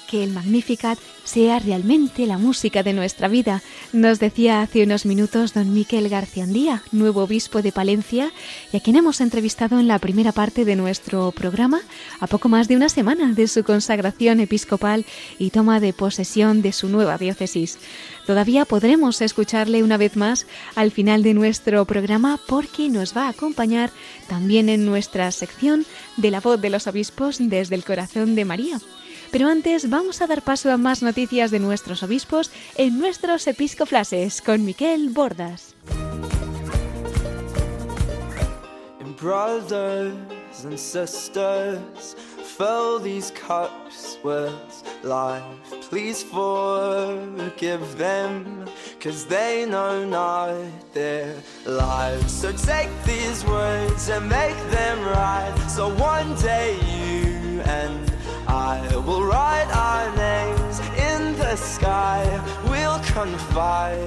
Que 0.10 0.24
el 0.24 0.32
Magnificat 0.32 1.00
sea 1.24 1.60
realmente 1.60 2.28
la 2.28 2.38
música 2.38 2.84
de 2.84 2.94
nuestra 2.94 3.28
vida, 3.28 3.62
nos 3.92 4.20
decía 4.20 4.62
hace 4.62 4.84
unos 4.84 5.06
minutos 5.06 5.54
don 5.54 5.74
Miquel 5.74 6.08
Garciandía, 6.10 6.84
nuevo 6.92 7.24
obispo 7.24 7.62
de 7.62 7.72
Palencia, 7.72 8.32
y 8.72 8.78
a 8.78 8.80
quien 8.80 8.96
hemos 8.96 9.22
entrevistado 9.22 9.80
en 9.80 9.88
la 9.88 10.00
primera 10.00 10.32
parte 10.32 10.66
de 10.66 10.76
nuestro 10.76 11.32
programa, 11.32 11.82
a 12.20 12.28
poco 12.28 12.48
más 12.48 12.68
de 12.68 12.76
una 12.76 12.90
semana 12.90 13.34
de 13.34 13.48
su 13.48 13.64
consagración 13.64 14.40
episcopal 14.40 15.06
y 15.40 15.50
toma 15.50 15.80
de 15.80 15.94
posesión 15.94 16.62
de 16.62 16.72
su 16.72 16.90
nueva 16.90 17.18
diócesis. 17.18 17.80
Todavía 18.26 18.66
podremos 18.66 19.22
escucharle 19.22 19.84
una 19.84 19.98
vez 19.98 20.16
más 20.16 20.48
al 20.76 20.92
final 20.92 21.24
de 21.24 21.34
nuestro 21.34 21.86
programa 21.86 22.40
porque 22.48 22.90
nos 22.90 23.16
va 23.16 23.28
a 23.28 23.30
acompañar 23.30 23.92
también 24.28 24.70
en 24.70 24.86
nuestra 24.86 25.32
sección 25.32 25.86
de 26.18 26.32
la 26.32 26.40
voz 26.40 26.60
de 26.62 26.70
los 26.70 26.88
obispos 26.88 27.38
desde 27.40 27.76
el 27.76 27.84
corazón 27.84 28.36
de 28.36 28.46
María. 28.46 28.80
Pero 29.32 29.48
antes 29.48 29.90
vamos 29.90 30.22
a 30.22 30.28
dar 30.28 30.42
paso 30.42 30.72
a 30.72 30.78
más 30.78 31.02
noticias 31.02 31.52
de 31.52 31.60
nuestros 31.60 32.04
obispos 32.04 32.52
en 32.76 33.00
nuestros 33.00 33.48
episcoflases 33.48 34.42
con 34.42 34.66
Miquel 34.66 35.10
Bordas. 35.10 35.76
Brothers 39.18 40.66
and 40.66 40.78
sisters, 40.78 42.16
fill 42.58 43.00
these 43.00 43.32
cups 43.32 44.20
with 44.24 44.54
life. 45.04 45.44
Please 45.90 46.22
forgive 46.22 47.98
them, 47.98 48.66
cause 49.00 49.26
they 49.26 49.66
know 49.66 50.06
not 50.06 50.54
their 50.94 51.34
lives. 51.66 52.32
So 52.32 52.52
take 52.52 52.90
these 53.04 53.44
words 53.46 54.10
and 54.10 54.30
make 54.30 54.58
them 54.70 55.04
right. 55.06 55.56
So 55.70 55.90
one 55.96 56.36
day 56.36 56.76
you 56.76 57.62
and 57.62 58.05
I 58.56 58.80
will 59.06 59.26
write 59.26 59.70
our 59.76 60.08
names 60.16 60.80
in 60.96 61.36
the 61.38 61.58
sky. 61.58 62.24
We'll 62.70 63.02
confide, 63.14 64.00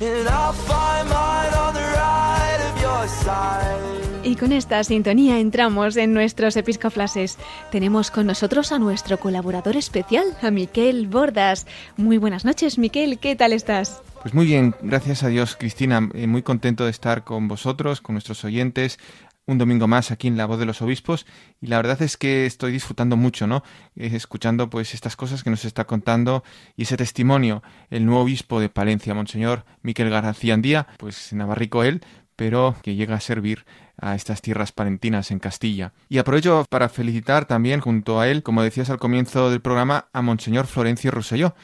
and 0.00 0.28
I'll 0.28 0.52
find 0.52 1.08
mine 1.08 1.52
on 1.54 1.74
the 1.74 1.80
right 1.80 2.60
of 2.62 2.80
your 2.80 3.08
side. 3.08 4.22
Y 4.22 4.36
con 4.36 4.52
esta 4.52 4.82
sintonía 4.84 5.40
entramos 5.40 5.96
en 5.96 6.12
nuestros 6.12 6.56
episcoflases. 6.56 7.38
Tenemos 7.72 8.10
con 8.12 8.26
nosotros 8.26 8.70
a 8.70 8.78
nuestro 8.78 9.18
colaborador 9.18 9.76
especial, 9.76 10.24
a 10.42 10.50
Miquel 10.50 11.08
Bordas. 11.08 11.66
Muy 11.96 12.18
buenas 12.18 12.44
noches, 12.44 12.78
Miquel, 12.78 13.18
¿qué 13.18 13.34
tal 13.34 13.52
estás? 13.52 14.00
Pues 14.22 14.34
muy 14.34 14.46
bien, 14.46 14.74
gracias 14.82 15.22
a 15.22 15.28
Dios, 15.28 15.54
Cristina. 15.54 16.08
Eh, 16.14 16.26
muy 16.26 16.42
contento 16.42 16.84
de 16.84 16.90
estar 16.90 17.22
con 17.22 17.46
vosotros, 17.46 18.00
con 18.00 18.14
nuestros 18.14 18.44
oyentes, 18.44 18.98
un 19.46 19.58
domingo 19.58 19.86
más 19.86 20.10
aquí 20.10 20.28
en 20.28 20.36
La 20.36 20.46
Voz 20.46 20.58
de 20.58 20.66
los 20.66 20.82
Obispos 20.82 21.26
y 21.60 21.68
la 21.68 21.76
verdad 21.76 22.02
es 22.02 22.16
que 22.16 22.46
estoy 22.46 22.72
disfrutando 22.72 23.16
mucho, 23.16 23.46
¿no? 23.46 23.62
Eh, 23.94 24.10
escuchando 24.12 24.68
pues 24.68 24.92
estas 24.92 25.16
cosas 25.16 25.42
que 25.42 25.50
nos 25.50 25.64
está 25.64 25.84
contando 25.84 26.42
y 26.76 26.82
ese 26.82 26.96
testimonio, 26.96 27.62
el 27.90 28.04
nuevo 28.04 28.22
obispo 28.22 28.60
de 28.60 28.68
Palencia, 28.68 29.14
Monseñor 29.14 29.64
Miquel 29.82 30.10
García 30.10 30.54
Andía, 30.54 30.88
pues 30.98 31.32
navarrico 31.32 31.84
él, 31.84 32.02
pero 32.34 32.76
que 32.82 32.94
llega 32.94 33.14
a 33.14 33.20
servir 33.20 33.64
a 33.98 34.14
estas 34.14 34.42
tierras 34.42 34.72
palentinas 34.72 35.30
en 35.30 35.38
Castilla. 35.38 35.92
Y 36.08 36.18
aprovecho 36.18 36.66
para 36.68 36.88
felicitar 36.88 37.46
también 37.46 37.80
junto 37.80 38.20
a 38.20 38.28
él, 38.28 38.42
como 38.42 38.62
decías 38.62 38.90
al 38.90 38.98
comienzo 38.98 39.50
del 39.50 39.62
programa, 39.62 40.08
a 40.12 40.20
Monseñor 40.22 40.66
Florencio 40.66 41.10
Rosselló, 41.10 41.54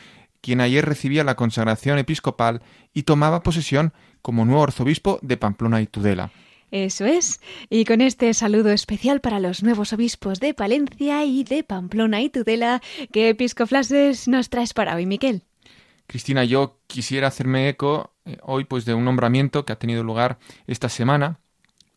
quien 0.41 0.61
ayer 0.61 0.85
recibía 0.85 1.25
la 1.25 1.37
consagración 1.37 1.99
episcopal 1.99 2.63
y 2.95 3.03
tomaba 3.03 3.43
posesión 3.43 3.93
como 4.23 4.45
nuevo 4.45 4.65
arzobispo 4.65 5.19
de 5.23 5.37
Pamplona 5.37 5.81
y 5.83 5.87
Tudela. 5.87 6.31
Eso 6.73 7.05
es. 7.05 7.43
Y 7.69 7.85
con 7.85 8.01
este 8.01 8.33
saludo 8.33 8.71
especial 8.71 9.21
para 9.21 9.41
los 9.41 9.63
nuevos 9.63 9.93
obispos 9.93 10.41
de 10.41 10.55
Palencia 10.55 11.23
y 11.23 11.45
de 11.45 11.65
Pamplona 11.65 12.23
y 12.23 12.31
Tudela, 12.31 12.81
¿qué 13.13 13.29
episcoflases 13.29 14.27
nos 14.27 14.49
traes 14.49 14.73
para 14.73 14.97
hoy, 14.97 15.05
Miquel? 15.05 15.45
Cristina, 16.07 16.45
yo 16.45 16.81
quisiera 16.87 17.29
hacerme 17.29 17.69
eco 17.69 18.15
eh, 18.25 18.39
hoy 18.43 18.65
pues 18.65 18.87
de 18.87 18.95
un 18.95 19.05
nombramiento 19.05 19.67
que 19.67 19.75
ha 19.75 19.79
tenido 19.79 20.03
lugar 20.03 20.39
esta 20.67 20.89
semana. 20.89 21.41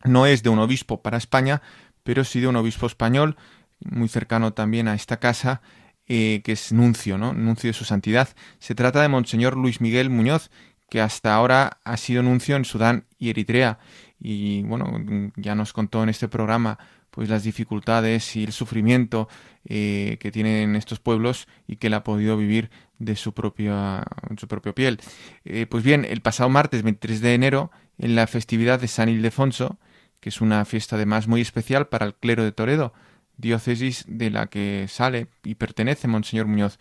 No 0.04 0.26
es 0.26 0.42
de 0.42 0.50
un 0.50 0.58
obispo 0.58 1.00
para 1.00 1.16
España, 1.16 1.62
pero 2.02 2.22
sí 2.22 2.40
de 2.40 2.48
un 2.48 2.56
obispo 2.56 2.86
español, 2.86 3.36
muy 3.80 4.08
cercano 4.08 4.52
también 4.52 4.88
a 4.88 4.94
esta 4.94 5.16
casa, 5.18 5.62
eh, 6.06 6.42
que 6.44 6.52
es 6.52 6.70
nuncio, 6.72 7.16
¿no? 7.16 7.32
Nuncio 7.32 7.68
de 7.68 7.74
su 7.74 7.86
santidad. 7.86 8.28
Se 8.58 8.74
trata 8.74 9.00
de 9.00 9.08
Monseñor 9.08 9.56
Luis 9.56 9.80
Miguel 9.80 10.10
Muñoz, 10.10 10.50
que 10.88 11.00
hasta 11.00 11.34
ahora 11.34 11.80
ha 11.84 11.96
sido 11.96 12.22
nuncio 12.22 12.56
en 12.56 12.64
Sudán 12.64 13.06
y 13.18 13.30
Eritrea. 13.30 13.78
Y 14.18 14.62
bueno, 14.62 14.90
ya 15.36 15.54
nos 15.54 15.72
contó 15.72 16.02
en 16.02 16.08
este 16.08 16.28
programa 16.28 16.78
pues 17.10 17.28
las 17.28 17.44
dificultades 17.44 18.36
y 18.36 18.44
el 18.44 18.52
sufrimiento 18.52 19.28
eh, 19.64 20.18
que 20.20 20.30
tienen 20.30 20.76
estos 20.76 21.00
pueblos 21.00 21.48
y 21.66 21.76
que 21.76 21.86
él 21.86 21.94
ha 21.94 22.04
podido 22.04 22.36
vivir 22.36 22.70
de 22.98 23.16
su 23.16 23.32
propia, 23.32 24.04
su 24.36 24.46
propia 24.48 24.74
piel. 24.74 25.00
Eh, 25.44 25.66
pues 25.66 25.82
bien, 25.82 26.04
el 26.04 26.20
pasado 26.20 26.50
martes 26.50 26.82
23 26.82 27.20
de 27.20 27.34
enero, 27.34 27.70
en 27.98 28.14
la 28.14 28.26
festividad 28.26 28.80
de 28.80 28.88
San 28.88 29.08
Ildefonso, 29.08 29.78
que 30.20 30.28
es 30.28 30.40
una 30.40 30.64
fiesta 30.64 30.96
además 30.96 31.26
muy 31.26 31.40
especial 31.40 31.88
para 31.88 32.04
el 32.04 32.14
clero 32.14 32.44
de 32.44 32.52
Toledo, 32.52 32.92
diócesis 33.38 34.04
de 34.08 34.30
la 34.30 34.48
que 34.48 34.86
sale 34.88 35.28
y 35.42 35.54
pertenece 35.54 36.08
Monseñor 36.08 36.46
Muñoz, 36.46 36.78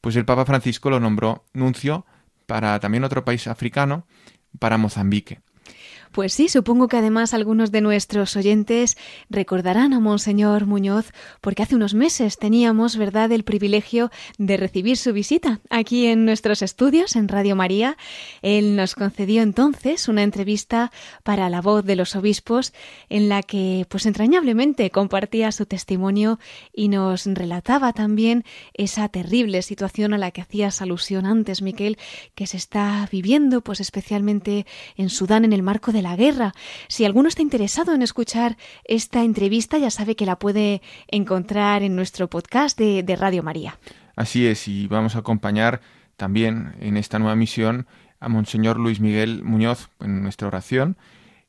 pues 0.00 0.16
el 0.16 0.24
Papa 0.24 0.44
Francisco 0.44 0.90
lo 0.90 1.00
nombró 1.00 1.44
nuncio 1.52 2.06
para 2.46 2.78
también 2.80 3.04
otro 3.04 3.24
país 3.24 3.46
africano, 3.46 4.06
para 4.58 4.76
Mozambique. 4.76 5.40
Pues 6.12 6.32
sí, 6.32 6.48
supongo 6.48 6.88
que 6.88 6.96
además 6.96 7.34
algunos 7.34 7.70
de 7.70 7.80
nuestros 7.80 8.34
oyentes 8.34 8.98
recordarán 9.28 9.92
a 9.92 10.00
Monseñor 10.00 10.66
Muñoz 10.66 11.12
porque 11.40 11.62
hace 11.62 11.76
unos 11.76 11.94
meses 11.94 12.36
teníamos, 12.36 12.96
¿verdad?, 12.96 13.30
el 13.30 13.44
privilegio 13.44 14.10
de 14.36 14.56
recibir 14.56 14.96
su 14.96 15.12
visita 15.12 15.60
aquí 15.70 16.06
en 16.06 16.24
nuestros 16.24 16.62
estudios 16.62 17.14
en 17.14 17.28
Radio 17.28 17.54
María. 17.54 17.96
Él 18.42 18.74
nos 18.74 18.96
concedió 18.96 19.40
entonces 19.42 20.08
una 20.08 20.24
entrevista 20.24 20.90
para 21.22 21.48
la 21.48 21.60
voz 21.60 21.84
de 21.84 21.94
los 21.94 22.16
obispos 22.16 22.72
en 23.08 23.28
la 23.28 23.44
que, 23.44 23.86
pues 23.88 24.04
entrañablemente, 24.04 24.90
compartía 24.90 25.52
su 25.52 25.64
testimonio 25.64 26.40
y 26.72 26.88
nos 26.88 27.26
relataba 27.26 27.92
también 27.92 28.44
esa 28.74 29.08
terrible 29.10 29.62
situación 29.62 30.12
a 30.12 30.18
la 30.18 30.32
que 30.32 30.40
hacías 30.40 30.82
alusión 30.82 31.24
antes, 31.24 31.62
Miquel, 31.62 31.98
que 32.34 32.48
se 32.48 32.56
está 32.56 33.08
viviendo, 33.12 33.60
pues 33.60 33.78
especialmente 33.78 34.66
en 34.96 35.08
Sudán 35.08 35.44
en 35.44 35.52
el 35.52 35.62
marco 35.62 35.92
de 35.92 35.99
la 36.02 36.16
guerra. 36.16 36.52
Si 36.88 37.04
alguno 37.04 37.28
está 37.28 37.42
interesado 37.42 37.94
en 37.94 38.02
escuchar 38.02 38.56
esta 38.84 39.22
entrevista, 39.22 39.78
ya 39.78 39.90
sabe 39.90 40.16
que 40.16 40.26
la 40.26 40.38
puede 40.38 40.82
encontrar 41.08 41.82
en 41.82 41.96
nuestro 41.96 42.28
podcast 42.28 42.78
de, 42.78 43.16
Radio 43.16 43.42
María. 43.42 43.78
Así 44.16 44.46
es, 44.46 44.68
y 44.68 44.86
vamos 44.86 45.16
a 45.16 45.20
acompañar 45.20 45.80
también 46.16 46.74
en 46.80 46.96
esta 46.96 47.18
nueva 47.18 47.36
misión 47.36 47.86
a 48.20 48.28
Monseñor 48.28 48.78
Luis 48.78 49.00
Miguel 49.00 49.42
Muñoz 49.42 49.88
en 50.00 50.22
nuestra 50.22 50.48
oración 50.48 50.96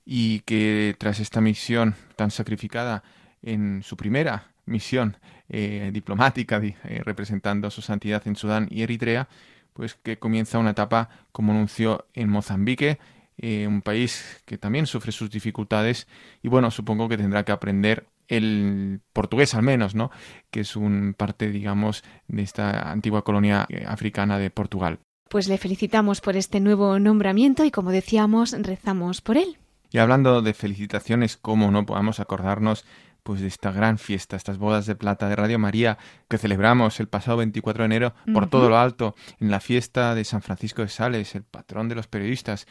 y 0.05 0.39
que 0.41 0.95
tras 0.97 1.19
esta 1.19 1.41
misión 1.41 1.95
tan 2.15 2.31
sacrificada 2.31 3.03
en 3.41 3.83
su 3.83 3.97
primera 3.97 4.51
misión 4.65 5.17
eh, 5.49 5.89
diplomática 5.93 6.61
eh, 6.63 7.01
representando 7.03 7.67
a 7.67 7.71
su 7.71 7.81
santidad 7.81 8.25
en 8.25 8.35
Sudán 8.35 8.67
y 8.71 8.83
Eritrea, 8.83 9.27
pues 9.73 9.95
que 9.95 10.17
comienza 10.17 10.59
una 10.59 10.71
etapa 10.71 11.09
como 11.31 11.51
anunció 11.51 12.05
en 12.13 12.29
Mozambique 12.29 12.99
eh, 13.43 13.65
un 13.65 13.81
país 13.81 14.43
que 14.45 14.59
también 14.59 14.85
sufre 14.85 15.11
sus 15.11 15.31
dificultades 15.31 16.07
y 16.43 16.47
bueno, 16.47 16.69
supongo 16.69 17.09
que 17.09 17.17
tendrá 17.17 17.43
que 17.43 17.51
aprender 17.51 18.05
el 18.27 19.01
portugués 19.13 19.55
al 19.55 19.63
menos, 19.63 19.95
¿no? 19.95 20.11
Que 20.51 20.59
es 20.59 20.75
un 20.75 21.15
parte, 21.17 21.49
digamos, 21.49 22.03
de 22.27 22.43
esta 22.43 22.91
antigua 22.91 23.23
colonia 23.23 23.65
eh, 23.69 23.83
africana 23.87 24.37
de 24.37 24.51
Portugal. 24.51 24.99
Pues 25.27 25.47
le 25.47 25.57
felicitamos 25.57 26.21
por 26.21 26.37
este 26.37 26.59
nuevo 26.59 26.99
nombramiento 26.99 27.65
y 27.65 27.71
como 27.71 27.89
decíamos, 27.89 28.51
rezamos 28.51 29.21
por 29.21 29.37
él. 29.37 29.57
Y 29.89 29.97
hablando 29.97 30.43
de 30.43 30.53
felicitaciones, 30.53 31.35
¿cómo 31.35 31.71
no 31.71 31.85
podamos 31.85 32.19
acordarnos 32.19 32.85
pues 33.23 33.41
de 33.41 33.47
esta 33.47 33.71
gran 33.71 33.97
fiesta, 33.97 34.35
estas 34.35 34.57
bodas 34.57 34.85
de 34.85 34.95
plata 34.95 35.29
de 35.29 35.35
Radio 35.35 35.59
María 35.59 35.97
que 36.27 36.37
celebramos 36.37 36.99
el 36.99 37.07
pasado 37.07 37.37
24 37.37 37.83
de 37.83 37.85
enero 37.85 38.13
por 38.33 38.49
todo 38.49 38.69
lo 38.69 38.77
alto 38.77 39.15
en 39.39 39.51
la 39.51 39.59
fiesta 39.59 40.15
de 40.15 40.23
San 40.23 40.41
Francisco 40.41 40.81
de 40.81 40.89
Sales, 40.89 41.35
el 41.35 41.43
patrón 41.43 41.87
de 41.87 41.95
los 41.95 42.07
periodistas, 42.07 42.67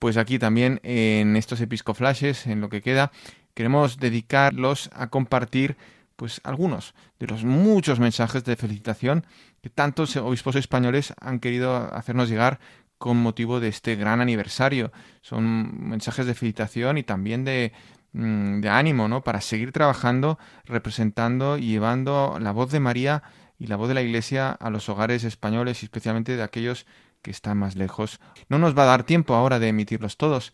pues 0.00 0.16
aquí 0.16 0.38
también 0.38 0.80
en 0.82 1.36
estos 1.36 1.60
episcoflashes, 1.60 2.46
en 2.46 2.60
lo 2.60 2.70
que 2.70 2.80
queda, 2.80 3.12
queremos 3.54 3.98
dedicarlos 3.98 4.90
a 4.94 5.10
compartir 5.10 5.76
pues 6.16 6.40
algunos 6.42 6.94
de 7.18 7.26
los 7.26 7.44
muchos 7.44 8.00
mensajes 8.00 8.42
de 8.44 8.56
felicitación 8.56 9.26
que 9.62 9.68
tantos 9.68 10.16
obispos 10.16 10.56
españoles 10.56 11.12
han 11.20 11.38
querido 11.38 11.76
hacernos 11.94 12.30
llegar 12.30 12.60
con 12.96 13.18
motivo 13.18 13.60
de 13.60 13.68
este 13.68 13.94
gran 13.94 14.22
aniversario. 14.22 14.90
Son 15.20 15.88
mensajes 15.90 16.24
de 16.24 16.34
felicitación 16.34 16.96
y 16.96 17.02
también 17.02 17.44
de, 17.44 17.72
mm, 18.12 18.60
de 18.60 18.68
ánimo, 18.70 19.06
¿no? 19.06 19.22
Para 19.22 19.42
seguir 19.42 19.70
trabajando, 19.70 20.38
representando 20.64 21.58
y 21.58 21.68
llevando 21.68 22.38
la 22.40 22.52
voz 22.52 22.70
de 22.72 22.80
María 22.80 23.22
y 23.58 23.66
la 23.66 23.76
voz 23.76 23.88
de 23.88 23.94
la 23.94 24.02
Iglesia 24.02 24.50
a 24.50 24.70
los 24.70 24.88
hogares 24.88 25.24
españoles 25.24 25.82
y 25.82 25.86
especialmente 25.86 26.36
de 26.36 26.42
aquellos 26.42 26.86
que 27.22 27.30
está 27.30 27.54
más 27.54 27.76
lejos. 27.76 28.20
No 28.48 28.58
nos 28.58 28.76
va 28.76 28.84
a 28.84 28.86
dar 28.86 29.04
tiempo 29.04 29.34
ahora 29.34 29.58
de 29.58 29.68
emitirlos 29.68 30.16
todos, 30.16 30.52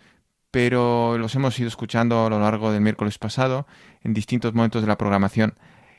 pero 0.51 1.19
los 1.19 1.35
hemos 1.35 1.59
ido 1.59 1.69
escuchando 1.69 2.27
a 2.27 2.31
lo 2.31 2.41
largo 2.41 2.73
del 2.73 2.81
miércoles 2.81 3.19
pasado 3.19 3.67
en 4.03 4.15
distintos 4.15 4.55
momentos 4.55 4.83
de 4.83 4.89
la 4.89 4.99
programación. 4.99 5.55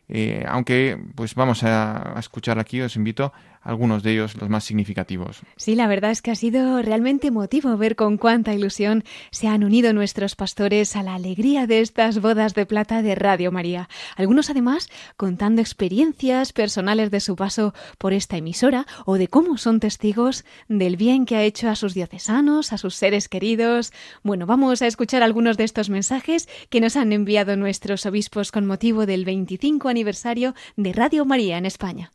Eh, 0.09 0.45
aunque 0.47 0.97
pues 1.15 1.35
vamos 1.35 1.63
a, 1.63 2.17
a, 2.17 2.19
escuchar 2.19 2.59
aquí, 2.59 2.81
os 2.81 2.95
invito 2.95 3.33
algunos 3.61 4.03
de 4.03 4.13
ellos 4.13 4.35
los 4.35 4.49
más 4.49 4.63
significativos. 4.63 5.41
Sí, 5.55 5.75
la 5.75 5.87
verdad 5.87 6.11
es 6.11 6.21
que 6.21 6.31
ha 6.31 6.35
sido 6.35 6.81
realmente 6.81 7.27
emotivo 7.27 7.75
ver 7.77 7.95
con 7.95 8.17
cuánta 8.17 8.53
ilusión 8.53 9.03
se 9.31 9.47
han 9.47 9.63
unido 9.63 9.93
nuestros 9.93 10.35
pastores 10.35 10.95
a 10.95 11.03
la 11.03 11.15
alegría 11.15 11.67
de 11.67 11.81
estas 11.81 12.21
bodas 12.21 12.53
de 12.53 12.65
plata 12.65 13.01
de 13.01 13.15
Radio 13.15 13.51
María. 13.51 13.89
Algunos 14.15 14.49
además 14.49 14.89
contando 15.15 15.61
experiencias 15.61 16.53
personales 16.53 17.11
de 17.11 17.19
su 17.19 17.35
paso 17.35 17.73
por 17.97 18.13
esta 18.13 18.37
emisora 18.37 18.85
o 19.05 19.17
de 19.17 19.27
cómo 19.27 19.57
son 19.57 19.79
testigos 19.79 20.45
del 20.67 20.97
bien 20.97 21.25
que 21.25 21.35
ha 21.35 21.43
hecho 21.43 21.69
a 21.69 21.75
sus 21.75 21.93
diocesanos, 21.93 22.73
a 22.73 22.77
sus 22.77 22.95
seres 22.95 23.29
queridos. 23.29 23.91
Bueno, 24.23 24.45
vamos 24.45 24.81
a 24.81 24.87
escuchar 24.87 25.23
algunos 25.23 25.57
de 25.57 25.63
estos 25.63 25.89
mensajes 25.89 26.47
que 26.69 26.81
nos 26.81 26.95
han 26.95 27.13
enviado 27.13 27.55
nuestros 27.57 28.05
obispos 28.05 28.51
con 28.51 28.65
motivo 28.65 29.05
del 29.05 29.25
25 29.25 29.89
aniversario 29.89 30.53
de 30.75 30.93
Radio 30.93 31.25
María 31.25 31.57
en 31.57 31.65
España. 31.65 32.11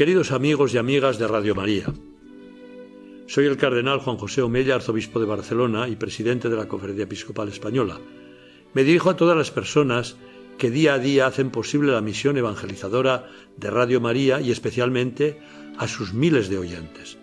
Queridos 0.00 0.32
amigos 0.32 0.72
y 0.72 0.78
amigas 0.78 1.18
de 1.18 1.28
Radio 1.28 1.54
María, 1.54 1.92
soy 3.26 3.44
el 3.44 3.58
cardenal 3.58 3.98
Juan 3.98 4.16
José 4.16 4.40
Omella, 4.40 4.76
arzobispo 4.76 5.20
de 5.20 5.26
Barcelona 5.26 5.88
y 5.88 5.96
presidente 5.96 6.48
de 6.48 6.56
la 6.56 6.68
Conferencia 6.68 7.04
Episcopal 7.04 7.50
Española. 7.50 8.00
Me 8.72 8.82
dirijo 8.82 9.10
a 9.10 9.16
todas 9.16 9.36
las 9.36 9.50
personas 9.50 10.16
que 10.56 10.70
día 10.70 10.94
a 10.94 10.98
día 10.98 11.26
hacen 11.26 11.50
posible 11.50 11.92
la 11.92 12.00
misión 12.00 12.38
evangelizadora 12.38 13.28
de 13.58 13.68
Radio 13.68 14.00
María 14.00 14.40
y 14.40 14.50
especialmente 14.50 15.38
a 15.76 15.86
sus 15.86 16.14
miles 16.14 16.48
de 16.48 16.56
oyentes. 16.56 17.18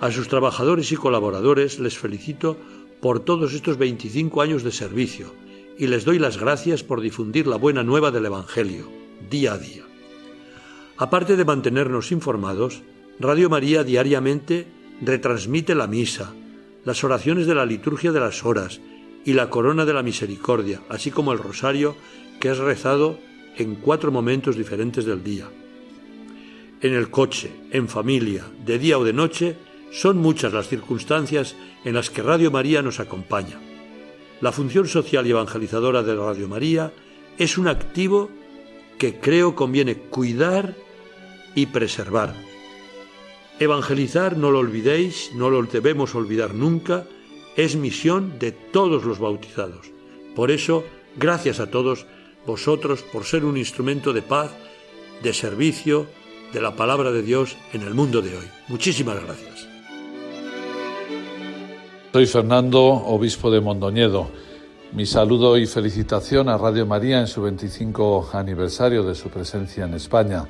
A 0.00 0.10
sus 0.10 0.26
trabajadores 0.26 0.90
y 0.90 0.96
colaboradores 0.96 1.78
les 1.78 1.96
felicito 1.96 2.56
por 3.00 3.20
todos 3.20 3.54
estos 3.54 3.78
25 3.78 4.42
años 4.42 4.64
de 4.64 4.72
servicio 4.72 5.32
y 5.78 5.86
les 5.86 6.04
doy 6.04 6.18
las 6.18 6.36
gracias 6.36 6.82
por 6.82 7.00
difundir 7.00 7.46
la 7.46 7.58
buena 7.58 7.84
nueva 7.84 8.10
del 8.10 8.26
Evangelio, 8.26 8.90
día 9.30 9.52
a 9.52 9.58
día. 9.58 9.91
Aparte 11.02 11.34
de 11.34 11.44
mantenernos 11.44 12.12
informados, 12.12 12.82
Radio 13.18 13.50
María 13.50 13.82
diariamente 13.82 14.68
retransmite 15.00 15.74
la 15.74 15.88
misa, 15.88 16.32
las 16.84 17.02
oraciones 17.02 17.48
de 17.48 17.56
la 17.56 17.66
liturgia 17.66 18.12
de 18.12 18.20
las 18.20 18.44
horas 18.44 18.80
y 19.24 19.32
la 19.32 19.50
corona 19.50 19.84
de 19.84 19.94
la 19.94 20.04
misericordia, 20.04 20.80
así 20.88 21.10
como 21.10 21.32
el 21.32 21.40
rosario 21.40 21.96
que 22.38 22.52
es 22.52 22.58
rezado 22.58 23.18
en 23.56 23.74
cuatro 23.74 24.12
momentos 24.12 24.56
diferentes 24.56 25.04
del 25.04 25.24
día. 25.24 25.48
En 26.80 26.94
el 26.94 27.10
coche, 27.10 27.50
en 27.72 27.88
familia, 27.88 28.44
de 28.64 28.78
día 28.78 28.96
o 28.96 29.02
de 29.02 29.12
noche, 29.12 29.56
son 29.90 30.18
muchas 30.18 30.52
las 30.52 30.68
circunstancias 30.68 31.56
en 31.84 31.94
las 31.94 32.10
que 32.10 32.22
Radio 32.22 32.52
María 32.52 32.80
nos 32.80 33.00
acompaña. 33.00 33.58
La 34.40 34.52
función 34.52 34.86
social 34.86 35.26
y 35.26 35.30
evangelizadora 35.30 36.04
de 36.04 36.14
Radio 36.14 36.46
María 36.46 36.92
es 37.38 37.58
un 37.58 37.66
activo 37.66 38.30
que 38.98 39.18
creo 39.18 39.56
conviene 39.56 39.96
cuidar 39.96 40.76
y 41.54 41.66
preservar. 41.66 42.34
Evangelizar, 43.58 44.36
no 44.36 44.50
lo 44.50 44.58
olvidéis, 44.58 45.30
no 45.34 45.50
lo 45.50 45.62
debemos 45.62 46.14
olvidar 46.14 46.54
nunca, 46.54 47.04
es 47.56 47.76
misión 47.76 48.38
de 48.38 48.52
todos 48.52 49.04
los 49.04 49.18
bautizados. 49.18 49.90
Por 50.34 50.50
eso, 50.50 50.84
gracias 51.16 51.60
a 51.60 51.70
todos, 51.70 52.06
vosotros 52.46 53.02
por 53.02 53.24
ser 53.24 53.44
un 53.44 53.56
instrumento 53.56 54.12
de 54.12 54.22
paz, 54.22 54.50
de 55.22 55.32
servicio, 55.32 56.06
de 56.52 56.60
la 56.60 56.74
palabra 56.76 57.12
de 57.12 57.22
Dios 57.22 57.56
en 57.72 57.82
el 57.82 57.94
mundo 57.94 58.20
de 58.20 58.36
hoy. 58.36 58.46
Muchísimas 58.68 59.22
gracias. 59.22 59.68
Soy 62.12 62.26
Fernando, 62.26 62.82
obispo 62.82 63.50
de 63.50 63.60
Mondoñedo. 63.60 64.30
Mi 64.92 65.06
saludo 65.06 65.56
y 65.56 65.66
felicitación 65.66 66.50
a 66.50 66.58
Radio 66.58 66.84
María 66.84 67.20
en 67.20 67.26
su 67.26 67.40
25 67.40 68.30
aniversario 68.34 69.02
de 69.02 69.14
su 69.14 69.30
presencia 69.30 69.86
en 69.86 69.94
España. 69.94 70.44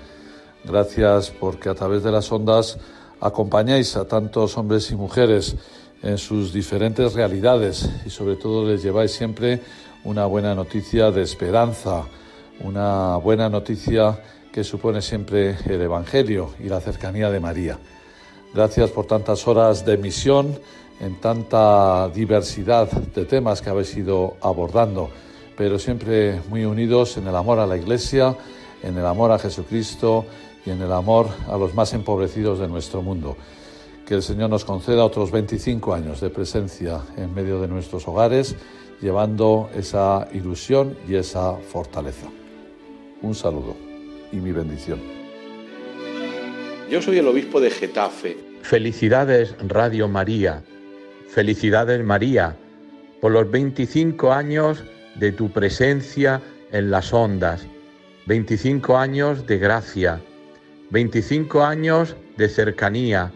Gracias 0.65 1.31
porque 1.31 1.69
a 1.69 1.75
través 1.75 2.05
de 2.05 2.13
las 2.13 2.31
ondas 2.31 2.79
acompañáis 3.21 3.97
a 3.97 4.07
tantos 4.07 4.57
hombres 4.57 4.91
y 4.91 4.97
mujeres 4.97 5.57
en 6.03 6.19
sus 6.19 6.53
diferentes 6.53 7.15
realidades 7.15 7.89
y 8.07 8.11
sobre 8.11 8.37
todo 8.37 8.69
les 8.69 8.83
lleváis 8.83 9.13
siempre 9.13 9.61
una 10.05 10.27
buena 10.27 10.55
noticia 10.55 11.11
de 11.11 11.23
esperanza, 11.23 12.05
una 12.61 13.17
buena 13.17 13.49
noticia 13.49 14.21
que 14.53 14.63
supone 14.63 15.03
siempre 15.03 15.57
el 15.67 15.81
Evangelio 15.81 16.51
y 16.61 16.65
la 16.65 16.81
cercanía 16.81 17.31
de 17.31 17.41
María. 17.41 17.79
Gracias 18.55 18.91
por 18.91 19.07
tantas 19.07 19.47
horas 19.49 19.85
de 19.85 19.97
misión 19.97 20.59
en 21.01 21.21
tanta 21.21 22.09
diversidad 22.09 22.91
de 22.91 23.25
temas 23.25 23.63
que 23.63 23.71
habéis 23.71 23.97
ido 23.97 24.37
abordando, 24.41 25.11
pero 25.57 25.79
siempre 25.79 26.41
muy 26.49 26.65
unidos 26.65 27.17
en 27.17 27.27
el 27.27 27.35
amor 27.35 27.59
a 27.59 27.67
la 27.67 27.77
Iglesia, 27.77 28.37
en 28.83 28.99
el 28.99 29.07
amor 29.07 29.33
a 29.33 29.39
Jesucristo 29.39 30.27
y 30.65 30.71
en 30.71 30.81
el 30.81 30.93
amor 30.93 31.29
a 31.49 31.57
los 31.57 31.75
más 31.75 31.93
empobrecidos 31.95 32.59
de 32.59 32.69
nuestro 32.69 33.03
mundo. 33.03 33.37
Que 34.07 34.15
el 34.15 34.23
Señor 34.23 34.51
nos 34.51 34.65
conceda 34.65 35.05
otros 35.05 35.31
25 35.31 35.95
años 35.95 36.21
de 36.21 36.31
presencia 36.31 37.01
en 37.17 37.33
medio 37.35 37.61
de 37.61 37.69
nuestros 37.69 38.07
hogares, 38.09 38.57
llevando 39.01 39.71
esa 39.75 40.29
ilusión 40.33 40.97
y 41.09 41.15
esa 41.15 41.55
fortaleza. 41.57 42.29
Un 43.23 43.35
saludo 43.35 43.77
y 44.33 44.37
mi 44.37 44.53
bendición. 44.53 45.01
Yo 46.91 47.01
soy 47.01 47.19
el 47.19 47.29
obispo 47.29 47.61
de 47.61 47.71
Getafe. 47.71 48.37
Felicidades 48.63 49.55
Radio 49.67 50.09
María. 50.09 50.63
Felicidades 51.29 52.05
María 52.05 52.57
por 53.21 53.33
los 53.33 53.51
25 53.51 54.33
años 54.33 54.83
de 55.15 55.33
tu 55.33 55.51
presencia 55.51 56.43
en 56.71 56.91
las 56.91 57.13
ondas. 57.13 57.65
25 58.27 58.97
años 58.97 59.47
de 59.47 59.59
gracia. 59.59 60.21
25 60.93 61.64
años 61.64 62.16
de 62.36 62.51
cercanía. 62.51 63.32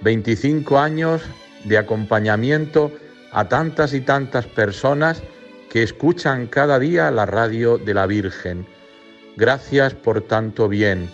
25 0.00 0.78
años 0.78 1.20
de 1.64 1.76
acompañamiento 1.76 2.90
a 3.30 3.46
tantas 3.46 3.92
y 3.92 4.00
tantas 4.00 4.46
personas 4.46 5.22
que 5.68 5.82
escuchan 5.82 6.46
cada 6.46 6.78
día 6.78 7.10
la 7.10 7.26
radio 7.26 7.76
de 7.76 7.92
la 7.92 8.06
Virgen. 8.06 8.66
Gracias 9.36 9.92
por 9.92 10.22
tanto 10.22 10.66
bien. 10.66 11.10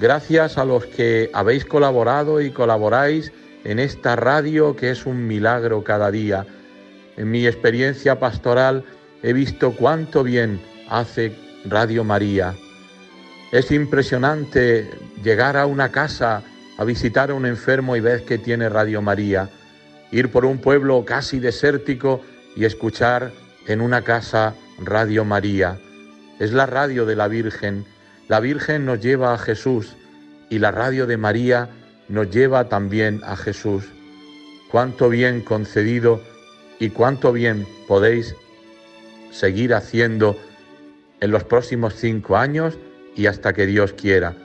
Gracias 0.00 0.58
a 0.58 0.64
los 0.64 0.84
que 0.86 1.30
habéis 1.32 1.64
colaborado 1.64 2.40
y 2.40 2.50
colaboráis 2.50 3.32
en 3.62 3.78
esta 3.78 4.16
radio 4.16 4.74
que 4.74 4.90
es 4.90 5.06
un 5.06 5.24
milagro 5.28 5.84
cada 5.84 6.10
día. 6.10 6.48
En 7.16 7.30
mi 7.30 7.46
experiencia 7.46 8.18
pastoral 8.18 8.84
he 9.22 9.32
visto 9.32 9.70
cuánto 9.70 10.24
bien 10.24 10.60
hace 10.88 11.32
Radio 11.64 12.02
María. 12.02 12.56
Es 13.52 13.70
impresionante 13.70 14.90
llegar 15.22 15.56
a 15.56 15.66
una 15.66 15.90
casa 15.90 16.42
a 16.78 16.84
visitar 16.84 17.30
a 17.30 17.34
un 17.34 17.46
enfermo 17.46 17.96
y 17.96 18.00
ver 18.00 18.24
que 18.24 18.38
tiene 18.38 18.68
Radio 18.68 19.00
María, 19.00 19.48
ir 20.12 20.30
por 20.30 20.44
un 20.44 20.58
pueblo 20.58 21.04
casi 21.04 21.38
desértico 21.38 22.20
y 22.54 22.64
escuchar 22.64 23.32
en 23.66 23.80
una 23.80 24.02
casa 24.02 24.54
Radio 24.78 25.24
María 25.24 25.78
es 26.38 26.52
la 26.52 26.66
radio 26.66 27.06
de 27.06 27.16
la 27.16 27.28
Virgen. 27.28 27.84
La 28.28 28.40
Virgen 28.40 28.84
nos 28.84 29.00
lleva 29.00 29.32
a 29.32 29.38
Jesús 29.38 29.96
y 30.50 30.58
la 30.58 30.70
radio 30.70 31.06
de 31.06 31.16
María 31.16 31.68
nos 32.08 32.30
lleva 32.30 32.68
también 32.68 33.20
a 33.24 33.36
Jesús. 33.36 33.84
Cuánto 34.70 35.08
bien 35.08 35.40
concedido 35.40 36.20
y 36.78 36.90
cuánto 36.90 37.32
bien 37.32 37.66
podéis 37.88 38.34
seguir 39.30 39.74
haciendo 39.74 40.36
en 41.20 41.30
los 41.30 41.44
próximos 41.44 41.94
cinco 41.94 42.36
años 42.36 42.78
y 43.16 43.26
hasta 43.26 43.52
que 43.52 43.66
Dios 43.66 43.92
quiera. 43.92 44.36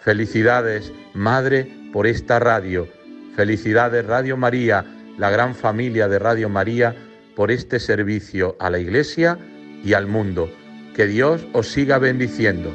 Felicidades, 0.00 0.92
Madre, 1.14 1.68
por 1.92 2.06
esta 2.06 2.38
radio. 2.38 2.88
Felicidades, 3.34 4.06
Radio 4.06 4.36
María, 4.36 4.84
la 5.18 5.30
gran 5.30 5.54
familia 5.54 6.08
de 6.08 6.18
Radio 6.18 6.48
María, 6.48 6.94
por 7.34 7.50
este 7.50 7.78
servicio 7.78 8.56
a 8.58 8.70
la 8.70 8.78
Iglesia 8.78 9.38
y 9.84 9.92
al 9.92 10.06
mundo. 10.06 10.50
Que 10.94 11.06
Dios 11.06 11.46
os 11.52 11.68
siga 11.68 11.98
bendiciendo. 11.98 12.72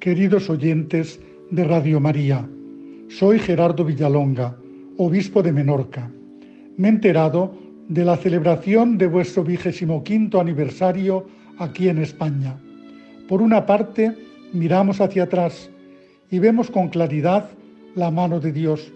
Queridos 0.00 0.48
oyentes 0.48 1.20
de 1.50 1.64
Radio 1.64 2.00
María, 2.00 2.48
soy 3.08 3.38
Gerardo 3.38 3.84
Villalonga, 3.84 4.56
obispo 4.96 5.42
de 5.42 5.52
Menorca. 5.52 6.10
Me 6.76 6.88
he 6.88 6.90
enterado 6.90 7.58
de 7.88 8.04
la 8.04 8.16
celebración 8.16 8.96
de 8.96 9.06
vuestro 9.06 9.44
vigésimo 9.44 10.02
quinto 10.02 10.40
aniversario 10.40 11.26
aquí 11.58 11.88
en 11.88 11.98
España. 11.98 12.58
Por 13.34 13.42
una 13.42 13.66
parte, 13.66 14.16
miramos 14.52 15.00
hacia 15.00 15.24
atrás 15.24 15.68
y 16.30 16.38
vemos 16.38 16.70
con 16.70 16.88
claridad 16.88 17.50
la 17.96 18.12
mano 18.12 18.38
de 18.38 18.52
Dios. 18.52 18.92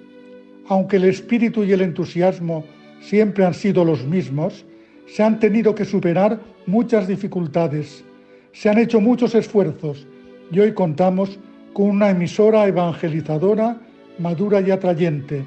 Aunque 0.68 0.94
el 0.94 1.06
espíritu 1.06 1.64
y 1.64 1.72
el 1.72 1.80
entusiasmo 1.80 2.64
siempre 3.00 3.44
han 3.44 3.52
sido 3.52 3.84
los 3.84 4.04
mismos, 4.04 4.64
se 5.08 5.24
han 5.24 5.40
tenido 5.40 5.74
que 5.74 5.84
superar 5.84 6.38
muchas 6.66 7.08
dificultades, 7.08 8.04
se 8.52 8.68
han 8.68 8.78
hecho 8.78 9.00
muchos 9.00 9.34
esfuerzos 9.34 10.06
y 10.52 10.60
hoy 10.60 10.72
contamos 10.72 11.36
con 11.72 11.86
una 11.90 12.10
emisora 12.10 12.68
evangelizadora, 12.68 13.80
madura 14.20 14.60
y 14.60 14.70
atrayente. 14.70 15.42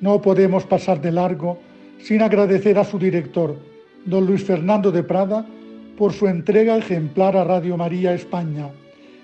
No 0.00 0.22
podemos 0.22 0.62
pasar 0.62 1.00
de 1.00 1.10
largo 1.10 1.58
sin 1.98 2.22
agradecer 2.22 2.78
a 2.78 2.84
su 2.84 2.96
director, 2.96 3.56
don 4.04 4.24
Luis 4.24 4.44
Fernando 4.44 4.92
de 4.92 5.02
Prada, 5.02 5.44
por 5.96 6.12
su 6.12 6.26
entrega 6.26 6.76
ejemplar 6.76 7.36
a 7.36 7.44
Radio 7.44 7.76
María 7.76 8.14
España, 8.14 8.68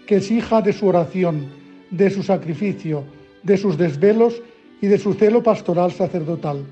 que 0.07 0.17
es 0.17 0.31
hija 0.31 0.63
de 0.63 0.73
su 0.73 0.87
oración, 0.87 1.47
de 1.91 2.11
su 2.11 2.23
sacrificio, 2.23 3.05
de 3.43 3.57
sus 3.57 3.77
desvelos 3.77 4.41
y 4.81 4.87
de 4.87 4.99
su 4.99 5.15
celo 5.15 5.43
pastoral 5.43 5.93
sacerdotal. 5.93 6.65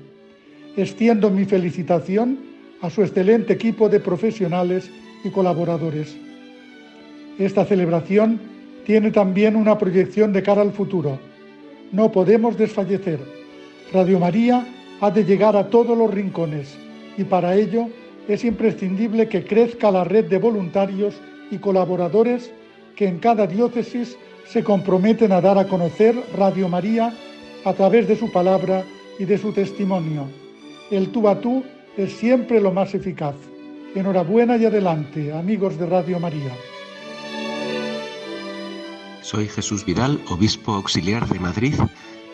Extiendo 0.77 1.29
mi 1.29 1.45
felicitación 1.45 2.39
a 2.81 2.89
su 2.89 3.01
excelente 3.01 3.53
equipo 3.53 3.89
de 3.89 3.99
profesionales 3.99 4.89
y 5.23 5.29
colaboradores. 5.29 6.15
Esta 7.37 7.65
celebración 7.65 8.39
tiene 8.85 9.11
también 9.11 9.55
una 9.55 9.77
proyección 9.77 10.31
de 10.31 10.43
cara 10.43 10.61
al 10.61 10.71
futuro. 10.71 11.19
No 11.91 12.11
podemos 12.11 12.57
desfallecer. 12.57 13.19
Radio 13.91 14.19
María 14.19 14.65
ha 15.01 15.11
de 15.11 15.25
llegar 15.25 15.55
a 15.55 15.69
todos 15.69 15.97
los 15.97 16.13
rincones 16.13 16.77
y 17.17 17.23
para 17.23 17.55
ello 17.55 17.89
es 18.29 18.45
imprescindible 18.45 19.27
que 19.27 19.43
crezca 19.43 19.89
la 19.91 20.03
red 20.03 20.25
de 20.25 20.37
voluntarios 20.37 21.15
y 21.49 21.57
colaboradores 21.57 22.51
que 22.95 23.07
en 23.07 23.17
cada 23.17 23.47
diócesis 23.47 24.17
se 24.45 24.63
comprometen 24.63 25.31
a 25.31 25.41
dar 25.41 25.57
a 25.57 25.67
conocer 25.67 26.15
Radio 26.37 26.69
María 26.69 27.11
a 27.65 27.73
través 27.73 28.07
de 28.07 28.15
su 28.15 28.31
palabra 28.31 28.85
y 29.17 29.25
de 29.25 29.37
su 29.37 29.51
testimonio. 29.51 30.27
El 30.91 31.11
tú 31.11 31.27
a 31.27 31.41
tú 31.41 31.63
es 31.97 32.13
siempre 32.13 32.61
lo 32.61 32.71
más 32.71 32.93
eficaz. 32.93 33.35
Enhorabuena 33.95 34.57
y 34.57 34.65
adelante, 34.65 35.33
amigos 35.33 35.79
de 35.79 35.87
Radio 35.87 36.19
María. 36.19 36.53
Soy 39.23 39.47
Jesús 39.47 39.83
Vidal, 39.85 40.19
obispo 40.29 40.73
auxiliar 40.73 41.27
de 41.27 41.39
Madrid, 41.39 41.75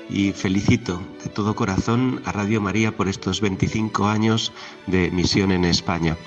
y 0.10 0.32
felicito 0.32 1.02
de 1.24 1.30
todo 1.30 1.56
corazón 1.56 2.22
a 2.26 2.32
Radio 2.32 2.62
María 2.62 2.96
por 2.96 3.08
estos 3.08 3.42
25 3.42 4.08
años 4.08 4.52
de 4.88 5.12
misión 5.12 5.52
en 5.52 5.66
España. 5.66 6.18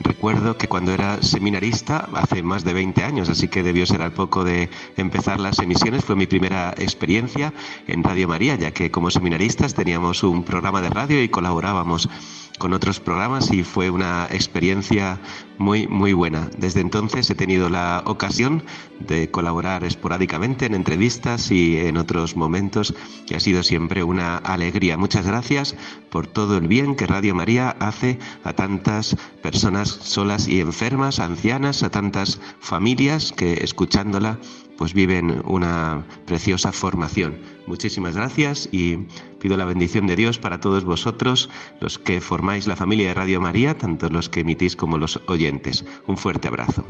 Recuerdo 0.00 0.58
que 0.58 0.68
cuando 0.68 0.92
era 0.92 1.22
seminarista, 1.22 2.08
hace 2.12 2.42
más 2.42 2.64
de 2.64 2.74
20 2.74 3.02
años, 3.02 3.30
así 3.30 3.48
que 3.48 3.62
debió 3.62 3.86
ser 3.86 4.02
al 4.02 4.12
poco 4.12 4.44
de 4.44 4.68
empezar 4.96 5.40
las 5.40 5.58
emisiones, 5.58 6.04
fue 6.04 6.16
mi 6.16 6.26
primera 6.26 6.74
experiencia 6.76 7.54
en 7.86 8.04
Radio 8.04 8.28
María, 8.28 8.56
ya 8.56 8.72
que 8.72 8.90
como 8.90 9.10
seminaristas 9.10 9.74
teníamos 9.74 10.22
un 10.22 10.44
programa 10.44 10.82
de 10.82 10.90
radio 10.90 11.22
y 11.22 11.30
colaborábamos 11.30 12.10
con 12.58 12.72
otros 12.72 13.00
programas 13.00 13.50
y 13.52 13.62
fue 13.62 13.90
una 13.90 14.26
experiencia 14.30 15.18
muy, 15.58 15.86
muy 15.86 16.12
buena. 16.12 16.50
Desde 16.58 16.80
entonces 16.80 17.28
he 17.30 17.34
tenido 17.34 17.68
la 17.68 18.02
ocasión 18.06 18.62
de 19.00 19.30
colaborar 19.30 19.84
esporádicamente 19.84 20.66
en 20.66 20.74
entrevistas 20.74 21.50
y 21.50 21.78
en 21.78 21.96
otros 21.96 22.36
momentos 22.36 22.94
y 23.28 23.34
ha 23.34 23.40
sido 23.40 23.62
siempre 23.62 24.02
una 24.02 24.36
alegría. 24.36 24.96
Muchas 24.96 25.26
gracias 25.26 25.76
por 26.10 26.26
todo 26.26 26.56
el 26.56 26.68
bien 26.68 26.96
que 26.96 27.06
Radio 27.06 27.34
María 27.34 27.70
hace 27.80 28.18
a 28.44 28.52
tantas 28.52 29.16
personas 29.42 29.88
solas 29.88 30.48
y 30.48 30.60
enfermas, 30.60 31.18
ancianas, 31.20 31.82
a 31.82 31.90
tantas 31.90 32.40
familias 32.60 33.32
que 33.32 33.54
escuchándola 33.54 34.38
pues 34.76 34.92
viven 34.92 35.42
una 35.46 36.04
preciosa 36.26 36.72
formación. 36.72 37.55
Muchísimas 37.66 38.14
gracias 38.14 38.68
y 38.70 38.96
pido 39.40 39.56
la 39.56 39.64
bendición 39.64 40.06
de 40.06 40.16
Dios 40.16 40.38
para 40.38 40.60
todos 40.60 40.84
vosotros, 40.84 41.50
los 41.80 41.98
que 41.98 42.20
formáis 42.20 42.66
la 42.66 42.76
familia 42.76 43.08
de 43.08 43.14
Radio 43.14 43.40
María, 43.40 43.76
tanto 43.76 44.08
los 44.08 44.28
que 44.28 44.40
emitís 44.40 44.76
como 44.76 44.98
los 44.98 45.20
oyentes. 45.26 45.84
Un 46.06 46.16
fuerte 46.16 46.48
abrazo. 46.48 46.84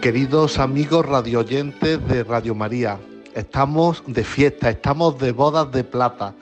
Queridos 0.00 0.58
amigos 0.60 1.04
radioyentes 1.04 2.06
de 2.06 2.22
Radio 2.22 2.54
María, 2.54 3.00
estamos 3.34 4.04
de 4.06 4.22
fiesta, 4.22 4.70
estamos 4.70 5.18
de 5.18 5.32
bodas 5.32 5.72
de 5.72 5.82
plata 5.82 6.34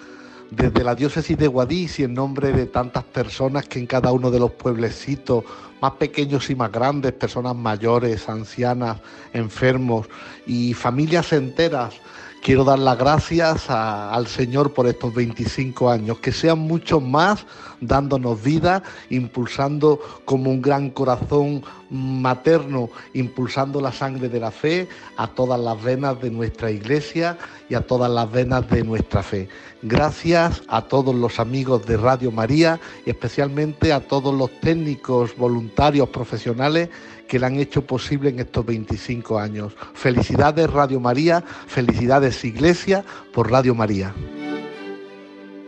desde 0.51 0.85
la 0.85 0.95
diócesis 0.95 1.37
de 1.37 1.47
Guadix 1.47 1.99
y 1.99 2.05
en 2.05 2.15
nombre 2.15 2.53
de 2.53 2.67
tantas 2.67 3.05
personas 3.05 3.67
que 3.67 3.79
en 3.79 3.87
cada 3.87 4.13
uno 4.13 4.31
de 4.31 4.39
los 4.39 4.53
pueblecitos, 4.53 5.45
más 5.81 5.93
pequeños 5.93 6.49
y 6.51 6.55
más 6.55 6.71
grandes, 6.71 7.13
personas 7.13 7.57
mayores, 7.57 8.29
ancianas, 8.29 8.99
enfermos 9.33 10.07
y 10.47 10.75
familias 10.75 11.33
enteras, 11.33 11.95
quiero 12.43 12.65
dar 12.65 12.79
las 12.79 12.99
gracias 12.99 13.69
al 13.69 14.27
Señor 14.27 14.73
por 14.73 14.87
estos 14.87 15.13
25 15.15 15.91
años, 15.91 16.19
que 16.19 16.33
sean 16.33 16.59
muchos 16.59 17.03
más 17.03 17.47
dándonos 17.81 18.43
vida, 18.43 18.83
impulsando 19.11 20.01
como 20.25 20.51
un 20.51 20.63
gran 20.63 20.91
corazón 20.91 21.63
materno, 21.91 22.89
impulsando 23.15 23.81
la 23.81 23.93
sangre 23.93 24.29
de 24.29 24.41
la 24.41 24.51
fe 24.51 24.89
a 25.17 25.29
todas 25.29 25.61
las 25.61 25.83
venas 25.83 26.21
de 26.21 26.31
nuestra 26.31 26.71
iglesia 26.71 27.39
y 27.69 27.75
a 27.75 27.83
todas 27.83 28.11
las 28.11 28.31
venas 28.31 28.69
de 28.71 28.83
nuestra 28.83 29.23
fe. 29.23 29.49
Gracias 29.83 30.63
a 30.69 30.83
todos 30.83 31.15
los 31.15 31.39
amigos 31.39 31.87
de 31.87 31.97
Radio 31.97 32.33
María 32.33 32.81
y 33.05 33.11
especialmente 33.11 33.93
a 33.93 34.01
todos 34.01 34.35
los 34.35 34.51
técnicos, 34.61 35.37
voluntarios, 35.37 36.09
profesionales 36.09 36.89
que 37.29 37.39
la 37.39 37.49
han 37.49 37.57
hecho 37.57 37.87
posible 37.87 38.31
en 38.31 38.41
estos 38.41 38.65
25 38.65 39.39
años. 39.39 39.75
Felicidades 39.95 40.71
Radio 40.71 41.01
María, 41.01 41.43
felicidades 41.67 42.45
Iglesia 42.45 43.05
por 43.33 43.51
Radio 43.51 43.75
María. 43.75 44.15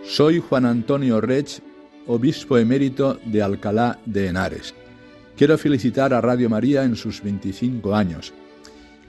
Soy 0.04 0.40
Juan 0.40 0.64
Antonio 0.64 1.20
Rech 1.20 1.60
obispo 2.08 2.56
emérito 2.56 3.20
de 3.26 3.42
Alcalá 3.42 3.98
de 4.06 4.28
Henares. 4.28 4.74
Quiero 5.36 5.56
felicitar 5.58 6.14
a 6.14 6.20
Radio 6.20 6.48
María 6.48 6.82
en 6.82 6.96
sus 6.96 7.22
25 7.22 7.94
años. 7.94 8.32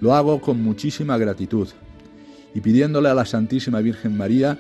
Lo 0.01 0.13
hago 0.13 0.39
con 0.41 0.61
muchísima 0.61 1.17
gratitud 1.17 1.67
y 2.53 2.61
pidiéndole 2.61 3.09
a 3.09 3.13
la 3.13 3.25
Santísima 3.25 3.79
Virgen 3.79 4.17
María 4.17 4.59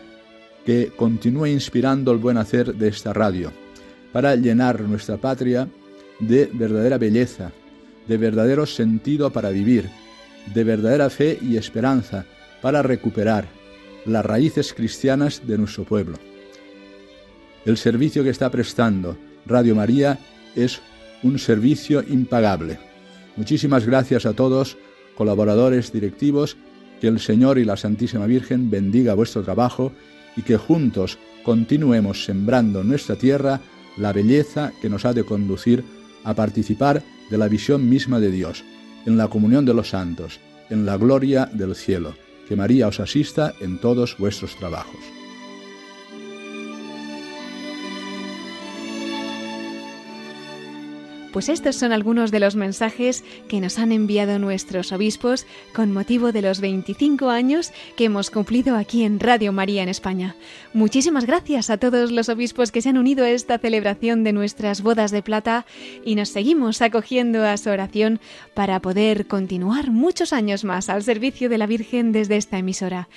que 0.65 0.91
continúe 0.95 1.47
inspirando 1.47 2.11
el 2.11 2.17
buen 2.17 2.37
hacer 2.37 2.73
de 2.73 2.87
esta 2.87 3.13
radio 3.13 3.51
para 4.11 4.35
llenar 4.35 4.81
nuestra 4.81 5.17
patria 5.17 5.67
de 6.19 6.49
verdadera 6.51 6.97
belleza, 6.97 7.51
de 8.07 8.17
verdadero 8.17 8.65
sentido 8.65 9.31
para 9.31 9.49
vivir, 9.49 9.89
de 10.53 10.63
verdadera 10.63 11.09
fe 11.09 11.37
y 11.41 11.57
esperanza 11.57 12.25
para 12.61 12.81
recuperar 12.81 13.47
las 14.05 14.25
raíces 14.25 14.73
cristianas 14.73 15.41
de 15.45 15.57
nuestro 15.57 15.83
pueblo. 15.83 16.17
El 17.65 17.77
servicio 17.77 18.23
que 18.23 18.29
está 18.29 18.49
prestando 18.49 19.17
Radio 19.45 19.75
María 19.75 20.17
es 20.55 20.81
un 21.23 21.37
servicio 21.37 22.03
impagable. 22.07 22.79
Muchísimas 23.35 23.85
gracias 23.85 24.25
a 24.25 24.33
todos, 24.33 24.77
colaboradores, 25.15 25.91
directivos, 25.91 26.57
que 26.99 27.07
el 27.07 27.19
Señor 27.19 27.57
y 27.57 27.65
la 27.65 27.77
Santísima 27.77 28.25
Virgen 28.25 28.69
bendiga 28.69 29.13
vuestro 29.13 29.43
trabajo 29.43 29.91
y 30.35 30.41
que 30.41 30.57
juntos 30.57 31.17
continuemos 31.43 32.25
sembrando 32.25 32.81
en 32.81 32.89
nuestra 32.89 33.15
tierra 33.15 33.61
la 33.97 34.13
belleza 34.13 34.71
que 34.81 34.89
nos 34.89 35.05
ha 35.05 35.13
de 35.13 35.23
conducir 35.23 35.83
a 36.23 36.33
participar 36.33 37.03
de 37.29 37.37
la 37.37 37.47
visión 37.47 37.89
misma 37.89 38.19
de 38.19 38.31
Dios, 38.31 38.63
en 39.05 39.17
la 39.17 39.27
comunión 39.27 39.65
de 39.65 39.73
los 39.73 39.89
santos, 39.89 40.39
en 40.69 40.85
la 40.85 40.97
gloria 40.97 41.49
del 41.51 41.75
cielo. 41.75 42.15
Que 42.47 42.55
María 42.55 42.87
os 42.87 42.99
asista 42.99 43.53
en 43.59 43.79
todos 43.79 44.17
vuestros 44.17 44.55
trabajos. 44.55 45.18
Pues 51.31 51.47
estos 51.47 51.75
son 51.75 51.91
algunos 51.91 52.31
de 52.31 52.39
los 52.39 52.55
mensajes 52.55 53.23
que 53.47 53.61
nos 53.61 53.77
han 53.77 53.91
enviado 53.91 54.39
nuestros 54.39 54.91
obispos 54.91 55.45
con 55.73 55.93
motivo 55.93 56.31
de 56.31 56.41
los 56.41 56.59
25 56.59 57.29
años 57.29 57.71
que 57.95 58.05
hemos 58.05 58.31
cumplido 58.31 58.75
aquí 58.75 59.03
en 59.03 59.19
Radio 59.19 59.51
María 59.51 59.83
en 59.83 59.89
España. 59.89 60.35
Muchísimas 60.73 61.25
gracias 61.25 61.69
a 61.69 61.77
todos 61.77 62.11
los 62.11 62.29
obispos 62.29 62.71
que 62.71 62.81
se 62.81 62.89
han 62.89 62.97
unido 62.97 63.25
a 63.25 63.29
esta 63.29 63.59
celebración 63.59 64.23
de 64.23 64.33
nuestras 64.33 64.81
bodas 64.81 65.11
de 65.11 65.21
plata 65.21 65.65
y 66.03 66.15
nos 66.15 66.29
seguimos 66.29 66.81
acogiendo 66.81 67.45
a 67.45 67.57
su 67.57 67.69
oración 67.69 68.19
para 68.55 68.81
poder 68.81 69.27
continuar 69.27 69.91
muchos 69.91 70.33
años 70.33 70.63
más 70.63 70.89
al 70.89 71.03
servicio 71.03 71.47
de 71.49 71.57
la 71.59 71.67
Virgen 71.67 72.11
desde 72.11 72.37
esta 72.37 72.57
emisora. 72.57 73.07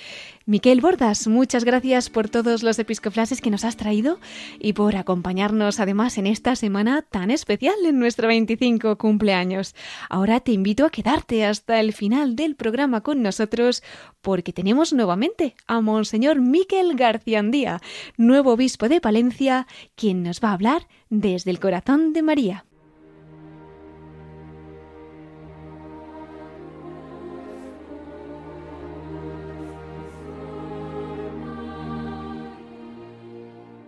Miquel 0.45 0.81
Bordas, 0.81 1.27
muchas 1.29 1.63
gracias 1.63 2.09
por 2.09 2.27
todos 2.27 2.63
los 2.63 2.77
episcoflases 2.77 3.39
que 3.39 3.49
nos 3.49 3.63
has 3.63 3.77
traído 3.77 4.19
y 4.59 4.73
por 4.73 4.97
acompañarnos 4.97 5.79
además 5.79 6.17
en 6.17 6.27
esta 6.27 6.57
semana 6.57 7.01
tan 7.01 7.31
especial 7.31 7.75
en 7.85 7.97
nuestro 7.97 8.27
25 8.27 8.97
cumpleaños. 8.97 9.73
Ahora 10.09 10.41
te 10.41 10.51
invito 10.51 10.85
a 10.85 10.89
quedarte 10.89 11.45
hasta 11.45 11.79
el 11.79 11.93
final 11.93 12.35
del 12.35 12.57
programa 12.57 12.99
con 12.99 13.21
nosotros 13.21 13.83
porque 14.21 14.51
tenemos 14.51 14.91
nuevamente 14.91 15.55
a 15.65 15.79
Monseñor 15.79 16.41
Miquel 16.41 16.97
Garciandía, 16.97 17.79
nuevo 18.17 18.51
obispo 18.51 18.89
de 18.89 18.99
Palencia, 18.99 19.65
quien 19.95 20.23
nos 20.23 20.41
va 20.41 20.49
a 20.49 20.53
hablar 20.55 20.89
desde 21.09 21.51
el 21.51 21.61
corazón 21.61 22.11
de 22.11 22.21
María. 22.21 22.65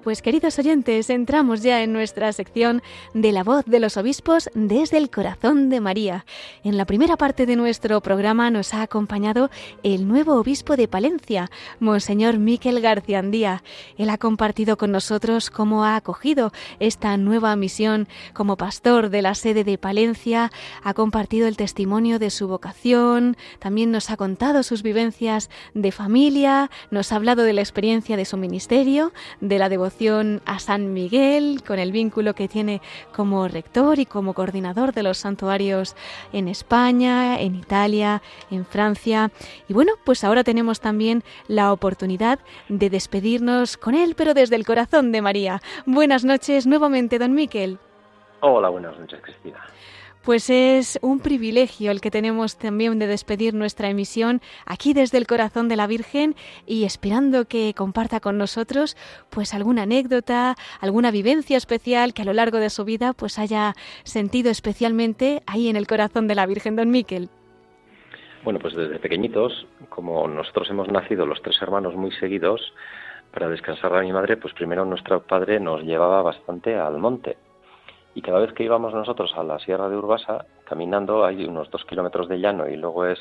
Pues 0.06 0.22
queridos 0.22 0.60
oyentes, 0.60 1.10
entramos 1.10 1.64
ya 1.64 1.82
en 1.82 1.92
nuestra 1.92 2.32
sección 2.32 2.84
de 3.16 3.32
la 3.32 3.44
voz 3.44 3.66
de 3.66 3.80
los 3.80 3.98
obispos 3.98 4.52
desde 4.54 4.98
el 4.98 5.10
corazón 5.10 5.72
de 5.72 5.82
María. 5.82 6.28
En 6.64 6.78
la 6.78 6.86
primera 6.86 7.18
parte 7.18 7.48
de 7.48 7.56
nuestro 7.56 8.00
programa 8.02 8.52
nos 8.52 8.76
ha 8.76 8.84
acompañado 8.84 9.50
el 9.82 10.08
nuevo 10.08 10.36
obispo 10.36 10.76
de 10.76 10.88
Palencia, 10.88 11.50
Monseñor 11.80 12.38
Miquel 12.38 12.82
Garciandía. 12.82 13.64
Él 13.98 14.12
ha 14.12 14.20
compartido 14.20 14.78
con 14.78 14.92
nosotros 14.92 15.50
cómo 15.50 15.86
ha 15.86 15.96
acogido 15.96 16.52
esta 16.80 17.18
nueva 17.18 17.56
misión 17.56 18.08
como 18.34 18.58
pastor 18.58 19.10
de 19.10 19.24
la 19.24 19.34
sede 19.34 19.64
de 19.64 19.80
Palencia, 19.80 20.52
ha 20.84 20.94
compartido 20.94 21.48
el 21.48 21.58
testimonio 21.58 22.20
de 22.20 22.30
su 22.30 22.48
vocación, 22.48 23.38
también 23.58 23.90
nos 23.90 24.12
ha 24.12 24.18
contado 24.18 24.62
sus 24.62 24.84
vivencias 24.84 25.50
de 25.74 25.92
familia, 25.92 26.70
nos 26.92 27.12
ha 27.12 27.16
hablado 27.16 27.42
de 27.42 27.54
la 27.54 27.62
experiencia 27.62 28.18
de 28.18 28.26
su 28.26 28.38
ministerio, 28.38 29.12
de 29.42 29.58
la 29.58 29.68
devoción 29.68 29.95
a 30.46 30.60
San 30.60 30.92
Miguel, 30.92 31.64
con 31.66 31.80
el 31.80 31.94
vínculo 31.94 32.34
que 32.36 32.50
tiene 32.50 32.82
como 33.16 33.48
rector 33.48 33.98
y 33.98 34.06
como 34.06 34.34
coordinador 34.34 34.94
de 34.94 35.04
los 35.04 35.20
santuarios 35.20 35.96
en 36.34 36.50
España, 36.50 37.40
en 37.40 37.56
Italia, 37.56 38.22
en 38.52 38.66
Francia. 38.66 39.32
Y 39.70 39.74
bueno, 39.74 39.94
pues 40.04 40.26
ahora 40.26 40.44
tenemos 40.44 40.82
también 40.82 41.24
la 41.48 41.72
oportunidad 41.72 42.40
de 42.68 42.90
despedirnos 42.90 43.78
con 43.78 43.96
él, 43.96 44.16
pero 44.16 44.34
desde 44.34 44.58
el 44.58 44.66
corazón 44.66 45.14
de 45.14 45.22
María. 45.22 45.62
Buenas 45.86 46.26
noches 46.26 46.68
nuevamente, 46.68 47.18
don 47.18 47.34
Miquel. 47.34 47.80
Hola, 48.42 48.68
buenas 48.68 49.00
noches, 49.00 49.22
Cristina. 49.22 49.66
Pues 50.26 50.50
es 50.50 50.98
un 51.04 51.20
privilegio 51.20 51.92
el 51.92 52.02
que 52.02 52.10
tenemos 52.10 52.58
también 52.58 52.98
de 52.98 53.06
despedir 53.06 53.54
nuestra 53.54 53.92
emisión 53.92 54.42
aquí 54.66 54.96
desde 54.96 55.20
el 55.20 55.28
corazón 55.28 55.70
de 55.70 55.76
la 55.76 55.86
Virgen 55.86 56.34
y 56.66 56.86
esperando 56.86 57.46
que 57.46 57.76
comparta 57.76 58.20
con 58.20 58.40
nosotros 58.40 58.98
pues 59.30 59.54
alguna 59.54 59.84
anécdota, 59.84 60.56
alguna 60.82 61.12
vivencia 61.12 61.58
especial 61.58 62.16
que 62.16 62.24
a 62.24 62.26
lo 62.26 62.34
largo 62.34 62.58
de 62.58 62.72
su 62.72 62.86
vida 62.86 63.14
pues 63.14 63.38
haya 63.38 63.74
sentido 64.04 64.50
especialmente 64.50 65.44
ahí 65.46 65.70
en 65.70 65.76
el 65.76 65.86
corazón 65.86 66.28
de 66.28 66.34
la 66.34 66.48
Virgen, 66.48 66.76
don 66.76 66.90
Miquel. 66.90 67.30
Bueno, 68.44 68.58
pues 68.58 68.76
desde 68.76 68.98
pequeñitos, 68.98 69.68
como 69.90 70.28
nosotros 70.28 70.68
hemos 70.72 70.88
nacido 70.88 71.28
los 71.28 71.40
tres 71.44 71.62
hermanos 71.62 71.94
muy 71.94 72.12
seguidos, 72.14 72.74
para 73.32 73.48
descansar 73.48 73.96
a 73.96 74.02
mi 74.02 74.12
madre, 74.12 74.38
pues 74.38 74.56
primero 74.56 74.86
nuestro 74.86 75.22
padre 75.22 75.60
nos 75.60 75.84
llevaba 75.84 76.24
bastante 76.24 76.76
al 76.76 76.98
monte 76.98 77.38
y 78.16 78.22
cada 78.22 78.40
vez 78.40 78.54
que 78.54 78.64
íbamos 78.64 78.94
nosotros 78.94 79.34
a 79.36 79.44
la 79.44 79.60
Sierra 79.60 79.90
de 79.90 79.98
Urbasa, 79.98 80.46
caminando, 80.64 81.26
hay 81.26 81.46
unos 81.46 81.70
dos 81.70 81.84
kilómetros 81.84 82.30
de 82.30 82.40
llano 82.40 82.68
y 82.68 82.78
luego 82.78 83.06
es 83.06 83.20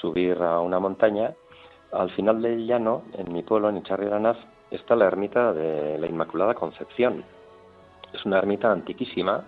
subir 0.00 0.42
a 0.42 0.58
una 0.58 0.80
montaña, 0.80 1.34
al 1.92 2.10
final 2.10 2.42
del 2.42 2.66
llano, 2.66 3.04
en 3.14 3.32
mi 3.32 3.42
pueblo, 3.42 3.68
en 3.68 3.78
Icharri 3.78 4.08
está 4.72 4.96
la 4.96 5.06
ermita 5.06 5.52
de 5.52 5.98
la 5.98 6.06
Inmaculada 6.06 6.54
Concepción. 6.54 7.24
Es 8.12 8.24
una 8.26 8.38
ermita 8.38 8.70
antiquísima, 8.72 9.44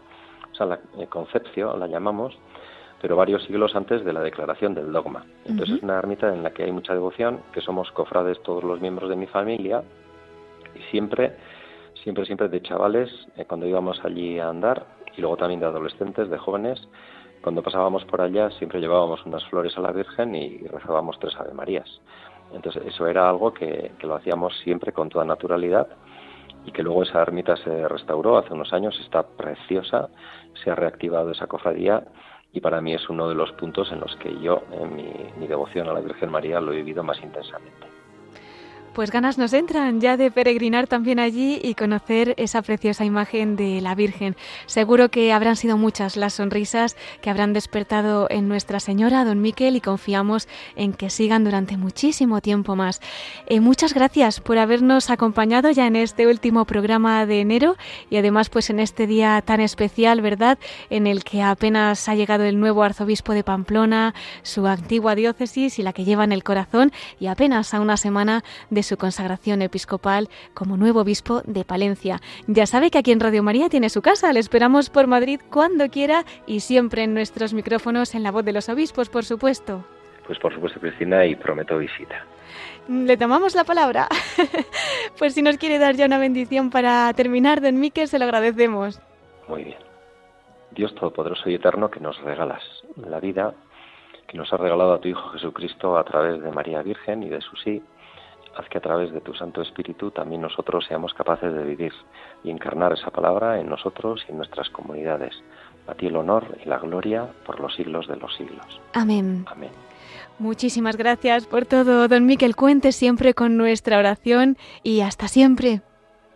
o 0.51 0.55
sea, 0.55 0.67
la 0.67 0.81
eh, 0.99 1.07
Concepción 1.09 1.79
la 1.79 1.89
llamamos, 1.89 2.39
pero 3.03 3.17
varios 3.17 3.43
siglos 3.45 3.75
antes 3.75 4.05
de 4.05 4.13
la 4.13 4.21
declaración 4.21 4.75
del 4.75 4.93
dogma. 4.93 5.27
Entonces 5.45 5.77
es 5.77 5.83
una 5.83 5.99
ermita 5.99 6.33
en 6.33 6.45
la 6.45 6.53
que 6.53 6.63
hay 6.63 6.73
mucha 6.73 6.95
devoción, 6.95 7.41
que 7.53 7.61
somos 7.61 7.91
cofrades 7.91 8.41
todos 8.43 8.63
los 8.63 8.81
miembros 8.81 9.11
de 9.11 9.17
mi 9.17 9.27
familia 9.27 9.83
y 10.75 10.81
siempre 10.91 11.37
siempre, 12.03 12.25
siempre 12.27 12.49
de 12.49 12.63
chavales, 12.63 13.11
eh, 13.37 13.45
cuando 13.45 13.67
íbamos 13.67 14.05
allí 14.05 14.39
a 14.39 14.49
andar, 14.49 14.87
y 15.17 15.21
luego 15.21 15.37
también 15.37 15.61
de 15.61 15.67
adolescentes, 15.67 16.31
de 16.31 16.39
jóvenes, 16.39 16.89
cuando 17.43 17.63
pasábamos 17.63 18.05
por 18.05 18.21
allá 18.21 18.51
siempre 18.51 18.81
llevábamos 18.81 19.25
unas 19.25 19.45
flores 19.47 19.77
a 19.79 19.81
la 19.81 19.93
Virgen 19.93 20.35
y 20.35 20.59
rezábamos 20.67 21.19
tres 21.19 21.35
Ave 21.37 21.55
Marías. 21.55 22.01
Entonces 22.53 22.83
eso 22.87 23.07
era 23.07 23.29
algo 23.29 23.55
que, 23.55 23.93
lo 24.03 24.15
hacíamos 24.15 24.59
siempre 24.59 24.93
con 24.93 25.09
toda 25.09 25.25
naturalidad 25.25 25.89
y 26.67 26.73
que 26.73 26.83
luego 26.83 27.03
esa 27.03 27.23
ermita 27.23 27.57
se 27.57 27.89
restauró 27.89 28.37
hace 28.37 28.53
unos 28.53 28.73
años, 28.73 28.99
está 29.01 29.23
preciosa, 29.23 30.11
se 30.63 30.71
ha 30.71 30.75
reactivado 30.75 31.31
esa 31.31 31.47
cofradía 31.47 32.05
y 32.53 32.61
para 32.61 32.81
mí 32.83 32.93
es 32.93 33.09
uno 33.09 33.29
de 33.29 33.35
los 33.35 33.53
puntos 33.53 33.91
en 33.93 34.01
los 34.01 34.15
que 34.17 34.39
yo, 34.41 34.63
en 34.73 34.97
mi 35.39 35.47
devoción 35.47 35.89
a 35.89 35.95
la 35.95 36.01
Virgen 36.01 36.31
María, 36.31 36.61
lo 36.61 36.73
he 36.73 36.77
vivido 36.77 37.03
más 37.03 37.23
intensamente. 37.23 37.90
Pues 38.93 39.13
ganas 39.13 39.39
nos 39.39 39.53
entran 39.53 40.01
ya 40.01 40.17
de 40.17 40.33
peregrinar 40.33 40.89
también 40.89 41.21
allí 41.21 41.61
y 41.63 41.75
conocer 41.75 42.35
esa 42.39 42.61
preciosa 42.61 43.05
imagen 43.05 43.55
de 43.55 43.81
la 43.81 43.95
Virgen. 43.95 44.35
Seguro 44.67 45.11
que 45.11 45.33
habrán 45.33 45.55
sido 45.55 45.77
muchas 45.77 46.17
las 46.17 46.35
sonrisas 46.35 46.97
que 47.21 47.31
habrán 47.31 47.53
despertado 47.53 48.27
en 48.31 48.49
Nuestra 48.49 48.81
Señora, 48.81 49.25
don 49.25 49.41
Miquel, 49.41 49.77
y 49.77 49.81
confiamos 49.81 50.49
en 50.75 50.93
que 50.93 51.09
sigan 51.09 51.45
durante 51.45 51.77
muchísimo 51.77 52.41
tiempo 52.41 52.75
más. 52.75 53.01
Eh, 53.47 53.61
muchas 53.61 53.95
gracias 53.95 54.41
por 54.41 54.59
habernos 54.59 55.09
acompañado 55.09 55.71
ya 55.71 55.87
en 55.87 55.95
este 55.95 56.27
último 56.27 56.65
programa 56.65 57.27
de 57.27 57.41
enero 57.41 57.77
y 58.11 58.17
además 58.17 58.51
pues 58.51 58.71
en 58.71 58.81
este 58.81 59.07
día 59.07 59.41
tan 59.43 59.61
especial, 59.61 60.21
¿verdad? 60.21 60.59
En 60.91 61.07
el 61.07 61.23
que 61.23 61.43
apenas 61.43 62.09
ha 62.09 62.17
llegado 62.17 62.43
el 62.43 62.59
nuevo 62.59 62.83
arzobispo 62.83 63.35
de 63.35 63.45
Pamplona, 63.45 64.15
su 64.43 64.67
antigua 64.67 65.15
diócesis 65.15 65.79
y 65.79 65.85
la 65.85 65.93
que 65.93 66.05
lleva 66.05 66.25
en 66.25 66.33
el 66.33 66.43
corazón 66.43 66.91
y 67.21 67.29
apenas 67.29 67.73
a 67.73 67.81
una 67.81 67.97
semana 67.97 68.43
de 68.69 68.80
su 68.83 68.97
consagración 68.97 69.63
episcopal 69.63 70.29
como 70.55 70.77
nuevo 70.77 71.01
obispo 71.01 71.43
de 71.45 71.65
Palencia. 71.65 72.21
Ya 72.47 72.67
sabe 72.67 72.91
que 72.91 72.99
aquí 72.99 73.13
en 73.13 73.21
Radio 73.21 73.43
María 73.43 73.69
tiene 73.69 73.89
su 73.89 74.03
casa, 74.03 74.33
le 74.33 74.41
esperamos 74.41 74.91
por 74.91 75.07
Madrid 75.07 75.41
cuando 75.51 75.89
quiera 75.89 76.25
y 76.47 76.61
siempre 76.61 77.05
en 77.05 77.15
nuestros 77.15 77.55
micrófonos 77.55 78.15
en 78.15 78.23
la 78.23 78.31
voz 78.31 78.45
de 78.45 78.53
los 78.53 78.69
obispos, 78.69 79.09
por 79.09 79.25
supuesto. 79.25 79.85
Pues 80.27 80.39
por 80.39 80.55
supuesto, 80.55 80.79
Cristina, 80.81 81.27
y 81.27 81.35
prometo 81.35 81.79
visita. 81.79 82.25
Le 82.89 83.17
tomamos 83.17 83.55
la 83.55 83.65
palabra. 83.65 84.09
pues 85.19 85.35
si 85.35 85.43
nos 85.43 85.57
quiere 85.59 85.79
dar 85.79 85.95
ya 85.95 86.07
una 86.07 86.19
bendición 86.19 86.71
para 86.71 87.13
terminar, 87.15 87.61
don 87.61 87.79
Miquel, 87.79 88.09
se 88.09 88.19
lo 88.19 88.25
agradecemos. 88.25 89.01
Muy 89.49 89.65
bien. 89.65 89.79
Dios 90.73 90.95
Todopoderoso 90.95 91.51
y 91.51 91.55
Eterno, 91.55 91.91
que 91.91 92.01
nos 92.01 92.21
regalas 92.23 92.63
la 92.97 93.21
vida, 93.21 93.55
que 94.29 94.39
nos 94.39 94.53
ha 94.53 94.57
regalado 94.57 94.95
a 94.95 95.01
tu 95.01 95.09
Hijo 95.09 95.31
Jesucristo 95.31 95.99
a 95.99 96.05
través 96.05 96.41
de 96.41 96.51
María 96.53 96.83
Virgen 96.83 97.23
y 97.23 97.29
de 97.29 97.41
su 97.41 97.57
sí, 97.57 97.83
haz 98.61 98.69
que 98.69 98.79
a 98.79 98.81
través 98.81 99.13
de 99.13 99.21
tu 99.21 99.35
Santo 99.35 99.63
Espíritu 99.63 100.11
también 100.11 100.43
nosotros 100.43 100.85
seamos 100.87 101.15
capaces 101.15 101.53
de 101.53 101.65
vivir 101.65 101.93
y 102.45 102.51
encarnar 102.51 102.93
esa 102.93 103.11
palabra 103.11 103.61
en 103.61 103.69
nosotros 103.69 104.25
y 104.29 104.33
en 104.33 104.39
nuestras 104.39 104.69
comunidades. 104.71 105.35
A 105.87 105.95
ti 105.95 106.07
el 106.07 106.17
honor 106.17 106.59
y 106.65 106.69
la 106.69 106.79
gloria 106.79 107.27
por 107.45 107.59
los 107.59 107.75
siglos 107.75 108.07
de 108.07 108.17
los 108.17 108.35
siglos. 108.37 108.81
Amén. 108.93 109.45
Amén. 109.49 109.71
Muchísimas 110.39 110.97
gracias 110.97 111.47
por 111.47 111.67
todo, 111.67 112.07
don 112.09 112.27
Miquel. 112.27 112.57
Cuente 112.57 112.93
siempre 112.93 113.35
con 113.35 113.57
nuestra 113.57 113.99
oración 113.99 114.57
y 114.83 115.01
hasta 115.01 115.29
siempre. 115.29 115.83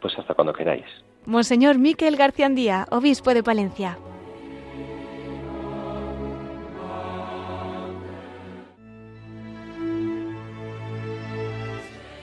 Pues 0.00 0.18
hasta 0.18 0.34
cuando 0.34 0.52
queráis. 0.52 0.84
Monseñor 1.26 1.78
Miquel 1.78 2.16
García 2.16 2.46
Andía, 2.46 2.86
obispo 2.90 3.32
de 3.32 3.42
Palencia. 3.42 3.96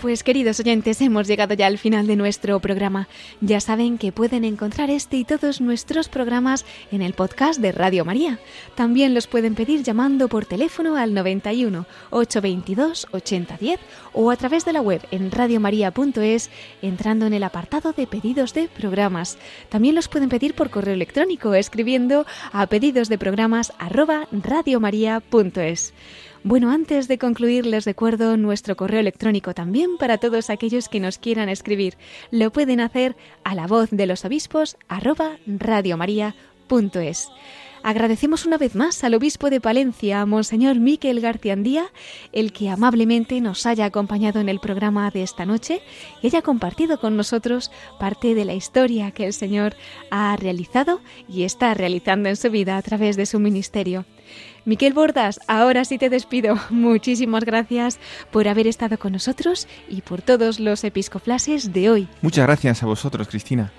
Pues 0.02 0.24
queridos 0.24 0.60
oyentes, 0.60 0.99
hemos 1.02 1.28
llegado 1.28 1.54
ya 1.54 1.68
al 1.68 1.78
final 1.78 2.08
de 2.08 2.16
nuestro 2.16 2.60
programa. 2.60 3.08
Ya 3.39 3.60
saben 3.60 3.99
que 3.99 4.12
pueden 4.12 4.43
encontrar 4.43 4.89
este 4.89 5.18
y 5.18 5.26
todos 5.26 5.62
nuestros 5.62 6.10
programas 6.10 6.66
en 6.91 7.04
el 7.04 7.14
podcast 7.14 7.62
de 7.62 7.72
Radio 7.72 8.04
María. 8.04 8.39
También 8.74 9.14
los 9.14 9.28
pueden 9.28 9.54
pedir 9.54 9.84
llamando 9.84 10.28
por 10.28 10.47
teléfono 10.47 10.95
al 10.95 11.14
91 11.14 11.86
822 12.10 13.10
8010 13.12 13.80
o 14.14 14.32
a 14.32 14.36
través 14.38 14.66
de 14.66 14.74
la 14.74 14.82
web 14.82 15.04
en 15.12 15.30
radiomaria.es 15.30 16.49
entrando 16.82 17.28
en 17.28 17.34
el 17.34 17.43
apartado 17.43 17.93
de 17.93 18.08
pedidos 18.08 18.56
de 18.56 18.70
programas. 18.70 19.38
También 19.70 19.93
los 19.93 20.08
pueden 20.08 20.30
pedir 20.30 20.56
por 20.56 20.72
correo 20.72 20.95
electrónico 20.95 21.54
escribiendo 21.54 22.26
a 22.52 22.66
pedidos 22.66 23.08
de 23.08 23.20
programas. 23.20 23.72
Bueno, 26.44 26.72
antes 26.72 27.08
de 27.08 27.20
concluir 27.20 27.68
les 27.68 27.86
recuerdo 27.86 28.36
nuestro 28.36 28.76
correo 28.76 29.00
electrónico 29.00 29.54
también 29.54 29.98
para 29.98 30.18
todos 30.18 30.50
aquellos 30.50 30.89
que 30.89 31.00
nos 31.00 31.20
quieran 31.20 31.50
escribir. 31.50 31.98
Lo 32.32 32.52
pueden 32.52 32.80
hacer 32.80 33.16
a 33.44 33.54
la 33.54 33.68
voz 33.68 33.89
de 33.92 34.08
los 34.08 34.26
obispos 34.26 34.76
arroba 34.88 35.38
radiomaria.es. 35.46 37.30
Agradecemos 37.84 38.46
una 38.46 38.58
vez 38.58 38.76
más 38.76 39.04
al 39.04 39.16
obispo 39.16 39.50
de 39.50 39.60
Palencia, 39.60 40.24
Monseñor 40.26 40.76
Miquel 40.80 41.20
Garciandía, 41.20 41.86
el 42.32 42.54
que 42.54 42.70
amablemente 42.70 43.42
nos 43.42 43.66
haya 43.66 43.86
acompañado 43.86 44.40
en 44.40 44.50
el 44.50 44.60
programa 44.60 45.10
de 45.10 45.24
esta 45.24 45.46
noche 45.46 45.82
y 46.22 46.28
haya 46.28 46.44
compartido 46.44 47.00
con 47.00 47.18
nosotros 47.18 47.72
parte 48.00 48.36
de 48.36 48.46
la 48.46 48.54
historia 48.54 49.12
que 49.12 49.26
el 49.26 49.34
Señor 49.34 49.76
ha 50.12 50.36
realizado 50.36 51.02
y 51.28 51.44
está 51.44 51.74
realizando 51.74 52.30
en 52.30 52.36
su 52.36 52.52
vida 52.52 52.78
a 52.78 52.82
través 52.84 53.18
de 53.18 53.26
su 53.26 53.40
ministerio. 53.40 54.06
Miquel 54.64 54.94
Bordas, 54.94 55.40
ahora 55.48 55.84
sí 55.84 55.98
te 55.98 56.10
despido. 56.10 56.60
Muchísimas 56.70 57.46
gracias 57.46 58.00
por 58.30 58.48
haber 58.48 58.68
estado 58.68 59.00
con 59.00 59.14
nosotros 59.14 59.68
y 59.90 60.02
por 60.02 60.22
todos 60.22 60.60
los 60.60 60.84
episcoflases 60.84 61.74
de 61.74 61.90
hoy. 61.90 62.08
Muchas 62.22 62.46
gracias 62.46 62.84
a 62.84 62.86
vosotros, 62.86 63.28
Cristina. 63.28 63.72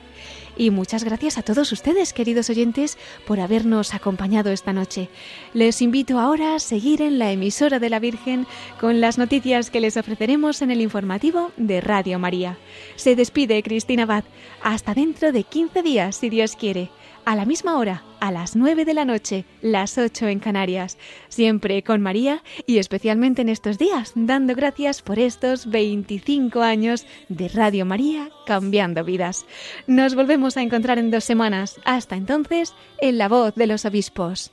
Y 0.57 0.71
muchas 0.71 1.05
gracias 1.05 1.39
a 1.39 1.43
todos 1.43 1.73
ustedes, 1.73 2.13
queridos 2.13 2.51
oyentes, 2.51 2.99
por 3.27 3.41
habernos 3.41 3.95
acompañado 3.95 4.51
esta 4.51 4.73
noche. 4.73 5.09
Les 5.55 5.81
invito 5.81 6.19
ahora 6.19 6.55
a 6.55 6.59
seguir 6.59 7.03
en 7.03 7.19
la 7.19 7.33
emisora 7.33 7.79
de 7.79 7.91
la 7.91 7.99
Virgen 7.99 8.47
con 8.81 9.01
las 9.01 9.19
noticias 9.19 9.71
que 9.71 9.81
les 9.81 9.97
ofreceremos 9.97 10.63
en 10.63 10.71
el 10.71 10.81
informativo 10.81 11.53
de 11.57 11.81
Radio 11.81 12.19
María. 12.19 12.59
Se 12.97 13.17
despide 13.17 13.63
Cristina 13.63 14.03
Abad. 14.03 14.25
Hasta 14.63 14.95
dentro 14.95 15.33
de 15.33 15.45
15 15.45 15.83
días, 15.83 16.17
si 16.17 16.29
Dios 16.29 16.57
quiere 16.57 16.91
a 17.25 17.37
la 17.37 17.45
misma 17.45 17.79
hora, 17.79 18.03
a 18.20 18.31
las 18.31 18.57
9 18.57 18.85
de 18.85 18.95
la 18.95 19.05
noche, 19.05 19.45
las 19.61 19.99
8 19.99 20.29
en 20.29 20.39
Canarias, 20.39 20.99
siempre 21.29 21.83
con 21.83 22.01
María 22.01 22.43
y 22.66 22.79
especialmente 22.79 23.43
en 23.43 23.49
estos 23.49 23.79
días, 23.79 24.12
dando 24.14 24.55
gracias 24.55 25.03
por 25.03 25.18
estos 25.18 25.68
25 25.70 26.62
años 26.62 27.07
de 27.29 27.49
Radio 27.49 27.85
María 27.85 28.31
cambiando 28.47 29.05
vidas. 29.05 29.47
Nos 29.87 30.14
volvemos 30.14 30.57
a 30.57 30.62
encontrar 30.62 30.99
en 30.99 31.11
dos 31.11 31.25
semanas. 31.25 31.81
Hasta 31.85 32.16
entonces, 32.16 32.75
en 33.01 33.18
la 33.18 33.29
voz 33.29 33.55
de 33.55 33.66
los 33.66 33.85
obispos. 33.85 34.53